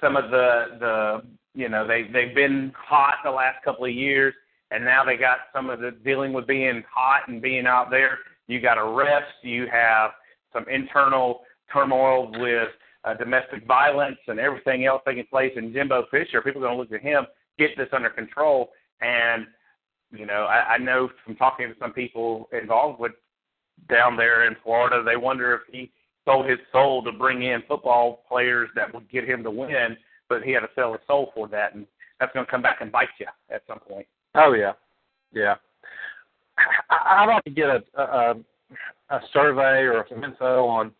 some 0.00 0.16
of 0.16 0.30
the 0.30 0.64
the 0.78 1.22
you 1.54 1.68
know 1.68 1.86
they 1.86 2.04
they've 2.12 2.34
been 2.34 2.72
hot 2.76 3.16
the 3.24 3.30
last 3.30 3.62
couple 3.64 3.84
of 3.84 3.92
years, 3.92 4.34
and 4.70 4.84
now 4.84 5.04
they 5.04 5.16
got 5.16 5.38
some 5.54 5.70
of 5.70 5.80
the 5.80 5.92
dealing 6.04 6.32
with 6.32 6.46
being 6.46 6.82
hot 6.92 7.28
and 7.28 7.42
being 7.42 7.66
out 7.66 7.90
there. 7.90 8.18
You 8.46 8.60
got 8.60 8.78
arrests. 8.78 9.32
You 9.42 9.66
have 9.70 10.10
some 10.52 10.66
internal 10.68 11.40
turmoil 11.72 12.30
with 12.40 12.68
uh, 13.04 13.14
domestic 13.14 13.66
violence 13.66 14.18
and 14.26 14.40
everything 14.40 14.84
else 14.84 15.02
taking 15.06 15.26
place. 15.30 15.52
And 15.56 15.72
Jimbo 15.72 16.06
Fisher, 16.10 16.42
people 16.42 16.62
are 16.62 16.66
going 16.66 16.76
to 16.76 16.82
look 16.82 16.92
at 16.92 17.00
him 17.00 17.26
get 17.60 17.76
this 17.76 17.88
under 17.92 18.10
control. 18.10 18.70
And 19.00 19.46
you 20.10 20.26
know, 20.26 20.46
I, 20.50 20.74
I 20.74 20.78
know 20.78 21.08
from 21.24 21.36
talking 21.36 21.68
to 21.68 21.74
some 21.78 21.92
people 21.92 22.48
involved 22.52 22.98
with 22.98 23.12
down 23.88 24.16
there 24.16 24.46
in 24.46 24.56
Florida, 24.64 25.04
they 25.04 25.16
wonder 25.16 25.54
if 25.54 25.60
he 25.72 25.92
sold 26.30 26.48
his 26.48 26.58
soul 26.72 27.02
to 27.02 27.12
bring 27.12 27.42
in 27.42 27.62
football 27.66 28.22
players 28.28 28.68
that 28.76 28.92
would 28.94 29.10
get 29.10 29.28
him 29.28 29.42
to 29.42 29.50
win, 29.50 29.96
but 30.28 30.42
he 30.42 30.52
had 30.52 30.60
to 30.60 30.68
sell 30.74 30.92
his 30.92 31.00
soul 31.06 31.32
for 31.34 31.48
that, 31.48 31.74
and 31.74 31.86
that's 32.18 32.32
going 32.32 32.44
to 32.44 32.50
come 32.50 32.62
back 32.62 32.78
and 32.80 32.92
bite 32.92 33.08
you 33.18 33.26
at 33.50 33.62
some 33.66 33.80
point. 33.80 34.06
Oh 34.34 34.52
yeah, 34.52 34.72
yeah. 35.32 35.54
I, 36.90 37.22
I'd 37.22 37.26
like 37.26 37.44
to 37.44 37.50
get 37.50 37.68
a, 37.68 37.82
a 37.96 38.34
a 39.10 39.20
survey 39.32 39.82
or 39.82 40.06
some 40.08 40.22
info 40.22 40.66
on 40.66 40.92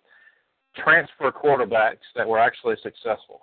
transfer 0.77 1.31
quarterbacks 1.31 1.99
that 2.17 2.27
were 2.27 2.39
actually 2.39 2.77
successful. 2.83 3.41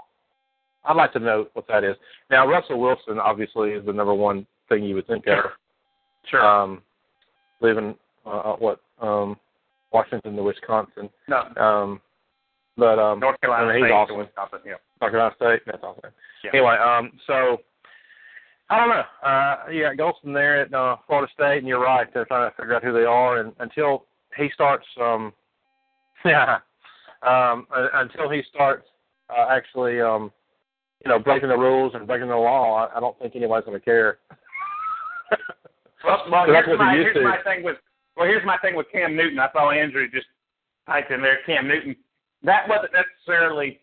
I'd 0.84 0.96
like 0.96 1.14
to 1.14 1.20
know 1.20 1.48
what 1.54 1.68
that 1.68 1.84
is. 1.84 1.96
Now, 2.30 2.48
Russell 2.48 2.80
Wilson 2.80 3.20
obviously 3.20 3.72
is 3.72 3.86
the 3.86 3.94
number 3.94 4.14
one 4.14 4.46
thing 4.70 4.84
you 4.84 4.96
would 4.96 5.08
think 5.08 5.26
of. 5.28 5.52
Sure. 6.30 6.46
Um, 6.46 6.82
leaving 7.62 7.96
uh, 8.26 8.54
what 8.54 8.82
um, 9.02 9.38
Washington 9.98 10.36
to 10.36 10.44
Wisconsin. 10.44 11.10
no, 11.28 11.42
Um, 11.62 12.02
but 12.78 13.00
um, 13.00 13.20
North 13.20 13.42
Carolina 13.42 13.70
I 13.70 13.74
mean, 13.74 13.84
he's 13.84 13.90
State 13.90 13.96
awesome. 13.96 14.16
to 14.16 14.22
Wisconsin. 14.24 14.60
Yeah. 14.66 14.74
North 15.02 15.12
Carolina 15.12 15.36
State. 15.36 15.62
That's 15.66 15.84
awesome. 15.84 16.12
Yeah. 16.44 16.52
Anyway, 16.54 16.76
um, 16.78 17.12
so 17.26 17.58
I 18.70 18.78
don't 18.78 18.90
know. 18.90 19.04
Uh, 19.24 19.96
got 19.96 19.98
Golson 19.98 20.34
there 20.34 20.62
at 20.62 20.74
uh, 20.74 20.98
Florida 21.08 21.32
State, 21.34 21.60
and 21.60 21.68
you're 21.68 21.82
right. 21.82 22.08
They're 22.14 22.26
trying 22.26 22.50
to 22.50 22.56
figure 22.56 22.76
out 22.76 22.84
who 22.84 22.94
they 22.94 23.06
are, 23.06 23.40
and 23.40 23.54
until 23.60 24.06
he 24.38 24.50
starts, 24.54 24.86
um, 25.02 25.34
yeah, 26.26 26.60
um, 27.26 27.66
until 27.72 28.30
he 28.30 28.44
starts 28.54 28.86
uh, 29.30 29.48
actually, 29.50 30.00
um, 30.00 30.32
you 31.04 31.10
know, 31.10 31.18
breaking 31.18 31.50
the 31.50 31.58
rules 31.58 31.94
and 31.96 32.06
breaking 32.06 32.28
the 32.28 32.36
law, 32.36 32.86
I, 32.86 32.98
I 32.98 33.00
don't 33.00 33.18
think 33.20 33.36
anybody's 33.36 33.66
going 33.66 33.80
to 33.80 33.84
care. 33.84 34.20
Well, 36.04 36.26
well 36.30 36.46
here's, 36.46 36.78
my, 36.78 36.94
here's 36.94 37.18
my 37.24 37.38
thing 37.44 37.64
with 37.64 37.78
well, 38.18 38.26
here's 38.28 38.46
my 38.46 38.58
thing 38.58 38.76
with 38.76 38.88
Cam 38.92 39.16
Newton. 39.16 39.40
I 39.40 39.50
saw 39.54 39.70
Andrew 39.72 40.10
just 40.10 40.26
typed 40.88 41.12
in 41.12 41.22
there 41.22 41.40
Cam 41.46 41.68
Newton. 41.68 41.96
That 42.44 42.68
wasn't 42.68 42.94
necessarily 42.94 43.80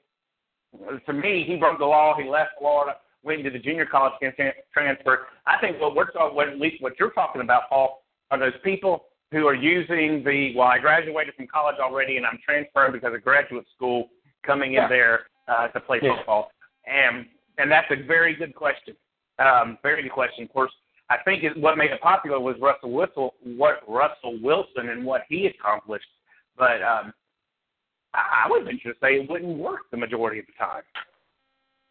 to 1.06 1.12
me. 1.12 1.44
He 1.46 1.56
broke 1.56 1.78
the 1.78 1.84
law. 1.86 2.16
He 2.20 2.28
left 2.28 2.50
Florida, 2.58 2.96
went 3.22 3.38
into 3.40 3.50
the 3.50 3.58
junior 3.60 3.86
college 3.86 4.12
tran- 4.20 4.52
transfer. 4.72 5.26
I 5.46 5.58
think 5.60 5.80
what 5.80 5.94
we're 5.94 6.10
talking, 6.10 6.34
what 6.34 6.48
at 6.48 6.58
least 6.58 6.82
what 6.82 6.94
you're 6.98 7.10
talking 7.12 7.42
about, 7.42 7.68
Paul, 7.68 8.02
are 8.30 8.38
those 8.38 8.52
people 8.64 9.04
who 9.30 9.46
are 9.46 9.54
using 9.54 10.22
the 10.24 10.52
well, 10.56 10.68
I 10.68 10.78
graduated 10.78 11.34
from 11.34 11.46
college 11.46 11.76
already, 11.80 12.16
and 12.16 12.26
I'm 12.26 12.38
transferring 12.44 12.92
because 12.92 13.14
of 13.14 13.22
graduate 13.22 13.66
school, 13.74 14.08
coming 14.44 14.72
Yeah. 14.72 14.84
in 14.84 14.90
there 14.90 15.20
uh, 15.48 15.68
to 15.68 15.80
play 15.80 16.00
Yeah. 16.02 16.16
football, 16.16 16.50
and 16.86 17.26
and 17.58 17.70
that's 17.70 17.90
a 17.90 17.96
very 17.96 18.34
good 18.34 18.54
question. 18.54 18.96
Um, 19.38 19.78
very 19.82 20.02
good 20.02 20.12
question. 20.12 20.44
Of 20.44 20.52
course, 20.52 20.72
I 21.10 21.16
think 21.24 21.42
it, 21.44 21.56
what 21.56 21.76
made 21.76 21.90
it 21.90 22.00
popular 22.00 22.40
was 22.40 22.56
Russell 22.60 22.90
Whistle, 22.92 23.34
what 23.44 23.82
Russell 23.86 24.38
Wilson 24.42 24.88
and 24.88 25.04
what 25.04 25.22
he 25.28 25.46
accomplished. 25.46 26.06
But 26.56 26.82
um, 26.82 27.12
I, 28.14 28.44
I 28.44 28.50
would 28.50 28.64
venture 28.64 28.92
to 28.92 28.98
say 29.00 29.14
it 29.16 29.28
wouldn't 29.30 29.58
work 29.58 29.82
the 29.90 29.96
majority 29.96 30.38
of 30.40 30.46
the 30.46 30.52
time. 30.58 30.82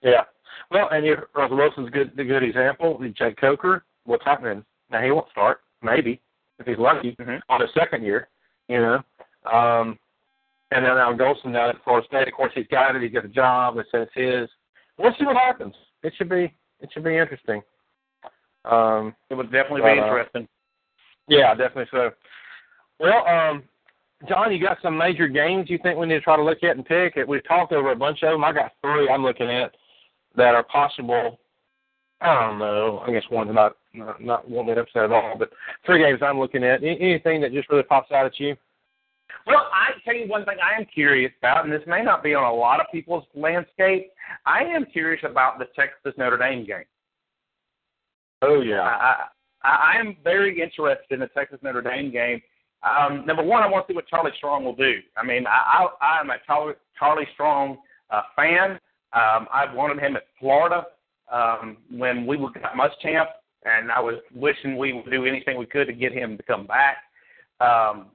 Yeah. 0.02 0.24
Well, 0.72 0.90
and 0.92 1.06
you, 1.06 1.18
Russell 1.36 1.58
Wilson's 1.58 1.90
good, 1.92 2.18
a 2.18 2.24
good 2.24 2.44
example. 2.44 3.00
Jake 3.18 3.38
Coker, 3.38 3.84
what's 4.06 4.26
happening? 4.26 4.64
Now 4.92 5.02
he 5.02 5.12
won't 5.12 5.30
start, 5.32 5.62
maybe 5.82 6.22
if 6.60 6.68
he's 6.68 6.78
lucky, 6.78 7.16
Mhm. 7.16 7.42
on 7.50 7.62
his 7.62 7.70
second 7.74 8.04
year. 8.04 8.30
You 8.70 8.80
know, 8.80 9.04
um, 9.52 10.00
and 10.72 10.86
then 10.86 10.96
now 10.96 11.12
Golson 11.14 11.52
down 11.54 11.70
at 11.70 11.84
Florida 11.84 12.08
State. 12.08 12.28
Of 12.30 12.34
course, 12.34 12.52
he's 12.56 12.68
got 12.68 12.96
it. 12.96 13.02
He's 13.02 13.12
got 13.12 13.26
a 13.26 13.30
job. 13.30 13.76
They 13.76 13.84
said 13.92 14.02
it's 14.02 14.14
his. 14.14 14.50
We'll 14.98 15.14
see 15.20 15.26
what 15.26 15.36
happens. 15.36 15.76
It 16.02 16.14
should 16.18 16.30
be. 16.30 16.54
It 16.80 16.90
should 16.94 17.04
be 17.04 17.18
interesting. 17.18 17.62
Um, 18.66 19.16
It 19.30 19.36
would 19.36 19.52
definitely 19.52 19.82
be 19.82 20.00
uh, 20.00 20.04
interesting. 20.06 20.48
yeah, 21.28 21.54
definitely 21.56 21.90
so. 21.92 22.12
Well, 23.00 23.28
um, 23.28 23.64
Jon, 24.28 24.54
you 24.54 24.64
got 24.64 24.78
some 24.82 24.98
major 24.98 25.28
games 25.28 25.70
you 25.70 25.78
think 25.84 25.98
we 25.98 26.08
need 26.08 26.16
to 26.16 26.22
try 26.22 26.38
to 26.38 26.44
look 26.44 26.64
at 26.64 26.78
and 26.78 26.86
pick? 26.86 27.16
We've 27.28 27.46
talked 27.48 27.74
over 27.74 27.92
a 27.92 27.96
bunch 27.96 28.24
of 28.24 28.32
them. 28.32 28.44
I 28.44 28.54
got 28.54 28.72
three 28.82 29.10
I'm 29.10 29.24
looking 29.24 29.50
at 29.50 29.76
that 30.36 30.56
are 30.56 30.64
possible. 30.64 31.40
I 32.22 32.48
don't 32.48 32.60
know. 32.60 33.04
I 33.06 33.12
guess 33.12 33.24
one's 33.30 33.54
not 33.54 33.76
not, 33.94 34.24
not 34.24 34.50
won't 34.50 34.68
be 34.68 34.74
upset 34.74 35.04
at 35.04 35.12
all, 35.12 35.36
but 35.38 35.52
three 35.86 36.00
games 36.00 36.20
I'm 36.24 36.40
looking 36.40 36.64
at. 36.64 36.84
Anything 36.84 37.42
that 37.42 37.52
just 37.52 37.70
really 37.70 37.84
pops 37.84 38.12
out 38.12 38.26
at 38.26 38.40
you? 38.40 38.56
Well, 39.46 39.68
I 39.74 39.92
tell 40.06 40.16
you 40.16 40.28
one 40.28 40.46
thing 40.46 40.58
I 40.64 40.80
am 40.80 40.86
curious 40.86 41.32
about, 41.40 41.66
and 41.66 41.74
this 41.74 41.82
may 41.86 42.02
not 42.02 42.24
be 42.24 42.34
on 42.34 42.46
a 42.46 42.54
lot 42.54 42.80
of 42.80 42.88
people's 42.92 43.26
landscape. 43.36 44.12
I 44.46 44.64
am 44.64 44.86
curious 44.86 45.22
about 45.30 45.60
the 45.60 45.66
Texas 45.76 46.14
Notre 46.18 46.38
Dame 46.38 46.66
game. 46.66 46.86
Oh 48.44 48.62
yeah. 48.62 48.82
I, 48.82 49.26
I, 49.64 49.94
I 49.96 50.00
am 50.00 50.18
very 50.24 50.62
interested 50.62 51.14
in 51.14 51.22
the 51.22 51.28
Texas 51.28 51.60
Notre 51.64 51.82
Dame 51.82 52.12
game. 52.12 52.42
Um, 52.84 53.26
number 53.26 53.44
one, 53.44 53.64
I 53.64 53.68
want 53.68 53.88
to 53.88 53.94
see 53.94 53.96
what 53.96 54.08
Charlie 54.08 54.32
Strong 54.38 54.66
will 54.66 54.76
do. 54.76 54.96
I 55.16 55.26
mean, 55.26 55.46
I, 55.48 55.88
I, 56.02 56.20
I'm 56.20 56.30
a 56.30 56.36
Charlie, 56.46 56.74
Charlie 57.00 57.28
Strong 57.34 57.78
uh, 58.10 58.24
fan. 58.36 58.72
Um, 59.14 59.48
I've 59.54 59.74
wanted 59.74 60.00
him 60.00 60.18
at 60.18 60.24
Florida 60.40 60.86
um, 61.32 61.78
when 61.90 62.26
we 62.26 62.38
got 62.38 62.74
Muschamp, 62.76 63.28
and 63.64 63.90
I 63.90 64.02
was 64.02 64.16
wishing 64.36 64.78
we 64.78 64.92
would 64.92 65.10
do 65.10 65.26
anything 65.26 65.58
we 65.58 65.66
could 65.66 65.88
to 65.88 65.94
get 65.94 66.12
him 66.12 66.36
to 66.36 66.44
come 66.44 66.68
back. 66.68 66.98
Um, 67.62 68.08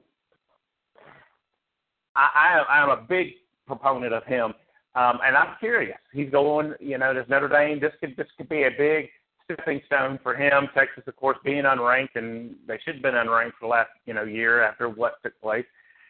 I, 2.15 2.29
I, 2.35 2.65
I'm 2.69 2.89
a 2.89 3.01
big 3.01 3.29
proponent 3.65 4.13
of 4.13 4.23
him, 4.25 4.53
um, 4.93 5.19
and 5.25 5.35
I'm 5.35 5.55
curious. 5.59 5.97
He's 6.13 6.29
going, 6.29 6.75
you 6.79 6.99
know, 6.99 7.13
does 7.13 7.25
Notre 7.27 7.47
Dame? 7.47 7.79
This 7.79 7.93
could 7.99 8.15
this 8.17 8.27
could 8.37 8.49
be 8.49 8.63
a 8.63 8.71
big 8.77 9.09
stepping 9.51 9.81
stone 9.85 10.19
for 10.21 10.35
him. 10.35 10.67
Texas, 10.75 11.03
of 11.07 11.15
course, 11.15 11.37
being 11.43 11.63
unranked, 11.63 12.15
and 12.15 12.55
they 12.67 12.79
should 12.83 12.95
have 12.95 13.03
been 13.03 13.15
unranked 13.15 13.53
for 13.59 13.61
the 13.61 13.67
last 13.67 13.89
you 14.05 14.13
know 14.13 14.23
year 14.23 14.63
after 14.63 14.89
what 14.89 15.21
took 15.23 15.39
place 15.41 15.65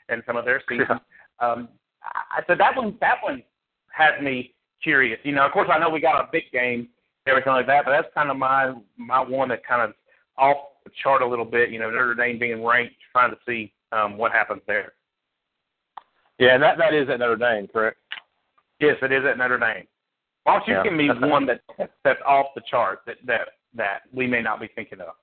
in 0.10 0.22
some 0.26 0.38
of 0.38 0.46
their 0.46 0.62
seasons. 0.68 1.00
Um, 1.40 1.70
I, 2.04 2.42
so 2.48 2.56
that 2.58 2.76
one 2.76 2.98
that 3.02 3.16
one 3.22 3.44
has 3.92 4.22
me 4.22 4.54
curious. 4.82 5.20
You 5.24 5.34
know, 5.34 5.46
of 5.46 5.52
course, 5.52 5.70
I 5.72 5.80
know 5.80 5.90
we 5.90 6.02
got 6.02 6.20
a 6.20 6.30
big 6.32 6.44
game, 6.52 6.90
everything 7.28 7.54
like 7.54 7.68
that, 7.68 7.86
but 7.86 7.92
that's 7.92 8.14
kind 8.14 8.30
of 8.30 8.38
my 8.38 8.74
my 8.98 9.22
one 9.22 9.50
that 9.50 9.66
kind 9.66 9.82
of 9.82 9.94
off 10.38 10.58
the 10.84 10.92
chart 11.02 11.22
a 11.22 11.28
little 11.28 11.46
bit. 11.46 11.70
You 11.70 11.80
know, 11.80 11.90
Notre 11.90 12.16
Dame 12.16 12.40
being 12.40 12.64
ranked, 12.64 12.96
trying 13.12 13.32
to 13.32 13.38
see 13.48 13.72
um, 13.92 14.18
what 14.18 14.32
happens 14.32 14.62
there. 14.68 14.94
Yeah, 16.40 16.56
and 16.56 16.64
that 16.64 16.78
that 16.78 16.94
is 16.94 17.10
at 17.10 17.20
Notre 17.20 17.36
Dame, 17.36 17.68
correct? 17.68 17.98
Yes, 18.80 18.96
it 19.02 19.12
is 19.12 19.24
at 19.30 19.38
Notre 19.38 19.60
Dame. 19.60 19.86
Why 20.44 20.54
don't 20.54 20.68
you 20.68 20.76
Yeah. 20.76 20.84
give 20.84 20.94
me 20.94 21.10
one 21.10 21.46
that 21.46 21.62
that's 22.04 22.22
off 22.26 22.54
the 22.56 22.62
chart 22.62 23.02
that 23.06 23.18
that 23.26 23.50
that 23.74 24.02
we 24.12 24.28
may 24.28 24.42
not 24.42 24.60
be 24.60 24.68
thinking 24.68 25.00
of? 25.02 25.16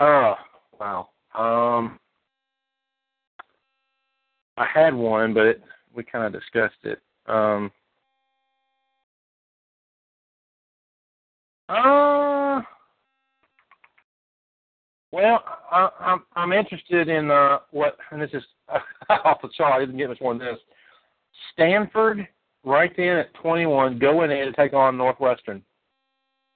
Oh 0.00 0.36
wow. 0.78 1.08
Um, 1.34 1.98
I 4.56 4.66
had 4.66 4.94
one, 4.94 5.34
but 5.34 5.46
it, 5.46 5.62
we 5.94 6.02
kind 6.02 6.24
of 6.24 6.32
discussed 6.32 6.84
it. 6.84 7.00
Um, 7.26 7.70
uh, 11.68 12.62
well, 15.12 15.44
I, 15.70 15.88
I'm 16.00 16.22
I'm 16.34 16.52
interested 16.52 17.08
in 17.08 17.30
uh, 17.30 17.58
what, 17.70 17.96
and 18.10 18.20
this 18.20 18.30
is 18.32 18.42
off 19.08 19.42
the 19.42 19.48
chart. 19.56 19.74
I 19.74 19.80
didn't 19.80 19.96
get 19.96 20.08
much 20.08 20.20
more 20.20 20.34
than 20.34 20.46
this. 20.46 20.58
Stanford, 21.52 22.26
right 22.66 22.92
then 22.96 23.16
at 23.16 23.32
21, 23.34 23.98
going 23.98 24.30
in 24.30 24.46
to 24.46 24.52
take 24.52 24.74
on 24.74 24.98
Northwestern. 24.98 25.62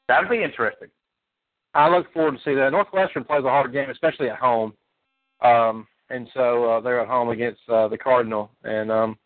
That'd 0.09 0.29
be 0.29 0.43
interesting. 0.43 0.89
I 1.73 1.89
look 1.89 2.13
forward 2.13 2.37
to 2.37 2.43
see 2.45 2.55
that. 2.57 2.73
Northwestern 2.73 3.25
plays 3.25 3.45
a 3.45 3.49
hard 3.49 3.73
game, 3.73 3.89
especially 3.91 4.29
at 4.29 4.39
home. 4.39 4.75
Um, 5.41 5.87
and 6.11 6.29
so 6.35 6.65
uh, 6.65 6.81
they're 6.81 7.01
at 7.01 7.09
home 7.09 7.29
against 7.31 7.61
uh, 7.69 7.89
the 7.89 7.97
Cardinal, 7.97 8.51
and 8.65 8.91
um, 8.91 9.19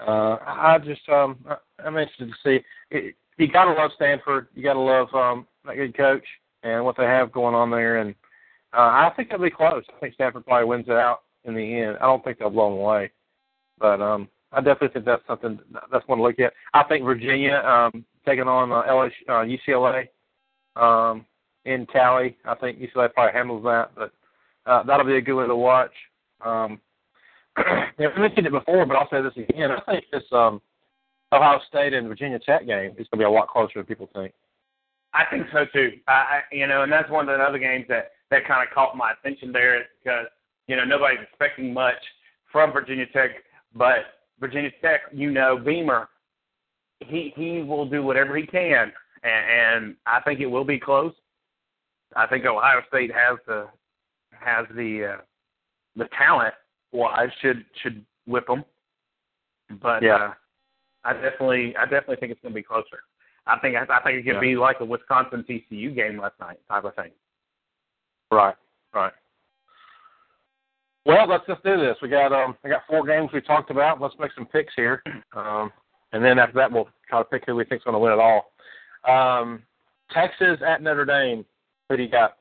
uh, 0.00 0.36
I 0.44 0.78
just 0.84 1.08
um, 1.08 1.38
I, 1.48 1.56
I'm 1.84 1.96
interested 1.96 2.28
to 2.28 2.34
see. 2.44 2.64
It, 2.90 3.14
you 3.38 3.48
gotta 3.48 3.72
love 3.72 3.92
Stanford. 3.94 4.48
You 4.54 4.62
gotta 4.62 4.80
love 4.80 5.08
um, 5.14 5.46
that 5.64 5.76
good 5.76 5.96
coach 5.96 6.24
and 6.62 6.84
what 6.84 6.96
they 6.96 7.04
have 7.04 7.32
going 7.32 7.54
on 7.54 7.70
there, 7.70 7.98
and 7.98 8.14
uh, 8.76 8.80
I 8.80 9.12
think 9.14 9.28
it'll 9.28 9.42
be 9.42 9.50
close. 9.50 9.84
I 9.88 10.00
think 10.00 10.14
Stanford 10.14 10.44
probably 10.44 10.66
wins 10.66 10.86
it 10.88 10.94
out 10.94 11.20
in 11.44 11.54
the 11.54 11.80
end. 11.80 11.96
I 12.00 12.06
don't 12.06 12.22
think 12.22 12.38
they'll 12.38 12.50
blow 12.50 12.70
them 12.70 12.80
away, 12.80 13.12
but 13.78 14.02
um, 14.02 14.28
I 14.52 14.60
definitely 14.60 14.88
think 14.88 15.04
that's 15.04 15.26
something 15.26 15.58
that's 15.92 16.06
one 16.08 16.18
to 16.18 16.24
look 16.24 16.38
at. 16.40 16.52
I 16.74 16.82
think 16.84 17.04
Virginia 17.04 17.56
um, 17.58 18.04
taking 18.26 18.48
on 18.48 18.72
uh, 18.72 18.82
LSU, 18.82 19.10
uh, 19.28 19.44
UCLA 19.44 20.08
um, 20.76 21.24
in 21.64 21.86
Cali. 21.86 22.36
I 22.44 22.54
think 22.56 22.78
UCLA 22.78 23.12
probably 23.12 23.32
handles 23.32 23.62
that, 23.64 23.90
but 23.94 24.12
uh, 24.66 24.82
that'll 24.82 25.06
be 25.06 25.16
a 25.16 25.20
good 25.20 25.34
one 25.34 25.48
to 25.48 25.56
watch. 25.56 25.92
Um, 26.44 26.80
I've 27.56 28.18
mentioned 28.18 28.46
it 28.46 28.52
before, 28.52 28.84
but 28.86 28.96
I'll 28.96 29.10
say 29.10 29.22
this 29.22 29.48
again. 29.48 29.70
I 29.70 29.80
think 29.92 30.04
this 30.12 30.24
um, 30.32 30.60
Ohio 31.32 31.60
State 31.68 31.92
and 31.92 32.08
Virginia 32.08 32.38
Tech 32.38 32.66
game 32.66 32.90
is 32.98 33.06
going 33.08 33.10
to 33.12 33.16
be 33.18 33.24
a 33.24 33.30
lot 33.30 33.48
closer 33.48 33.74
than 33.76 33.84
people 33.84 34.08
think. 34.14 34.32
I 35.12 35.24
think 35.30 35.46
so 35.52 35.64
too. 35.72 35.92
I, 36.08 36.12
I 36.12 36.40
you 36.52 36.66
know, 36.66 36.82
and 36.82 36.92
that's 36.92 37.10
one 37.10 37.28
of 37.28 37.38
the 37.38 37.42
other 37.42 37.58
games 37.58 37.86
that 37.88 38.12
that 38.30 38.46
kind 38.46 38.66
of 38.66 38.72
caught 38.72 38.96
my 38.96 39.12
attention 39.12 39.52
there 39.52 39.84
because 40.02 40.26
you 40.66 40.76
know 40.76 40.84
nobody's 40.84 41.20
expecting 41.22 41.72
much 41.72 41.96
from 42.52 42.72
Virginia 42.72 43.06
Tech, 43.12 43.30
but 43.74 44.19
Virginia 44.40 44.70
Tech, 44.82 45.02
you 45.12 45.30
know, 45.30 45.58
Beamer, 45.58 46.08
he 47.00 47.32
he 47.36 47.62
will 47.62 47.86
do 47.88 48.02
whatever 48.02 48.36
he 48.36 48.46
can, 48.46 48.92
and, 49.22 49.84
and 49.84 49.96
I 50.06 50.20
think 50.20 50.40
it 50.40 50.46
will 50.46 50.64
be 50.64 50.78
close. 50.78 51.12
I 52.16 52.26
think 52.26 52.44
Ohio 52.44 52.80
State 52.88 53.12
has 53.12 53.38
the 53.46 53.68
has 54.32 54.66
the 54.74 55.14
uh, 55.18 55.22
the 55.96 56.08
talent 56.16 56.54
wise 56.92 57.30
should 57.40 57.64
should 57.82 58.04
whip 58.26 58.46
them, 58.46 58.64
but 59.82 60.02
Yeah. 60.02 60.14
uh, 60.16 60.34
I 61.04 61.12
definitely 61.14 61.76
I 61.76 61.84
definitely 61.84 62.16
think 62.16 62.32
it's 62.32 62.40
going 62.40 62.52
to 62.52 62.58
be 62.58 62.62
closer. 62.62 63.00
I 63.46 63.58
think 63.58 63.76
I, 63.76 63.82
I 63.82 64.02
think 64.02 64.18
it 64.18 64.22
could 64.24 64.34
Yeah. 64.34 64.40
be 64.40 64.56
like 64.56 64.80
a 64.80 64.84
Wisconsin 64.84 65.44
TCU 65.48 65.94
game 65.94 66.18
last 66.18 66.38
night 66.40 66.58
type 66.68 66.84
of 66.84 66.94
thing. 66.94 67.10
Right, 68.30 68.56
right. 68.94 69.12
Well, 71.06 71.26
let's 71.28 71.46
just 71.46 71.62
do 71.64 71.78
this. 71.78 71.96
We 72.02 72.08
got 72.08 72.32
um, 72.32 72.56
I 72.64 72.68
got 72.68 72.82
four 72.88 73.06
games 73.06 73.30
we 73.32 73.40
talked 73.40 73.70
about. 73.70 74.00
Let's 74.00 74.14
make 74.18 74.32
some 74.34 74.46
picks 74.46 74.72
here, 74.76 75.02
um, 75.34 75.72
and 76.12 76.22
then 76.24 76.38
after 76.38 76.54
that, 76.56 76.70
we'll 76.70 76.88
try 77.08 77.20
to 77.20 77.24
pick 77.24 77.44
who 77.46 77.56
we 77.56 77.64
think's 77.64 77.84
going 77.84 77.94
to 77.94 77.98
win 77.98 78.12
it 78.12 78.18
all. 78.18 78.52
Um, 79.08 79.62
Texas 80.12 80.58
at 80.66 80.82
Notre 80.82 81.06
Dame. 81.06 81.44
Who 81.88 81.96
do 81.96 82.02
you 82.02 82.10
got? 82.10 82.36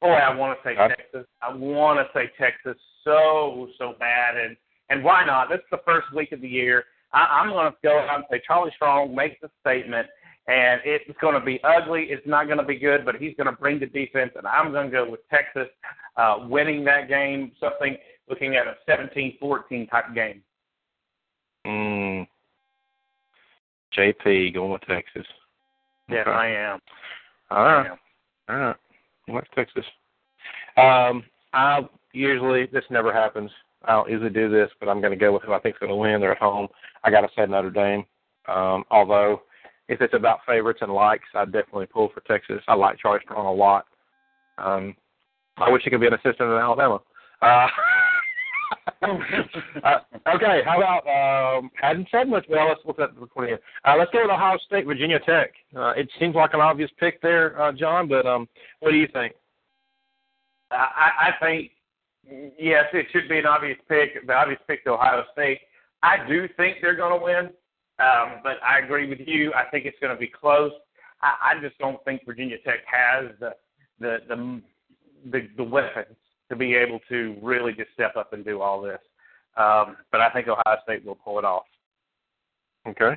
Boy, 0.00 0.14
I 0.14 0.34
want 0.34 0.58
to 0.62 0.68
say? 0.68 0.74
Texas. 0.76 1.26
I 1.42 1.54
want 1.54 1.98
to 1.98 2.06
say 2.18 2.30
Texas 2.38 2.80
so 3.04 3.68
so 3.78 3.94
bad, 3.98 4.36
and 4.36 4.56
and 4.90 5.02
why 5.02 5.24
not? 5.24 5.48
This 5.48 5.58
is 5.58 5.70
the 5.70 5.80
first 5.84 6.06
week 6.14 6.32
of 6.32 6.40
the 6.40 6.48
year. 6.48 6.84
I, 7.12 7.40
I'm 7.40 7.50
going 7.50 7.70
to 7.70 7.76
go 7.82 7.98
out 7.98 8.16
and 8.16 8.24
say 8.30 8.40
Charlie 8.46 8.72
Strong 8.76 9.14
makes 9.14 9.42
a 9.42 9.50
statement, 9.60 10.06
and 10.48 10.80
it's 10.84 11.04
going 11.20 11.38
to 11.38 11.44
be 11.44 11.60
ugly. 11.62 12.06
It's 12.10 12.26
not 12.26 12.46
going 12.46 12.58
to 12.58 12.64
be 12.64 12.78
good, 12.78 13.04
but 13.04 13.16
he's 13.16 13.34
going 13.36 13.46
to 13.46 13.60
bring 13.60 13.78
the 13.78 13.86
defense, 13.86 14.32
and 14.36 14.46
I'm 14.46 14.72
going 14.72 14.90
to 14.90 14.92
go 14.92 15.08
with 15.10 15.20
Texas 15.30 15.68
uh, 16.16 16.38
winning 16.48 16.84
that 16.84 17.08
game. 17.08 17.52
Something 17.60 17.96
looking 18.28 18.56
at 18.56 18.66
a 18.66 18.74
17-14 18.90 19.90
type 19.90 20.14
game. 20.14 20.42
Mm, 21.66 22.26
JP 23.96 24.54
going 24.54 24.72
with 24.72 24.82
Texas. 24.82 25.26
Yes, 26.08 26.26
Okay. 26.26 26.30
I 26.30 26.46
am. 26.48 26.80
All 27.50 27.64
right. 27.64 27.86
am. 27.86 27.98
All 28.48 28.56
right. 28.56 28.76
What's 29.26 29.48
Texas? 29.54 29.84
Um, 30.76 31.22
I 31.52 31.88
usually 32.12 32.66
this 32.66 32.84
never 32.90 33.12
happens. 33.12 33.50
I 33.84 33.92
don't 33.92 34.10
usually 34.10 34.30
do 34.30 34.50
this, 34.50 34.70
but 34.80 34.88
I'm 34.88 35.00
going 35.00 35.12
to 35.12 35.18
go 35.18 35.32
with 35.32 35.42
who 35.42 35.52
I 35.52 35.60
think's 35.60 35.78
going 35.78 35.90
to 35.90 35.96
win. 35.96 36.20
They're 36.20 36.32
at 36.32 36.38
home. 36.38 36.68
I 37.04 37.10
got 37.10 37.20
to 37.22 37.28
say 37.36 37.46
Notre 37.46 37.70
Dame. 37.70 38.04
Um, 38.48 38.84
although 38.90 39.42
if 39.92 40.00
it's 40.00 40.14
about 40.14 40.40
favorites 40.46 40.80
and 40.82 40.92
likes, 40.92 41.28
I 41.34 41.44
definitely 41.44 41.86
pull 41.86 42.10
for 42.14 42.20
Texas. 42.20 42.62
I 42.66 42.74
like 42.74 42.98
Charlie 42.98 43.20
Strong 43.24 43.46
a 43.46 43.52
lot. 43.52 43.86
Um, 44.56 44.96
I 45.58 45.70
wish 45.70 45.82
he 45.84 45.90
could 45.90 46.00
be 46.00 46.06
an 46.06 46.14
assistant 46.14 46.50
in 46.50 46.56
Alabama. 46.56 47.00
Uh, 47.42 47.66
uh, 49.84 49.98
okay, 50.34 50.62
how 50.64 50.78
about 50.78 51.58
um, 51.58 51.70
hadn't 51.74 52.08
said 52.10 52.28
much. 52.28 52.46
Well, 52.48 52.68
let's 52.68 52.80
look 52.86 52.98
at 52.98 53.14
the 53.14 53.20
recording. 53.20 53.56
here. 53.56 53.60
Uh, 53.84 53.96
let's 53.98 54.10
go 54.12 54.22
with 54.22 54.30
Ohio 54.30 54.56
State, 54.66 54.86
Virginia 54.86 55.18
Tech. 55.18 55.52
Uh, 55.76 55.90
it 55.90 56.08
seems 56.18 56.34
like 56.34 56.54
an 56.54 56.60
obvious 56.60 56.90
pick 56.98 57.20
there, 57.20 57.60
uh, 57.60 57.72
Jon. 57.72 58.08
But 58.08 58.24
um, 58.24 58.48
what 58.80 58.92
do 58.92 58.96
you 58.96 59.08
think? 59.12 59.34
I, 60.70 61.10
I 61.28 61.44
think 61.44 61.72
yes, 62.58 62.86
it 62.94 63.06
should 63.12 63.28
be 63.28 63.38
an 63.38 63.46
obvious 63.46 63.78
pick. 63.88 64.26
The 64.26 64.32
obvious 64.32 64.60
pick 64.66 64.84
to 64.84 64.92
Ohio 64.92 65.24
State. 65.32 65.58
I 66.02 66.26
do 66.26 66.48
think 66.56 66.78
they're 66.80 66.96
going 66.96 67.18
to 67.18 67.24
win, 67.24 67.50
um, 68.02 68.40
but 68.42 68.56
I 68.62 68.80
agree 68.80 69.08
with 69.08 69.20
you. 69.26 69.52
I 69.54 69.64
think 69.70 69.86
it's 69.86 69.98
going 70.00 70.12
to 70.12 70.18
be 70.18 70.26
close. 70.26 70.72
I, 71.22 71.54
I 71.54 71.60
just 71.60 71.78
don't 71.78 72.02
think 72.04 72.22
Virginia 72.26 72.56
Tech 72.64 72.80
has 72.86 73.30
the 73.38 73.50
the 74.00 74.18
the 74.28 74.62
the, 75.30 75.48
the 75.56 75.64
weapons 75.64 76.16
to 76.48 76.56
be 76.56 76.74
able 76.74 77.00
to 77.08 77.36
really 77.40 77.72
just 77.72 77.90
step 77.94 78.16
up 78.16 78.32
and 78.32 78.44
do 78.44 78.60
all 78.60 78.82
this. 78.82 78.98
Um, 79.56 79.96
but 80.10 80.20
I 80.20 80.30
think 80.30 80.48
Ohio 80.48 80.78
State 80.82 81.04
will 81.04 81.14
pull 81.14 81.38
it 81.38 81.44
off. 81.44 81.64
Okay. 82.86 83.16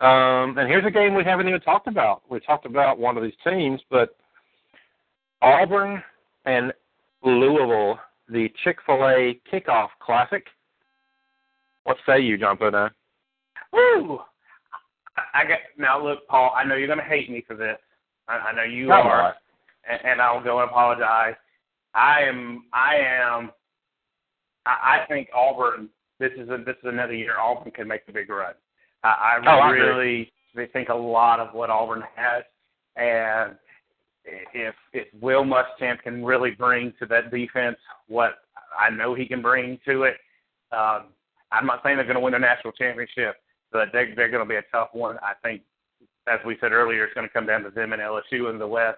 Um, 0.00 0.58
and 0.58 0.68
here's 0.68 0.84
a 0.84 0.90
game 0.90 1.14
we 1.14 1.24
haven't 1.24 1.48
even 1.48 1.60
talked 1.60 1.86
about. 1.86 2.22
We 2.28 2.40
talked 2.40 2.66
about 2.66 2.98
one 2.98 3.16
of 3.16 3.22
these 3.22 3.32
teams, 3.44 3.80
but 3.90 4.16
Auburn 5.40 6.02
and 6.44 6.72
Louisville, 7.22 7.98
the 8.28 8.48
Chick 8.64 8.78
Fil 8.84 9.08
A 9.08 9.40
Kickoff 9.50 9.88
Classic. 10.00 10.44
What 11.84 11.96
say 12.06 12.20
you, 12.20 12.36
Jon 12.36 12.56
Podine? 12.56 12.90
Woo! 13.72 14.18
I 15.16 15.42
I 15.42 15.44
got 15.44 15.58
now. 15.78 16.02
Look, 16.02 16.26
Paul. 16.28 16.52
I 16.56 16.64
know 16.64 16.74
you're 16.76 16.86
going 16.86 16.98
to 16.98 17.04
hate 17.04 17.30
me 17.30 17.44
for 17.46 17.56
this. 17.56 17.78
I, 18.28 18.34
I 18.34 18.52
know 18.54 18.62
you 18.64 18.88
Come 18.88 19.06
are. 19.06 19.34
and, 19.88 20.00
and 20.04 20.20
I'll 20.20 20.42
go 20.42 20.60
and 20.60 20.68
apologize. 20.70 21.34
I 21.94 22.20
am. 22.22 22.64
I 22.72 22.96
am. 22.96 23.50
I, 24.66 25.00
I 25.02 25.06
think 25.08 25.28
Auburn. 25.34 25.88
This 26.18 26.32
is 26.38 26.48
a, 26.48 26.56
this 26.58 26.76
is 26.82 26.88
another 26.88 27.14
year 27.14 27.38
Auburn 27.38 27.70
can 27.72 27.86
make 27.88 28.06
the 28.06 28.12
big 28.12 28.30
run. 28.30 28.54
I, 29.04 29.08
I 29.08 29.38
Oh, 29.44 29.58
I 29.58 29.70
really 29.70 30.32
they 30.54 30.66
think 30.66 30.88
a 30.88 30.94
lot 30.94 31.40
of 31.40 31.54
what 31.54 31.68
Auburn 31.70 32.02
has, 32.14 32.42
and 32.96 33.56
if 34.54 34.74
if 34.92 35.08
Will 35.20 35.44
Muschamp 35.44 36.02
can 36.02 36.24
really 36.24 36.50
bring 36.52 36.92
to 36.98 37.06
that 37.06 37.30
defense 37.30 37.76
what 38.08 38.38
I 38.78 38.90
know 38.90 39.14
he 39.14 39.26
can 39.26 39.42
bring 39.42 39.78
to 39.86 40.04
it, 40.04 40.14
um, 40.72 41.08
I'm 41.52 41.66
not 41.66 41.80
saying 41.84 41.96
they're 41.96 42.04
going 42.06 42.16
to 42.16 42.20
win 42.20 42.34
a 42.34 42.38
national 42.38 42.72
championship, 42.72 43.36
but 43.76 43.90
they, 43.92 44.14
they're 44.16 44.30
going 44.30 44.42
to 44.42 44.48
be 44.48 44.56
a 44.56 44.62
tough 44.72 44.88
one. 44.92 45.18
I 45.18 45.32
think, 45.42 45.60
as 46.26 46.38
we 46.46 46.56
said 46.60 46.72
earlier, 46.72 47.04
it's 47.04 47.12
going 47.12 47.28
to 47.28 47.32
come 47.32 47.46
down 47.46 47.62
to 47.64 47.70
them 47.70 47.92
and 47.92 48.00
LSU 48.00 48.50
in 48.50 48.58
the 48.58 48.66
West. 48.66 48.96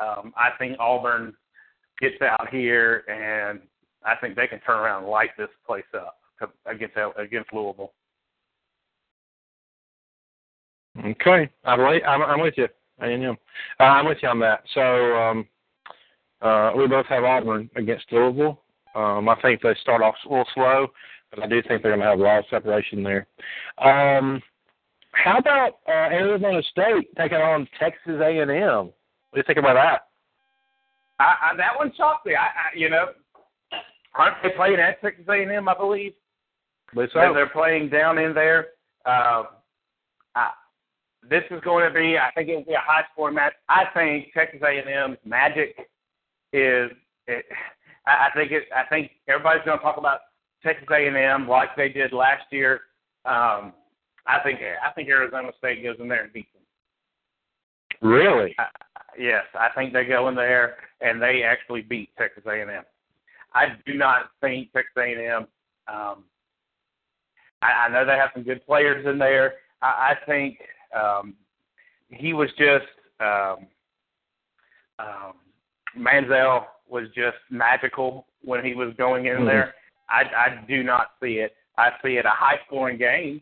Um, 0.00 0.34
I 0.36 0.50
think 0.58 0.76
Auburn 0.78 1.34
gets 1.98 2.20
out 2.20 2.50
here, 2.50 3.04
and 3.08 3.60
I 4.04 4.16
think 4.16 4.36
they 4.36 4.46
can 4.46 4.60
turn 4.60 4.78
around 4.78 5.04
and 5.04 5.10
light 5.10 5.30
this 5.38 5.48
place 5.66 5.84
up 5.94 6.18
to, 6.40 6.48
against 6.70 6.94
against 7.16 7.52
Louisville. 7.54 7.92
Okay, 11.04 11.48
I'm, 11.64 11.80
late. 11.80 12.02
I'm, 12.06 12.22
I'm 12.22 12.40
with 12.40 12.54
you. 12.58 12.68
I 13.00 13.08
am. 13.08 13.36
I'm 13.80 14.06
with 14.06 14.18
you 14.22 14.28
on 14.28 14.40
that. 14.40 14.62
So 14.74 14.80
um, 15.16 15.46
uh, 16.42 16.72
we 16.76 16.86
both 16.86 17.06
have 17.06 17.24
Auburn 17.24 17.70
against 17.76 18.12
Louisville. 18.12 18.60
Um, 18.94 19.28
I 19.28 19.40
think 19.40 19.62
they 19.62 19.74
start 19.80 20.02
off 20.02 20.16
a 20.26 20.28
little 20.28 20.46
slow, 20.54 20.88
but 21.30 21.42
I 21.42 21.46
do 21.46 21.62
think 21.62 21.82
they're 21.82 21.92
going 21.92 22.00
to 22.00 22.06
have 22.06 22.18
a 22.18 22.22
lot 22.22 22.38
of 22.38 22.44
separation 22.50 23.02
there. 23.02 23.26
Um, 23.78 24.42
how 25.12 25.38
about 25.38 25.78
uh, 25.88 26.12
Arizona 26.12 26.62
State 26.70 27.08
taking 27.16 27.38
on 27.38 27.68
Texas 27.78 28.20
A&M? 28.20 28.48
What 28.50 28.92
do 29.34 29.38
you 29.38 29.42
think 29.46 29.58
about 29.58 29.74
that? 29.74 30.08
I, 31.18 31.50
I, 31.52 31.56
that 31.56 31.76
one 31.76 31.92
shocked 31.96 32.26
me. 32.26 32.34
I, 32.34 32.46
I 32.46 32.76
you 32.76 32.88
know, 32.88 33.06
aren't 34.14 34.36
they 34.42 34.50
playing 34.56 34.78
at 34.78 35.00
Texas 35.00 35.24
A&M? 35.28 35.68
I 35.68 35.74
believe. 35.74 36.12
They're, 36.94 37.10
so. 37.12 37.32
they're 37.34 37.50
playing 37.50 37.90
down 37.90 38.18
in 38.18 38.32
there. 38.32 38.68
Uh, 39.04 39.44
I, 40.34 40.50
this 41.28 41.42
is 41.50 41.60
going 41.62 41.86
to 41.86 41.94
be, 41.94 42.16
I 42.16 42.30
think 42.34 42.48
it 42.48 42.56
will 42.56 42.64
be 42.64 42.72
a 42.72 42.80
high 42.80 43.02
scoring 43.12 43.34
match. 43.34 43.52
I 43.68 43.84
think 43.92 44.32
Texas 44.32 44.60
A&M's 44.62 45.18
magic 45.24 45.76
is, 46.52 46.90
it, 47.26 47.44
I, 48.06 48.28
I 48.28 48.30
think 48.34 48.52
it, 48.52 48.64
I 48.74 48.84
think 48.88 49.10
everybody's 49.28 49.64
going 49.64 49.78
to 49.78 49.82
talk 49.82 49.98
about 49.98 50.20
Texas 50.62 50.88
A&M 50.90 51.48
like 51.48 51.74
they 51.76 51.88
did 51.88 52.12
last 52.12 52.44
year. 52.50 52.80
Um, 53.24 53.72
I 54.26 54.40
think, 54.42 54.60
I 54.60 54.90
think 54.92 55.08
Arizona 55.08 55.50
State 55.58 55.82
goes 55.82 55.96
in 56.00 56.08
there 56.08 56.24
and 56.24 56.32
beats 56.32 56.48
them. 56.52 58.10
Really? 58.10 58.54
I, 58.58 58.66
yes, 59.18 59.44
I 59.58 59.68
think 59.74 59.92
they 59.92 60.04
go 60.04 60.28
in 60.28 60.34
there 60.34 60.76
and 61.00 61.20
they 61.20 61.42
actually 61.42 61.82
beat 61.82 62.10
Texas 62.18 62.44
A&M. 62.46 62.84
I 63.54 63.66
do 63.86 63.94
not 63.94 64.30
think 64.40 64.72
Texas 64.72 64.92
A&M. 64.96 65.46
Um, 65.88 66.24
I, 67.62 67.86
I 67.86 67.88
know 67.88 68.04
they 68.04 68.12
have 68.16 68.30
some 68.34 68.42
good 68.42 68.64
players 68.66 69.06
in 69.06 69.18
there. 69.18 69.54
I, 69.82 70.12
I 70.12 70.14
think 70.26 70.58
um, 70.94 71.34
he 72.10 72.32
was 72.34 72.50
just 72.58 72.84
um, 73.20 73.66
um, 74.98 75.32
Manziel 75.96 76.64
was 76.88 77.04
just 77.14 77.36
magical 77.50 78.26
when 78.42 78.64
he 78.64 78.74
was 78.74 78.94
going 78.96 79.26
in 79.26 79.38
Mhm. 79.38 79.46
there. 79.46 79.74
I 80.10 80.22
I 80.22 80.64
do 80.66 80.82
not 80.82 81.12
see 81.22 81.34
it. 81.34 81.54
I 81.76 81.90
see 82.02 82.16
it 82.16 82.26
a 82.26 82.30
high 82.30 82.58
scoring 82.66 82.98
game. 82.98 83.40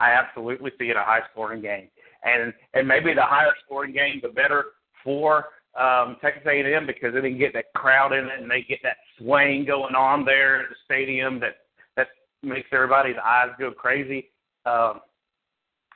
I 0.00 0.10
absolutely 0.12 0.72
see 0.78 0.86
it 0.90 0.96
a 0.96 1.02
high 1.02 1.20
scoring 1.32 1.62
game. 1.62 1.88
And 2.24 2.52
and 2.74 2.86
maybe 2.88 3.14
the 3.14 3.22
higher 3.22 3.52
scoring 3.64 3.92
game 3.92 4.20
the 4.22 4.28
better 4.28 4.64
for 5.04 5.46
um 5.78 6.16
Texas 6.20 6.42
A 6.46 6.58
and 6.60 6.68
M 6.68 6.86
because 6.86 7.14
they 7.14 7.20
can 7.20 7.38
get 7.38 7.52
that 7.52 7.72
crowd 7.74 8.12
in 8.12 8.24
it 8.26 8.40
and 8.40 8.50
they 8.50 8.62
get 8.62 8.78
that 8.82 8.96
swaying 9.18 9.64
going 9.66 9.94
on 9.94 10.24
there 10.24 10.62
at 10.62 10.68
the 10.70 10.76
stadium 10.84 11.38
that 11.40 11.56
that 11.96 12.08
makes 12.42 12.68
everybody's 12.72 13.16
eyes 13.22 13.50
go 13.58 13.70
crazy. 13.70 14.30
Um 14.64 15.00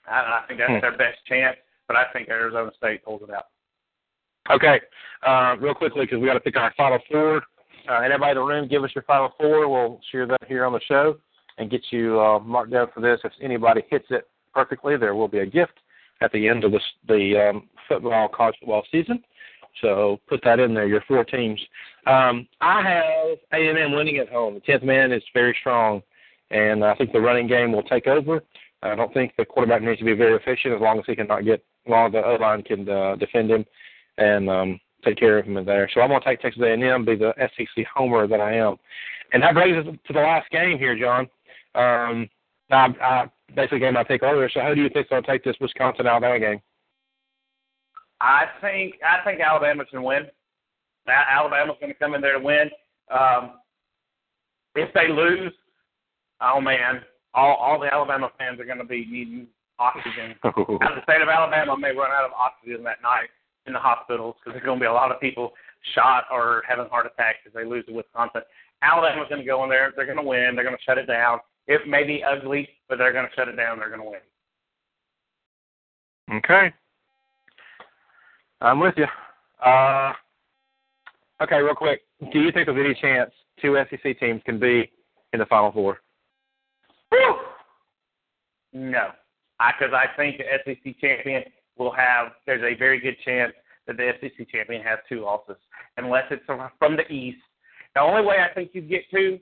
I, 0.08 0.42
I 0.42 0.44
think 0.48 0.58
that's 0.60 0.72
Hmm. 0.72 0.80
their 0.80 0.96
best 0.96 1.18
chance, 1.26 1.56
but 1.86 1.96
I 1.96 2.04
think 2.12 2.28
Arizona 2.28 2.70
State 2.76 3.04
pulls 3.04 3.22
it 3.22 3.30
out. 3.30 3.46
Okay, 4.50 4.80
uh, 5.26 5.56
real 5.60 5.74
quickly 5.74 6.06
because 6.06 6.18
we 6.18 6.26
got 6.26 6.34
to 6.34 6.40
pick 6.40 6.56
our 6.56 6.72
final 6.76 6.98
four. 7.10 7.42
Uh, 7.88 8.00
and 8.02 8.12
in 8.12 8.20
the 8.34 8.40
room, 8.40 8.68
give 8.68 8.84
us 8.84 8.90
your 8.94 9.04
final 9.04 9.32
four. 9.38 9.68
We'll 9.68 10.00
share 10.10 10.26
that 10.26 10.40
here 10.46 10.64
on 10.64 10.72
the 10.72 10.80
show 10.86 11.16
and 11.58 11.70
get 11.70 11.82
you 11.90 12.20
uh, 12.20 12.38
marked 12.40 12.72
down 12.72 12.88
for 12.94 13.00
this. 13.00 13.20
If 13.24 13.32
anybody 13.42 13.82
hits 13.90 14.06
it 14.10 14.28
perfectly, 14.54 14.96
there 14.96 15.14
will 15.14 15.28
be 15.28 15.38
a 15.38 15.46
gift 15.46 15.74
at 16.20 16.32
the 16.32 16.48
end 16.48 16.64
of 16.64 16.72
this, 16.72 16.82
the 17.08 17.50
um, 17.50 17.68
football 17.88 18.28
college 18.28 18.56
football 18.60 18.84
season. 18.90 19.22
So 19.80 20.20
put 20.28 20.40
that 20.44 20.58
in 20.58 20.74
there. 20.74 20.86
Your 20.86 21.02
four 21.06 21.24
teams. 21.24 21.60
Um, 22.06 22.46
I 22.60 22.82
have 22.82 23.38
A 23.52 23.68
and 23.68 23.78
M 23.78 23.92
winning 23.92 24.18
at 24.18 24.28
home. 24.28 24.54
The 24.54 24.60
tenth 24.60 24.82
man 24.82 25.12
is 25.12 25.22
very 25.32 25.56
strong, 25.60 26.02
and 26.50 26.84
I 26.84 26.94
think 26.96 27.12
the 27.12 27.20
running 27.20 27.46
game 27.46 27.72
will 27.72 27.84
take 27.84 28.06
over. 28.06 28.42
I 28.82 28.94
don't 28.94 29.12
think 29.14 29.34
the 29.36 29.44
quarterback 29.44 29.82
needs 29.82 29.98
to 29.98 30.04
be 30.04 30.14
very 30.14 30.34
efficient 30.34 30.74
as 30.74 30.80
long 30.80 30.98
as 30.98 31.04
he 31.06 31.14
can 31.14 31.28
not 31.28 31.44
get, 31.44 31.64
long 31.86 32.06
as 32.06 32.12
the 32.12 32.24
O 32.24 32.34
line 32.34 32.62
can 32.62 32.88
uh, 32.88 33.16
defend 33.16 33.50
him 33.50 33.64
and 34.20 34.48
um, 34.48 34.80
take 35.04 35.18
care 35.18 35.38
of 35.38 35.46
him 35.46 35.56
in 35.56 35.64
there. 35.64 35.88
So 35.92 36.00
I'm 36.00 36.08
going 36.08 36.20
to 36.20 36.26
take 36.26 36.40
Texas 36.40 36.62
A&M, 36.64 37.04
be 37.04 37.16
the 37.16 37.32
SEC 37.38 37.84
homer 37.94 38.26
that 38.26 38.40
I 38.40 38.54
am. 38.54 38.76
And 39.32 39.42
that 39.42 39.54
brings 39.54 39.86
us 39.86 39.94
to 40.06 40.12
the 40.12 40.20
last 40.20 40.50
game 40.50 40.78
here, 40.78 40.98
John. 40.98 41.28
Um, 41.74 42.28
I, 42.70 42.88
I 43.00 43.30
basically 43.54 43.80
gave 43.80 43.92
my 43.92 44.04
pick 44.04 44.22
earlier. 44.22 44.50
So 44.52 44.60
how 44.60 44.74
do 44.74 44.82
you 44.82 44.88
think 44.90 45.08
they'll 45.08 45.22
take 45.22 45.44
this 45.44 45.56
Wisconsin 45.60 46.06
Alabama 46.06 46.38
game? 46.38 46.60
I 48.20 48.46
think 48.60 48.96
I 49.02 49.24
think 49.24 49.40
Alabama's 49.40 49.86
going 49.90 50.02
to 50.02 50.06
win. 50.06 50.26
Alabama's 51.08 51.76
going 51.80 51.92
to 51.92 51.98
come 51.98 52.14
in 52.14 52.20
there 52.20 52.38
to 52.38 52.44
win. 52.44 52.70
Um, 53.10 53.52
if 54.74 54.92
they 54.92 55.08
lose, 55.08 55.52
oh 56.40 56.60
man, 56.60 57.00
all 57.34 57.54
all 57.54 57.80
the 57.80 57.92
Alabama 57.92 58.30
fans 58.38 58.60
are 58.60 58.66
going 58.66 58.78
to 58.78 58.84
be 58.84 59.06
needing 59.10 59.46
oxygen. 59.78 60.34
The 60.44 61.02
state 61.04 61.22
of 61.22 61.28
Alabama 61.28 61.76
may 61.78 61.96
run 61.96 62.10
out 62.10 62.26
of 62.26 62.32
oxygen 62.32 62.84
that 62.84 63.02
night 63.02 63.30
in 63.66 63.72
the 63.72 63.78
hospitals 63.78 64.36
because 64.38 64.54
there's 64.54 64.64
going 64.64 64.78
to 64.78 64.82
be 64.82 64.88
a 64.88 64.92
lot 64.92 65.10
of 65.12 65.20
people 65.20 65.52
shot 65.94 66.24
or 66.30 66.62
having 66.68 66.86
heart 66.86 67.06
attacks 67.06 67.38
if 67.46 67.52
they 67.52 67.64
lose 67.64 67.84
to 67.86 67.92
Wisconsin. 67.92 68.42
Alabama's 68.82 69.28
going 69.28 69.40
to 69.40 69.46
go 69.46 69.62
in 69.64 69.70
there. 69.70 69.92
They're 69.94 70.06
going 70.06 70.16
to 70.16 70.22
win. 70.22 70.54
They're 70.54 70.64
going 70.64 70.76
to 70.76 70.82
shut 70.82 70.98
it 70.98 71.06
down. 71.06 71.38
It 71.66 71.86
may 71.86 72.04
be 72.04 72.22
ugly, 72.24 72.68
but 72.88 72.98
they're 72.98 73.12
going 73.12 73.26
to 73.26 73.34
shut 73.34 73.48
it 73.48 73.56
down. 73.56 73.78
They're 73.78 73.88
going 73.88 74.00
to 74.00 74.10
win. 74.10 74.20
Okay. 76.38 76.72
I'm 78.60 78.80
with 78.80 78.94
you. 78.96 79.06
Uh, 79.64 80.12
okay, 81.42 81.60
real 81.60 81.74
quick. 81.74 82.02
Do 82.32 82.40
you 82.40 82.52
think 82.52 82.66
there's 82.66 82.84
any 82.84 82.94
chance 82.94 83.30
two 83.60 83.76
SEC 83.90 84.18
teams 84.18 84.42
can 84.44 84.58
be 84.58 84.90
in 85.32 85.38
the 85.38 85.46
Final 85.46 85.72
Four? 85.72 86.00
Whew. 87.10 87.36
No, 88.72 89.08
because 89.58 89.92
I, 89.92 90.06
think 90.16 90.38
the 90.38 90.44
SEC 90.64 91.00
champion 91.00 91.42
will 91.80 91.92
have. 91.92 92.32
There's 92.46 92.62
a 92.62 92.78
very 92.78 93.00
good 93.00 93.16
chance 93.24 93.52
that 93.86 93.96
the 93.96 94.12
SEC 94.20 94.48
champion 94.50 94.82
has 94.82 94.98
two 95.08 95.22
losses, 95.22 95.56
unless 95.96 96.24
it's 96.30 96.44
from 96.78 96.96
the 96.96 97.10
East. 97.10 97.38
The 97.94 98.00
only 98.00 98.22
way 98.22 98.36
I 98.38 98.54
think 98.54 98.70
you 98.72 98.82
get 98.82 99.10
to, 99.10 99.40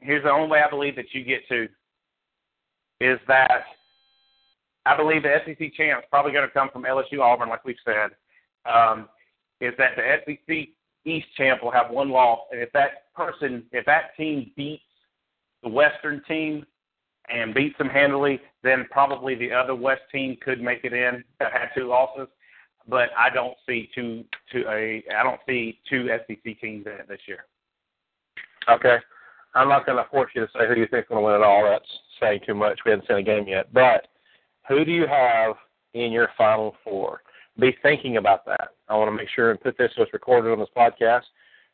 here's 0.00 0.22
the 0.22 0.30
only 0.30 0.48
way 0.48 0.62
I 0.64 0.70
believe 0.70 0.94
that 0.96 1.12
you 1.12 1.24
get 1.24 1.48
to, 1.48 1.64
is 3.00 3.18
that 3.26 3.64
I 4.86 4.96
believe 4.96 5.22
the 5.22 5.36
SEC 5.44 5.74
champ 5.74 6.00
is 6.00 6.08
probably 6.10 6.32
going 6.32 6.46
to 6.46 6.52
come 6.52 6.68
from 6.72 6.84
LSU 6.84 7.20
Auburn, 7.20 7.48
like 7.48 7.64
we've 7.64 7.74
said. 7.84 8.10
Um, 8.70 9.08
is 9.60 9.72
that 9.78 9.96
the 9.96 10.16
SEC 10.24 10.68
East 11.04 11.26
champ 11.36 11.62
will 11.62 11.72
have 11.72 11.90
one 11.90 12.10
loss, 12.10 12.40
and 12.52 12.60
if 12.60 12.70
that 12.72 13.12
person, 13.16 13.64
if 13.72 13.84
that 13.86 14.16
team 14.16 14.52
beats 14.56 14.82
the 15.62 15.68
Western 15.68 16.22
team 16.28 16.64
and 17.28 17.54
beats 17.54 17.76
them 17.78 17.88
handily, 17.88 18.40
then 18.62 18.86
probably 18.90 19.34
the 19.34 19.52
other 19.52 19.74
West 19.74 20.02
team 20.10 20.36
could 20.42 20.60
make 20.60 20.84
it 20.84 20.92
in 20.92 21.24
that 21.38 21.52
had 21.52 21.68
two 21.74 21.88
losses. 21.88 22.28
But 22.88 23.10
I 23.16 23.30
don't 23.30 23.54
see 23.66 23.88
two 23.94 24.24
two 24.50 24.64
a 24.68 25.04
I 25.16 25.22
don't 25.22 25.40
see 25.46 25.78
two 25.88 26.08
SEC 26.08 26.60
teams 26.60 26.86
in 26.86 26.92
it 26.92 27.08
this 27.08 27.20
year. 27.26 27.44
Okay. 28.68 28.98
I'm 29.54 29.68
not 29.68 29.86
going 29.86 30.02
to 30.02 30.10
force 30.10 30.30
you 30.34 30.42
to 30.42 30.48
say 30.52 30.66
who 30.66 30.80
you 30.80 30.86
think 30.86 31.04
is 31.04 31.08
going 31.08 31.20
to 31.20 31.26
win 31.26 31.34
it 31.34 31.44
all. 31.44 31.62
That's 31.64 31.84
saying 32.20 32.40
too 32.46 32.54
much. 32.54 32.80
We 32.84 32.90
haven't 32.90 33.06
seen 33.06 33.18
a 33.18 33.22
game 33.22 33.46
yet. 33.46 33.72
But 33.72 34.08
who 34.68 34.84
do 34.84 34.90
you 34.90 35.06
have 35.06 35.56
in 35.94 36.10
your 36.10 36.28
Final 36.38 36.74
Four? 36.82 37.20
Be 37.60 37.76
thinking 37.82 38.16
about 38.16 38.46
that. 38.46 38.70
I 38.88 38.96
want 38.96 39.08
to 39.08 39.16
make 39.16 39.28
sure 39.34 39.50
and 39.50 39.60
put 39.60 39.76
this 39.76 39.90
so 39.94 40.02
it's 40.02 40.12
recorded 40.12 40.50
on 40.52 40.58
this 40.58 40.68
podcast 40.76 41.22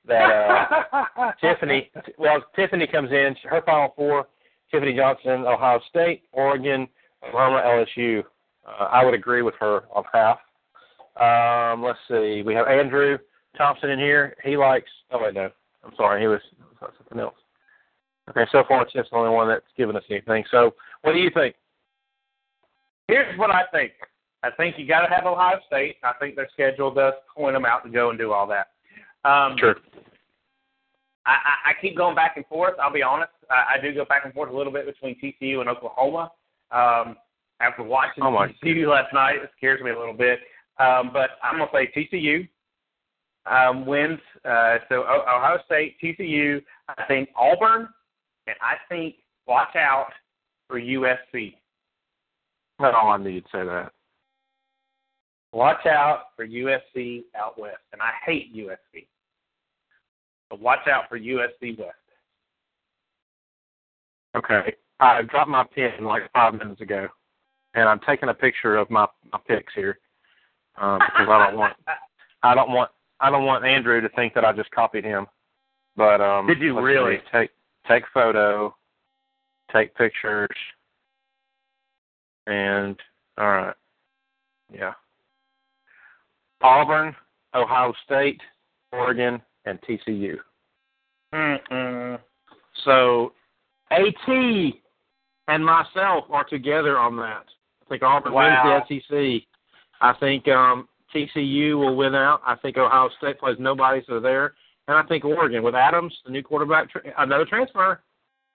that 0.06 0.82
uh, 0.92 1.32
Tiffany, 1.40 1.90
well, 2.18 2.44
Tiffany 2.56 2.86
comes 2.86 3.12
in, 3.12 3.36
her 3.44 3.62
Final 3.64 3.92
Four, 3.94 4.26
Tiffany 4.70 4.94
Johnson, 4.94 5.44
Ohio 5.46 5.80
State, 5.88 6.24
Oregon, 6.32 6.88
Oklahoma, 7.26 7.62
LSU. 7.64 8.22
Uh, 8.66 8.84
I 8.84 9.04
would 9.04 9.14
agree 9.14 9.42
with 9.42 9.54
her 9.60 9.82
on 9.94 10.04
half. 10.12 10.38
Um, 11.18 11.82
let's 11.82 11.98
see. 12.08 12.42
We 12.44 12.54
have 12.54 12.68
Andrew 12.68 13.18
Thompson 13.56 13.90
in 13.90 13.98
here. 13.98 14.36
He 14.44 14.56
likes, 14.56 14.90
oh, 15.10 15.22
wait, 15.22 15.34
no. 15.34 15.50
I'm 15.84 15.92
sorry. 15.96 16.20
He 16.20 16.26
was 16.26 16.40
something 16.80 17.18
else. 17.18 17.34
Okay, 18.30 18.44
so 18.52 18.62
far 18.68 18.82
it's 18.82 18.92
just 18.92 19.10
the 19.10 19.16
only 19.16 19.30
one 19.30 19.48
that's 19.48 19.64
given 19.76 19.96
us 19.96 20.02
anything. 20.10 20.44
So, 20.50 20.74
what 21.02 21.12
do 21.12 21.18
you 21.18 21.30
think? 21.32 21.54
Here's 23.08 23.38
what 23.38 23.50
I 23.50 23.62
think. 23.72 23.92
I 24.42 24.50
think 24.50 24.76
you 24.78 24.86
got 24.86 25.06
to 25.06 25.12
have 25.12 25.24
Ohio 25.24 25.58
State. 25.66 25.96
I 26.04 26.12
think 26.20 26.36
their 26.36 26.48
schedule 26.52 26.92
does 26.92 27.14
point 27.34 27.54
them 27.54 27.64
out 27.64 27.84
to 27.84 27.90
go 27.90 28.10
and 28.10 28.18
do 28.18 28.32
all 28.32 28.46
that. 28.48 28.68
Um, 29.28 29.56
Sure. 29.58 29.76
I, 31.26 31.32
I, 31.32 31.70
I 31.70 31.72
keep 31.80 31.96
going 31.96 32.14
back 32.14 32.36
and 32.36 32.46
forth. 32.46 32.74
I'll 32.80 32.92
be 32.92 33.02
honest. 33.02 33.32
I, 33.50 33.74
I 33.76 33.80
do 33.80 33.94
go 33.94 34.04
back 34.04 34.24
and 34.24 34.34
forth 34.34 34.50
a 34.50 34.56
little 34.56 34.72
bit 34.72 34.86
between 34.86 35.16
TCU 35.20 35.60
and 35.60 35.68
Oklahoma. 35.68 36.30
Um, 36.70 37.16
after 37.60 37.82
watching 37.82 38.22
Oh. 38.22 38.30
TCU 38.62 38.88
last 38.88 39.12
night, 39.12 39.36
it 39.36 39.50
scares 39.56 39.82
me 39.82 39.90
a 39.90 39.98
little 39.98 40.14
bit. 40.14 40.40
Um, 40.78 41.10
but 41.12 41.30
I'm 41.42 41.58
gonna 41.58 41.70
say 41.72 41.90
TCU 41.96 42.48
um, 43.46 43.84
wins. 43.86 44.20
Uh, 44.44 44.78
so 44.88 45.02
o- 45.04 45.24
Ohio 45.26 45.58
State, 45.66 45.96
TCU. 46.02 46.62
I 46.96 47.04
think 47.06 47.30
Auburn, 47.34 47.88
and 48.46 48.56
I 48.60 48.74
think 48.88 49.16
watch 49.46 49.74
out 49.74 50.10
for 50.68 50.80
USC. 50.80 51.54
That's 52.78 52.94
all 52.96 53.08
I 53.10 53.16
need 53.16 53.44
to 53.44 53.50
say 53.50 53.64
that. 53.64 53.90
Watch 55.52 55.84
out 55.86 56.26
for 56.36 56.46
USC 56.46 57.24
out 57.36 57.58
west, 57.58 57.78
and 57.92 58.00
I 58.02 58.10
hate 58.24 58.54
USC. 58.54 59.06
But 60.50 60.60
watch 60.60 60.86
out 60.86 61.08
for 61.08 61.18
USC 61.18 61.76
West. 61.78 61.96
Okay. 64.36 64.74
I 65.00 65.22
dropped 65.22 65.50
my 65.50 65.64
pen 65.74 66.04
like 66.04 66.22
five 66.32 66.54
minutes 66.54 66.80
ago, 66.80 67.06
and 67.74 67.88
I'm 67.88 68.00
taking 68.00 68.28
a 68.28 68.34
picture 68.34 68.76
of 68.76 68.90
my 68.90 69.06
my 69.32 69.38
picks 69.46 69.72
here 69.74 69.98
uh, 70.80 70.98
because 70.98 71.28
I 71.30 71.46
don't 71.46 71.58
want 71.58 71.74
I 72.42 72.54
don't 72.54 72.70
want 72.70 72.90
I 73.20 73.30
don't 73.30 73.44
want 73.44 73.64
Andrew 73.64 74.00
to 74.00 74.08
think 74.10 74.34
that 74.34 74.44
I 74.44 74.52
just 74.52 74.70
copied 74.70 75.04
him. 75.04 75.26
But 75.96 76.20
um, 76.20 76.46
Did 76.46 76.60
you 76.60 76.80
really? 76.80 77.16
see. 77.16 77.38
take 77.38 77.50
take 77.86 78.04
photo, 78.12 78.74
take 79.72 79.94
pictures, 79.94 80.48
and 82.46 82.96
all 83.38 83.46
right, 83.48 83.74
yeah. 84.72 84.92
Auburn, 86.60 87.14
Ohio 87.54 87.92
State, 88.04 88.40
Oregon, 88.92 89.40
and 89.64 89.78
TCU. 89.82 90.36
Mm-mm. 91.32 92.18
So 92.84 93.32
AT 93.90 94.72
and 95.48 95.64
myself 95.64 96.24
are 96.30 96.44
together 96.44 96.98
on 96.98 97.16
that. 97.16 97.44
I 97.84 97.88
think 97.88 98.02
Auburn 98.02 98.32
Wow. 98.32 98.78
wins 98.78 98.84
the 98.88 99.00
SEC. 99.40 99.48
I 100.00 100.12
think 100.20 100.46
um, 100.48 100.88
TCU 101.14 101.74
will 101.78 101.96
win 101.96 102.14
out. 102.14 102.42
I 102.46 102.54
think 102.56 102.76
Ohio 102.76 103.08
State 103.18 103.38
plays 103.38 103.56
nobody, 103.58 104.02
so 104.06 104.20
there. 104.20 104.54
And 104.88 104.96
I 104.96 105.02
think 105.02 105.24
Oregon 105.24 105.62
with 105.62 105.74
Adams, 105.74 106.14
the 106.24 106.30
new 106.30 106.42
quarterback, 106.42 106.90
tra- 106.90 107.02
another 107.18 107.44
transfer, 107.44 108.00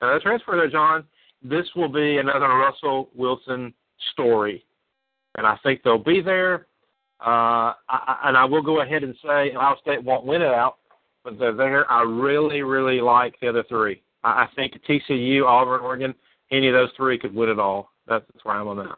another 0.01 0.19
transfer 0.19 0.55
there, 0.55 0.69
Jon. 0.69 1.03
This 1.43 1.65
will 1.75 1.89
be 1.89 2.17
another 2.17 2.47
Russell 2.47 3.09
Wilson 3.15 3.73
story, 4.13 4.63
and 5.38 5.45
I 5.45 5.57
think 5.63 5.81
they'll 5.84 5.97
be 5.97 6.21
there. 6.21 6.67
Uh, 7.19 7.73
I, 7.89 8.19
and 8.25 8.38
I 8.38 8.45
will 8.45 8.61
go 8.61 8.81
ahead 8.81 9.03
and 9.03 9.15
say 9.23 9.51
Ohio 9.55 9.75
State 9.81 10.03
won't 10.03 10.25
win 10.25 10.41
it 10.41 10.53
out, 10.53 10.77
but 11.23 11.38
they're 11.39 11.53
there. 11.55 11.89
I 11.91 12.03
really, 12.03 12.61
really 12.61 13.01
like 13.01 13.36
the 13.41 13.47
other 13.49 13.63
three. 13.67 14.01
I, 14.24 14.43
I 14.43 14.47
think 14.55 14.74
TCU, 14.88 15.45
Auburn, 15.45 15.82
Oregon, 15.82 16.13
any 16.51 16.67
of 16.67 16.74
those 16.74 16.89
three 16.97 17.17
could 17.17 17.34
win 17.34 17.49
it 17.49 17.59
all. 17.59 17.89
That's, 18.07 18.26
that's 18.34 18.43
where 18.45 18.55
I'm 18.55 18.67
on 18.67 18.78
that. 18.78 18.95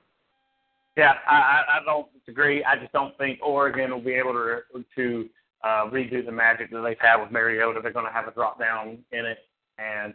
Yeah, 0.98 1.14
I, 1.30 1.36
I 1.36 1.64
I 1.82 1.86
don't 1.86 2.08
disagree. 2.18 2.64
I 2.64 2.78
just 2.78 2.94
don't 2.94 3.18
think 3.18 3.40
Oregon 3.44 3.92
will 3.92 4.02
be 4.02 4.14
able 4.14 4.34
to 4.34 4.60
to 4.96 5.30
uh, 5.64 5.90
redo 5.92 6.26
the 6.26 6.32
magic 6.32 6.72
that 6.72 6.82
they've 6.82 6.98
had 7.00 7.18
with 7.22 7.32
Mariota. 7.32 7.82
They're 7.84 7.92
going 7.92 8.06
to 8.06 8.12
have 8.12 8.28
a 8.28 8.32
drop 8.32 8.60
down 8.60 9.00
in 9.12 9.26
it, 9.26 9.40
and 9.78 10.14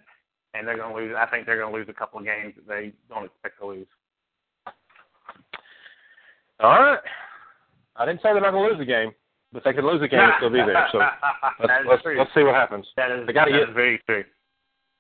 and 0.55 0.67
they're 0.67 0.79
going 0.79 0.95
to 0.95 1.01
lose. 1.01 1.15
I 1.19 1.27
think 1.27 1.45
they're 1.45 1.59
going 1.61 1.71
to 1.73 1.79
lose 1.79 1.89
a 1.91 1.93
couple 1.93 2.19
of 2.19 2.25
games 2.25 2.55
that 2.57 2.67
they 2.67 2.93
don't 3.11 3.27
expect 3.27 3.59
to 3.61 3.67
lose. 3.67 3.87
All 6.61 6.71
right. 6.83 6.99
I 7.97 8.07
didn't 8.07 8.19
say 8.23 8.33
they're 8.33 8.41
not 8.41 8.53
going 8.53 8.65
to 8.65 8.71
lose 8.71 8.79
the 8.79 8.85
game, 8.91 9.13
but 9.53 9.63
they 9.65 9.73
could 9.73 9.85
lose 9.85 10.01
the 10.01 10.09
game 10.09 10.21
and 10.21 10.33
still 10.39 10.51
be 10.51 10.59
there. 10.59 10.89
So 10.93 10.99
let's, 11.61 11.73
let's, 11.89 12.03
let's 12.19 12.31
see 12.35 12.43
what 12.43 12.55
happens. 12.55 12.87
That 12.97 13.11
is, 13.11 13.27
They 13.27 13.33
gotta 13.33 13.53
that 13.53 13.59
get- 13.59 13.69
is 13.69 13.75
very 13.75 14.01
true. 14.07 14.25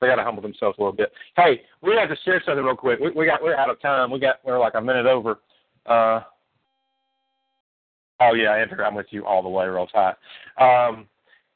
They 0.01 0.07
got 0.07 0.17
to 0.17 0.25
humble 0.25 0.43
themselves 0.43 0.79
a 0.79 0.83
little 0.83 0.97
bit. 0.97 1.13
Hey, 1.37 1.63
we 1.83 1.95
have 1.97 2.09
to 2.09 2.17
share 2.25 2.43
something 2.45 2.65
real 2.65 2.77
quick. 2.77 3.01
We, 3.01 3.11
we 3.11 3.27
got 3.27 3.43
we're 3.43 3.57
out 3.57 3.71
of 3.71 3.81
time. 3.81 4.11
We 4.11 4.19
got 4.19 4.37
we're 4.45 4.59
like 4.59 4.75
a 4.75 4.81
minute 4.81 5.07
over. 5.07 5.41
Uh, 5.85 6.21
oh 8.21 8.35
yeah, 8.35 8.55
Andrew, 8.55 8.83
I'm 8.83 8.95
with 8.95 9.07
you 9.11 9.27
all 9.27 9.43
the 9.43 9.49
way, 9.49 9.67
real 9.67 9.87
tight. 9.87 10.15
Um, 10.59 11.07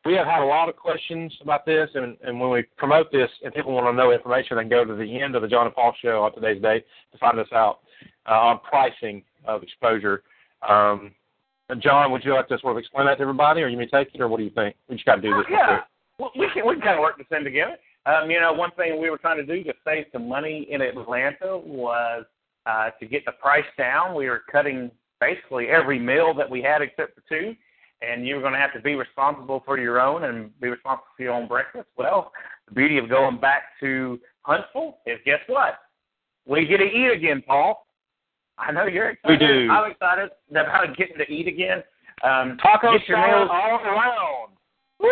we 0.04 0.14
have 0.14 0.26
had 0.26 0.42
a 0.42 0.46
lot 0.46 0.68
of 0.68 0.76
questions 0.76 1.32
about 1.40 1.64
this, 1.64 1.88
and, 1.94 2.18
and 2.22 2.38
when 2.38 2.50
we 2.50 2.64
promote 2.76 3.10
this, 3.10 3.30
and 3.42 3.54
people 3.54 3.72
want 3.72 3.86
to 3.86 3.92
know 3.96 4.12
information, 4.12 4.56
they 4.56 4.64
can 4.64 4.68
go 4.68 4.84
to 4.84 4.94
the 4.94 5.20
end 5.20 5.34
of 5.34 5.40
the 5.40 5.48
Jon 5.48 5.64
and 5.64 5.74
Paul 5.74 5.94
show 6.02 6.22
on 6.22 6.34
today's 6.34 6.60
date 6.60 6.84
to 7.12 7.18
find 7.18 7.38
us 7.38 7.48
out 7.52 7.80
uh, 8.28 8.32
on 8.32 8.60
pricing 8.60 9.22
of 9.46 9.62
exposure. 9.62 10.22
Um, 10.68 11.12
Jon, 11.78 12.12
would 12.12 12.22
you 12.24 12.34
like 12.34 12.48
to 12.48 12.58
sort 12.58 12.72
of 12.72 12.78
explain 12.78 13.06
that 13.06 13.14
to 13.14 13.22
everybody, 13.22 13.62
or 13.62 13.68
you 13.68 13.78
may 13.78 13.86
take 13.86 14.14
it, 14.14 14.20
or 14.20 14.28
what 14.28 14.36
do 14.36 14.44
you 14.44 14.50
think? 14.50 14.76
We 14.88 14.96
just 14.96 15.06
got 15.06 15.16
to 15.16 15.22
do 15.22 15.34
this. 15.34 15.46
Yeah, 15.50 15.80
well, 16.18 16.30
we 16.38 16.48
can 16.52 16.66
we 16.66 16.74
can 16.74 16.82
kind 16.82 16.98
of 16.98 17.00
work 17.00 17.16
this 17.16 17.26
in 17.30 17.42
together. 17.42 17.76
Um, 18.06 18.30
you 18.30 18.40
know, 18.40 18.52
one 18.52 18.70
thing 18.72 19.00
we 19.00 19.08
were 19.08 19.18
trying 19.18 19.38
to 19.38 19.46
do 19.46 19.64
to 19.64 19.72
save 19.84 20.06
some 20.12 20.28
money 20.28 20.66
in 20.70 20.82
Atlanta 20.82 21.56
was 21.56 22.24
uh, 22.66 22.90
to 23.00 23.06
get 23.06 23.24
the 23.24 23.32
price 23.32 23.64
down. 23.78 24.14
We 24.14 24.28
were 24.28 24.42
cutting 24.50 24.90
basically 25.20 25.68
every 25.68 25.98
meal 25.98 26.34
that 26.34 26.48
we 26.48 26.60
had 26.60 26.82
except 26.82 27.14
for 27.14 27.22
two, 27.28 27.54
and 28.02 28.26
you 28.26 28.34
were 28.34 28.40
going 28.42 28.52
to 28.52 28.58
have 28.58 28.74
to 28.74 28.80
be 28.80 28.94
responsible 28.94 29.62
for 29.64 29.78
your 29.78 30.00
own 30.00 30.24
and 30.24 30.58
be 30.60 30.68
responsible 30.68 31.06
for 31.16 31.22
your 31.22 31.32
own 31.32 31.48
breakfast. 31.48 31.88
Well, 31.96 32.32
the 32.68 32.74
beauty 32.74 32.98
of 32.98 33.08
going 33.08 33.40
back 33.40 33.62
to 33.80 34.20
Huntsville 34.42 34.98
is 35.06 35.18
guess 35.24 35.40
what? 35.46 35.78
We 36.46 36.66
get 36.66 36.78
to 36.78 36.84
eat 36.84 37.10
again, 37.10 37.42
Paul. 37.46 37.86
I 38.58 38.70
know 38.70 38.84
you're 38.86 39.10
excited. 39.10 39.40
We 39.40 39.46
do. 39.46 39.70
I'm 39.70 39.90
excited 39.90 40.30
about 40.50 40.96
getting 40.96 41.16
to 41.18 41.30
eat 41.30 41.48
again. 41.48 41.82
Um, 42.22 42.58
Taco 42.62 42.96
get 42.96 43.08
your 43.08 43.18
meals 43.18 43.48
all 43.50 43.80
around. 43.80 44.52
Woo! 45.00 45.08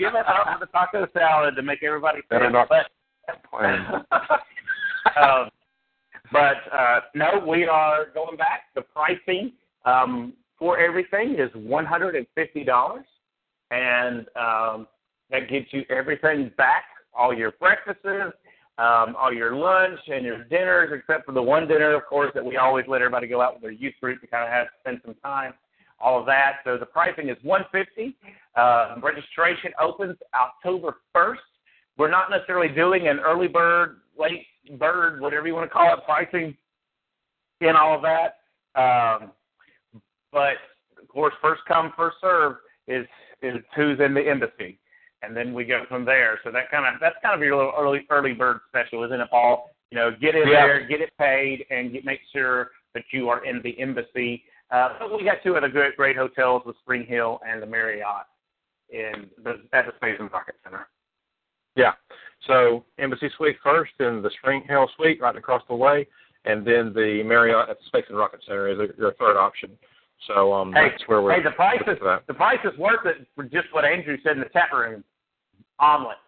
Give 0.00 0.14
us 0.14 0.24
up 0.26 0.58
for 0.58 0.64
the 0.64 0.72
taco 0.72 1.06
salad 1.12 1.56
to 1.56 1.62
make 1.62 1.82
everybody 1.82 2.20
Better 2.30 2.46
feel 2.46 2.52
not 2.52 2.68
but, 2.70 2.86
um, 5.22 5.50
but 6.32 6.56
uh, 6.72 7.00
no, 7.14 7.44
we 7.46 7.66
are 7.66 8.06
going 8.14 8.38
back. 8.38 8.62
The 8.74 8.80
pricing 8.80 9.52
um, 9.84 10.32
for 10.58 10.78
everything 10.78 11.36
is 11.38 11.50
one 11.54 11.84
hundred 11.84 12.16
and 12.16 12.26
fifty 12.34 12.64
dollars, 12.64 13.04
and 13.70 14.20
um, 14.36 14.88
that 15.30 15.50
gets 15.50 15.66
you 15.70 15.82
everything 15.90 16.50
back, 16.56 16.84
all 17.12 17.34
your 17.34 17.52
breakfasts, 17.52 18.00
um, 18.78 19.14
all 19.18 19.32
your 19.34 19.54
lunch 19.54 20.00
and 20.08 20.24
your 20.24 20.44
dinners, 20.44 20.90
except 20.94 21.26
for 21.26 21.32
the 21.32 21.42
one 21.42 21.68
dinner, 21.68 21.94
of 21.94 22.06
course, 22.06 22.30
that 22.34 22.44
we 22.44 22.56
always 22.56 22.86
let 22.88 23.02
everybody 23.02 23.26
go 23.26 23.42
out 23.42 23.52
with 23.52 23.62
their 23.62 23.70
youth 23.70 23.94
group 24.00 24.18
to 24.22 24.26
kind 24.26 24.44
of 24.44 24.50
have 24.50 24.68
spend 24.80 25.02
some 25.04 25.14
time. 25.22 25.52
All 26.00 26.18
of 26.18 26.26
that. 26.26 26.56
So 26.64 26.78
the 26.78 26.86
pricing 26.86 27.28
is 27.28 27.36
one 27.42 27.62
fifty. 27.70 28.16
Uh, 28.56 28.96
registration 29.02 29.72
opens 29.80 30.16
October 30.34 30.96
first. 31.12 31.42
We're 31.98 32.10
not 32.10 32.30
necessarily 32.30 32.68
doing 32.74 33.08
an 33.08 33.18
early 33.20 33.48
bird, 33.48 34.00
late 34.18 34.46
bird, 34.78 35.20
whatever 35.20 35.46
you 35.46 35.54
want 35.54 35.68
to 35.68 35.72
call 35.72 35.92
it, 35.92 36.04
pricing 36.06 36.56
in 37.60 37.76
all 37.76 37.94
of 37.94 38.02
that. 38.02 38.38
Um, 38.80 39.32
but 40.32 40.54
of 41.00 41.08
course, 41.08 41.34
first 41.42 41.60
come, 41.68 41.92
first 41.96 42.16
serve 42.20 42.56
is 42.88 43.06
is 43.42 43.56
who's 43.76 44.00
in 44.00 44.14
the 44.14 44.20
embassy, 44.26 44.78
and 45.22 45.36
then 45.36 45.52
we 45.52 45.64
go 45.64 45.84
from 45.88 46.04
there. 46.04 46.40
So 46.44 46.50
that 46.50 46.70
kind 46.70 46.86
of 46.86 47.00
that's 47.00 47.16
kind 47.22 47.34
of 47.34 47.40
your 47.42 47.56
little 47.56 47.72
early 47.78 48.06
early 48.10 48.32
bird 48.32 48.60
special, 48.68 49.04
isn't 49.04 49.20
it, 49.20 49.28
Paul? 49.30 49.70
You 49.90 49.98
know, 49.98 50.10
get 50.18 50.34
in 50.34 50.48
Yeah. 50.48 50.66
there, 50.66 50.86
get 50.86 51.00
it 51.00 51.10
paid, 51.18 51.66
and 51.70 51.92
get, 51.92 52.04
make 52.04 52.20
sure 52.32 52.70
that 52.94 53.04
you 53.12 53.28
are 53.28 53.44
in 53.44 53.60
the 53.62 53.78
embassy. 53.80 54.44
Uh, 54.70 54.90
but 54.98 55.16
we 55.16 55.24
got 55.24 55.38
two 55.42 55.56
other 55.56 55.68
great 55.68 55.96
great 55.96 56.16
hotels, 56.16 56.62
the 56.64 56.74
Spring 56.82 57.04
Hill 57.06 57.40
and 57.46 57.60
the 57.60 57.66
Marriott, 57.66 58.26
in 58.90 59.28
the 59.42 59.62
at 59.72 59.86
the 59.86 59.92
Space 59.96 60.16
and 60.18 60.30
Rocket 60.32 60.54
Center. 60.62 60.86
Yeah. 61.76 61.92
So 62.46 62.84
Embassy 62.98 63.30
Suite 63.36 63.56
first, 63.62 63.92
then 63.98 64.22
the 64.22 64.30
Spring 64.38 64.62
Hill 64.68 64.88
Suite 64.96 65.20
right 65.20 65.36
across 65.36 65.62
the 65.68 65.74
way, 65.74 66.06
and 66.44 66.66
then 66.66 66.92
the 66.94 67.22
Marriott 67.24 67.68
at 67.68 67.78
the 67.78 67.84
Space 67.86 68.04
and 68.08 68.16
Rocket 68.16 68.40
Center 68.46 68.68
is 68.68 68.78
a, 68.78 68.88
your 68.98 69.12
third 69.14 69.36
option. 69.36 69.70
So 70.26 70.52
um, 70.52 70.72
Hey, 70.72 70.88
that's 70.90 71.06
where 71.06 71.22
we're. 71.22 71.34
Hey, 71.34 71.42
the 71.42 71.50
price 71.50 71.82
is 71.86 71.98
the 72.26 72.34
price 72.34 72.58
is 72.64 72.78
worth 72.78 73.06
it 73.06 73.26
for 73.34 73.44
just 73.44 73.66
what 73.72 73.84
Andrew 73.84 74.16
said 74.22 74.32
in 74.32 74.40
the 74.40 74.48
chat 74.52 74.68
room. 74.72 75.02
Omelets. 75.78 76.18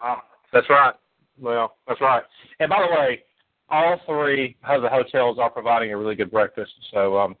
Omelets. 0.00 0.26
That's 0.52 0.70
right. 0.70 0.94
Well, 1.40 1.76
that's 1.88 2.00
right. 2.00 2.22
And 2.60 2.70
by 2.70 2.80
the 2.80 2.94
way, 2.94 3.22
all 3.68 4.00
three 4.06 4.56
of 4.68 4.82
the 4.82 4.88
hotels 4.88 5.38
are 5.38 5.50
providing 5.50 5.92
a 5.92 5.96
really 5.96 6.14
good 6.14 6.30
breakfast. 6.30 6.72
So 6.92 7.18
um, 7.18 7.36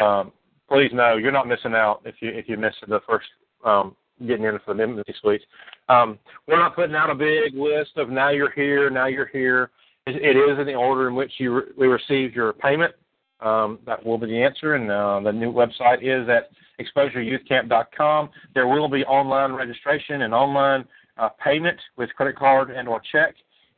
um, 0.00 0.32
please 0.68 0.90
know 0.92 1.16
you're 1.16 1.32
not 1.32 1.48
missing 1.48 1.74
out 1.74 2.00
if 2.04 2.16
you 2.20 2.30
if 2.30 2.48
you 2.48 2.56
miss 2.56 2.74
the 2.88 3.00
first 3.08 3.26
um, 3.64 3.96
getting 4.26 4.44
in 4.44 4.58
for 4.64 4.74
the 4.74 4.82
embassy 4.82 5.14
suites. 5.20 5.44
Um, 5.88 6.18
we're 6.46 6.58
not 6.58 6.74
putting 6.74 6.96
out 6.96 7.10
a 7.10 7.14
big 7.14 7.54
list 7.54 7.96
of 7.96 8.08
now 8.08 8.30
you're 8.30 8.52
here, 8.52 8.90
now 8.90 9.06
you're 9.06 9.26
here. 9.26 9.70
It, 10.06 10.16
it 10.16 10.36
is 10.36 10.58
in 10.58 10.66
the 10.66 10.74
order 10.74 11.08
in 11.08 11.14
which 11.14 11.32
you 11.38 11.54
re- 11.54 11.72
we 11.76 11.86
received 11.86 12.34
your 12.34 12.52
payment. 12.52 12.94
Um, 13.40 13.80
that 13.84 14.04
will 14.04 14.16
be 14.16 14.26
the 14.26 14.42
answer, 14.42 14.74
and 14.74 14.90
uh, 14.90 15.20
the 15.20 15.32
new 15.32 15.52
website 15.52 15.98
is 16.02 16.26
at 16.28 16.48
exposureyouthcamp.com. 16.80 18.30
There 18.54 18.66
will 18.66 18.88
be 18.88 19.04
online 19.04 19.52
registration 19.52 20.22
and 20.22 20.32
online 20.32 20.86
uh, 21.18 21.28
payment 21.42 21.78
with 21.98 22.08
credit 22.16 22.36
card 22.36 22.70
and 22.70 22.88
or 22.88 23.02
check. 23.12 23.34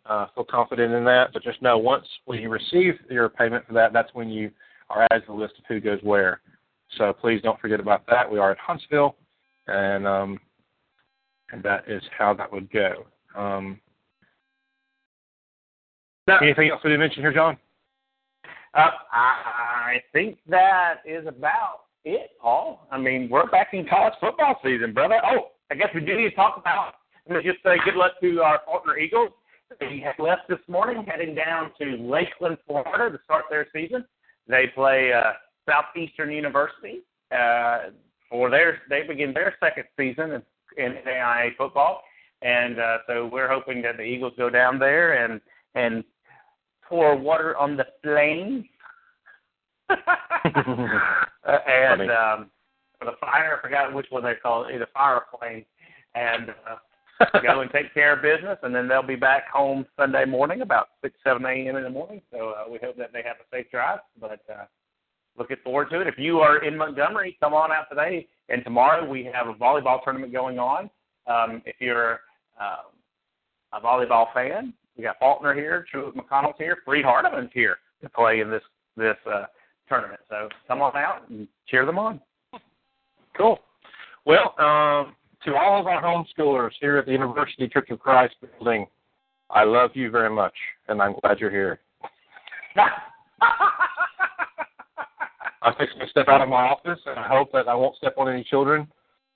Uh, 0.07 0.27
feel 0.35 0.45
confident 0.45 0.95
in 0.95 1.05
that, 1.05 1.31
but 1.33 1.43
just 1.43 1.61
know 1.61 1.77
once 1.77 2.07
when 2.25 2.39
you 2.39 2.49
receive 2.49 2.95
your 3.11 3.29
payment 3.29 3.67
for 3.67 3.75
that, 3.75 3.93
that's 3.93 4.15
when 4.15 4.29
you 4.29 4.51
are 4.91 5.07
to 5.09 5.23
the 5.27 5.33
list 5.33 5.55
of 5.59 5.65
who 5.69 5.81
goes 5.81 6.01
where. 6.03 6.41
So 6.97 7.13
please 7.13 7.41
don't 7.43 7.61
forget 7.61 7.81
about 7.81 8.07
that. 8.09 8.31
We 8.31 8.39
are 8.39 8.53
at 8.53 8.59
Huntsville, 8.59 9.17
and 9.67 10.07
um, 10.07 10.41
and 11.53 11.63
that 11.63 11.85
is 11.89 12.03
how 12.17 12.35
that 12.35 12.51
would 12.51 12.71
go. 12.71 13.07
Um, 13.37 13.81
Now, 16.27 16.39
anything 16.39 16.71
else 16.71 16.81
we 16.85 16.91
didn't 16.91 17.01
mention 17.01 17.23
here, 17.23 17.33
Jon? 17.33 17.57
uh, 18.75 18.91
I 19.13 20.03
think 20.13 20.39
that 20.49 20.97
is 21.07 21.27
about 21.27 21.85
it, 22.05 22.31
Paul. 22.41 22.87
I 22.91 22.99
mean, 22.99 23.29
we're 23.31 23.49
back 23.51 23.69
in 23.73 23.87
college 23.89 24.15
football 24.21 24.59
season, 24.63 24.93
brother. 24.93 25.21
Oh, 25.25 25.49
I 25.71 25.75
guess 25.75 25.89
we 25.95 26.01
do 26.01 26.17
need 26.17 26.31
to 26.31 26.37
talk 26.37 26.57
about. 26.59 26.95
Let 27.29 27.45
me 27.45 27.51
just 27.51 27.63
say 27.63 27.77
good 27.85 27.97
luck 27.97 28.13
to 28.23 28.41
our 28.43 28.61
partner 28.61 28.99
Eagles. 28.99 29.31
They 29.81 30.03
have 30.05 30.15
left 30.19 30.49
this 30.49 30.59
morning, 30.67 31.05
heading 31.07 31.35
down 31.35 31.73
to 31.79 31.97
Lakeland, 31.97 32.57
Florida, 32.67 33.17
to 33.17 33.23
start 33.25 33.45
their 33.51 33.67
season. 33.73 34.05
They 34.49 34.67
play 34.75 35.13
uh, 35.13 35.33
Southeastern 35.69 36.33
University 36.33 37.01
uh, 37.31 37.91
for 38.31 38.51
their. 38.51 38.81
They 38.89 39.03
begin 39.03 39.33
their 39.35 39.55
second 39.61 39.85
season 39.97 40.33
in, 40.33 40.43
in 40.85 40.93
NAIA 41.07 41.57
football, 41.57 42.03
and 42.43 42.79
uh, 42.79 42.99
so 43.07 43.27
we're 43.31 43.49
hoping 43.49 43.83
that 43.83 43.97
the 43.97 44.03
Eagles 44.03 44.33
go 44.37 44.49
down 44.49 44.79
there 44.79 45.25
and 45.25 45.41
and 45.75 46.03
pour 46.83 47.17
water 47.17 47.57
on 47.57 47.77
the 47.77 47.87
flames. 48.03 48.65
Uh, 51.47 51.59
and 51.67 52.01
Funny. 52.01 52.11
um, 52.11 52.51
for 52.99 53.07
the 53.07 53.17
fire, 53.21 53.57
I 53.57 53.63
forgot 53.63 53.95
which 53.95 54.07
one 54.11 54.23
they 54.23 54.35
call 54.35 54.65
it, 54.65 54.75
either 54.75 54.87
fire 54.93 55.15
or 55.15 55.39
flame, 55.39 55.65
and 56.15 56.51
uh, 56.51 56.77
go 57.43 57.61
and 57.61 57.71
take 57.71 57.93
care 57.95 58.15
of 58.15 58.23
business, 58.23 58.59
and 58.63 58.75
then 58.75 58.89
they'll 58.89 59.03
be 59.03 59.17
back 59.17 59.49
home 59.49 59.85
Sunday 59.97 60.25
morning 60.25 60.61
about 60.61 60.89
six, 61.03 61.15
seven 61.25 61.45
a.m. 61.45 61.77
in 61.77 61.83
the 61.83 61.91
morning. 61.91 62.23
So 62.33 62.51
uh, 62.51 62.71
we 62.71 62.79
hope 62.83 62.97
that 62.97 63.13
they 63.13 63.23
have 63.25 63.37
a 63.37 63.57
safe 63.57 63.71
drive. 63.71 64.01
But 64.21 64.41
uh, 64.51 64.65
looking 65.37 65.57
forward 65.65 65.91
to 65.91 66.01
it. 66.01 66.07
If 66.07 66.19
you 66.19 66.41
are 66.41 66.65
in 66.65 66.77
Montgomery, 66.77 67.37
come 67.41 67.55
on 67.55 67.73
out 67.73 67.87
today. 67.89 68.27
And 68.49 68.63
tomorrow 68.65 69.09
we 69.09 69.29
have 69.33 69.49
a 69.49 69.55
volleyball 69.55 70.03
tournament 70.03 70.33
going 70.33 70.59
on. 70.59 70.91
Um, 71.27 71.63
if 71.67 71.77
you're 71.81 72.21
uh, 72.61 72.89
a 73.73 73.81
volleyball 73.81 74.33
fan, 74.33 74.73
we 74.97 75.05
got 75.05 75.19
Faulkner 75.19 75.55
here, 75.55 75.87
Truett 75.91 76.17
McConnell's 76.17 76.57
here, 76.59 76.79
Freed 76.85 77.05
Hardeman's 77.05 77.51
here 77.53 77.79
to 78.03 78.09
play 78.09 78.41
in 78.41 78.51
this 78.51 78.63
this 78.97 79.17
uh, 79.31 79.45
tournament. 79.89 80.21
So 80.29 80.49
come 80.67 80.83
on 80.83 80.97
out 80.97 81.29
and 81.29 81.47
cheer 81.69 81.87
them 81.87 81.99
on. 81.99 82.21
Cool. 83.37 83.59
Well, 84.25 84.55
um, 84.59 85.15
to 85.49 85.57
all 85.57 85.81
of 85.81 85.87
our 85.87 86.03
homeschoolers 86.03 86.73
here 86.81 86.99
at 86.99 87.07
the 87.07 87.13
University 87.13 87.69
Church 87.69 87.89
of 87.91 87.99
Christ 87.99 88.35
building, 88.59 88.87
I 89.51 89.65
love 89.65 89.93
you 89.95 90.11
very 90.11 90.29
much, 90.29 90.53
and 90.89 91.01
I'm 91.01 91.15
glad 91.23 91.41
you're 91.41 91.51
here. 91.51 91.81
I'm 95.63 95.75
fixing 95.79 96.01
to 96.01 96.09
step 96.09 96.29
out 96.29 96.43
of 96.43 96.51
my 96.51 96.69
office, 96.69 97.01
and 97.07 97.19
I 97.19 97.27
hope 97.27 97.51
that 97.53 97.67
I 97.67 97.75
won't 97.75 97.97
step 97.97 98.15
on 98.19 98.29
any 98.29 98.45
children. 98.45 98.87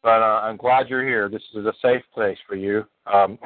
But 0.03 0.21
uh, 0.21 0.43
I'm 0.43 0.59
glad 0.59 0.89
you're 0.89 1.05
here. 1.05 1.29
This 1.31 1.43
is 1.55 1.65
a 1.65 1.73
safe 1.81 2.03
place 2.13 2.39
for 2.47 2.57
you. 2.57 2.85
Um, 3.13 3.39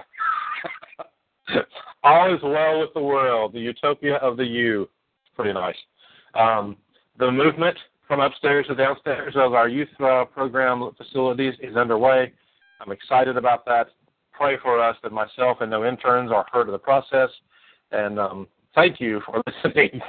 all 2.02 2.34
is 2.34 2.40
well 2.42 2.80
with 2.80 2.90
the 2.94 3.02
world. 3.02 3.52
The 3.52 3.60
utopia 3.60 4.16
of 4.16 4.36
the 4.36 4.44
you. 4.44 4.88
Pretty 5.36 5.52
nice. 5.52 5.76
Um, 6.34 6.76
the 7.18 7.30
movement 7.30 7.76
from 8.08 8.20
upstairs 8.20 8.66
to 8.68 8.74
downstairs 8.74 9.34
of 9.36 9.54
our 9.54 9.68
youth 9.68 9.88
uh, 10.00 10.24
program 10.24 10.90
facilities 10.96 11.54
is 11.60 11.76
underway. 11.76 12.32
I'm 12.80 12.92
excited 12.92 13.36
about 13.36 13.64
that. 13.66 13.88
Pray 14.32 14.56
for 14.62 14.82
us 14.82 14.96
that 15.02 15.12
myself 15.12 15.58
and 15.60 15.70
no 15.70 15.84
interns 15.84 16.30
are 16.30 16.46
hurt 16.52 16.68
of 16.68 16.72
the 16.72 16.78
process. 16.78 17.30
And 17.90 18.18
um, 18.18 18.48
thank 18.74 19.00
you 19.00 19.20
for 19.24 19.42
listening 19.64 20.00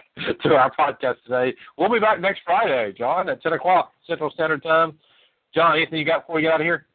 to 0.43 0.55
our 0.55 0.71
podcast 0.75 1.15
today. 1.25 1.55
We'll 1.77 1.91
be 1.91 1.99
back 1.99 2.19
next 2.19 2.41
Friday, 2.45 2.93
Jon, 2.97 3.29
at 3.29 3.41
10 3.41 3.53
o'clock 3.53 3.93
Central 4.05 4.29
Standard 4.31 4.63
Time. 4.63 4.97
Jon, 5.55 5.75
anything 5.77 5.99
you 5.99 6.05
got 6.05 6.23
before 6.23 6.35
we 6.35 6.41
get 6.43 6.53
out 6.53 6.61
of 6.61 6.65
here? 6.65 6.87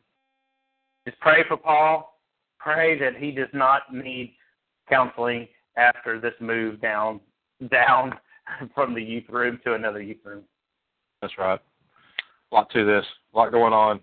Just 1.06 1.18
pray 1.20 1.42
for 1.48 1.56
Paul. 1.56 2.18
Pray 2.58 2.98
that 2.98 3.16
he 3.16 3.32
does 3.32 3.48
not 3.52 3.82
need 3.92 4.34
counseling 4.88 5.48
after 5.76 6.20
this 6.20 6.34
move 6.40 6.80
down 6.80 7.20
down 7.70 8.12
from 8.74 8.94
the 8.94 9.02
youth 9.02 9.24
room 9.28 9.58
to 9.64 9.74
another 9.74 10.02
youth 10.02 10.18
room. 10.24 10.42
That's 11.20 11.36
right. 11.38 11.60
A 12.50 12.54
lot 12.54 12.70
to 12.70 12.84
this. 12.84 13.04
A 13.32 13.38
lot 13.38 13.50
going 13.52 13.72
on. 13.72 14.00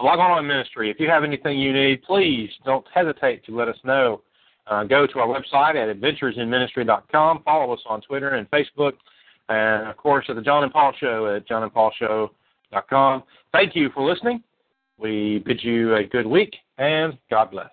A 0.00 0.04
lot 0.04 0.18
on 0.18 0.38
in 0.38 0.46
ministry. 0.46 0.90
If 0.90 0.98
you 0.98 1.08
have 1.08 1.24
anything 1.24 1.58
you 1.58 1.72
need, 1.72 2.02
please 2.02 2.50
don't 2.64 2.84
hesitate 2.92 3.44
to 3.46 3.56
let 3.56 3.68
us 3.68 3.76
know. 3.84 4.22
Uh, 4.66 4.84
go 4.84 5.06
to 5.06 5.18
our 5.18 5.28
website 5.28 5.76
at 5.76 5.94
adventuresinministry.com. 5.94 7.42
Follow 7.44 7.72
us 7.72 7.80
on 7.86 8.00
Twitter 8.00 8.30
and 8.30 8.50
Facebook. 8.50 8.94
And, 9.48 9.88
of 9.88 9.96
course, 9.96 10.24
at 10.28 10.36
the 10.36 10.42
Jon 10.42 10.64
and 10.64 10.72
Paul 10.72 10.92
Show 10.98 11.36
at 11.36 11.46
johnandpaulshow.com. 11.46 13.22
Thank 13.52 13.76
you 13.76 13.90
for 13.90 14.08
listening. 14.08 14.42
We 14.98 15.42
bid 15.44 15.62
you 15.62 15.94
a 15.96 16.04
good 16.04 16.26
week, 16.26 16.54
and 16.78 17.18
God 17.30 17.50
bless. 17.50 17.70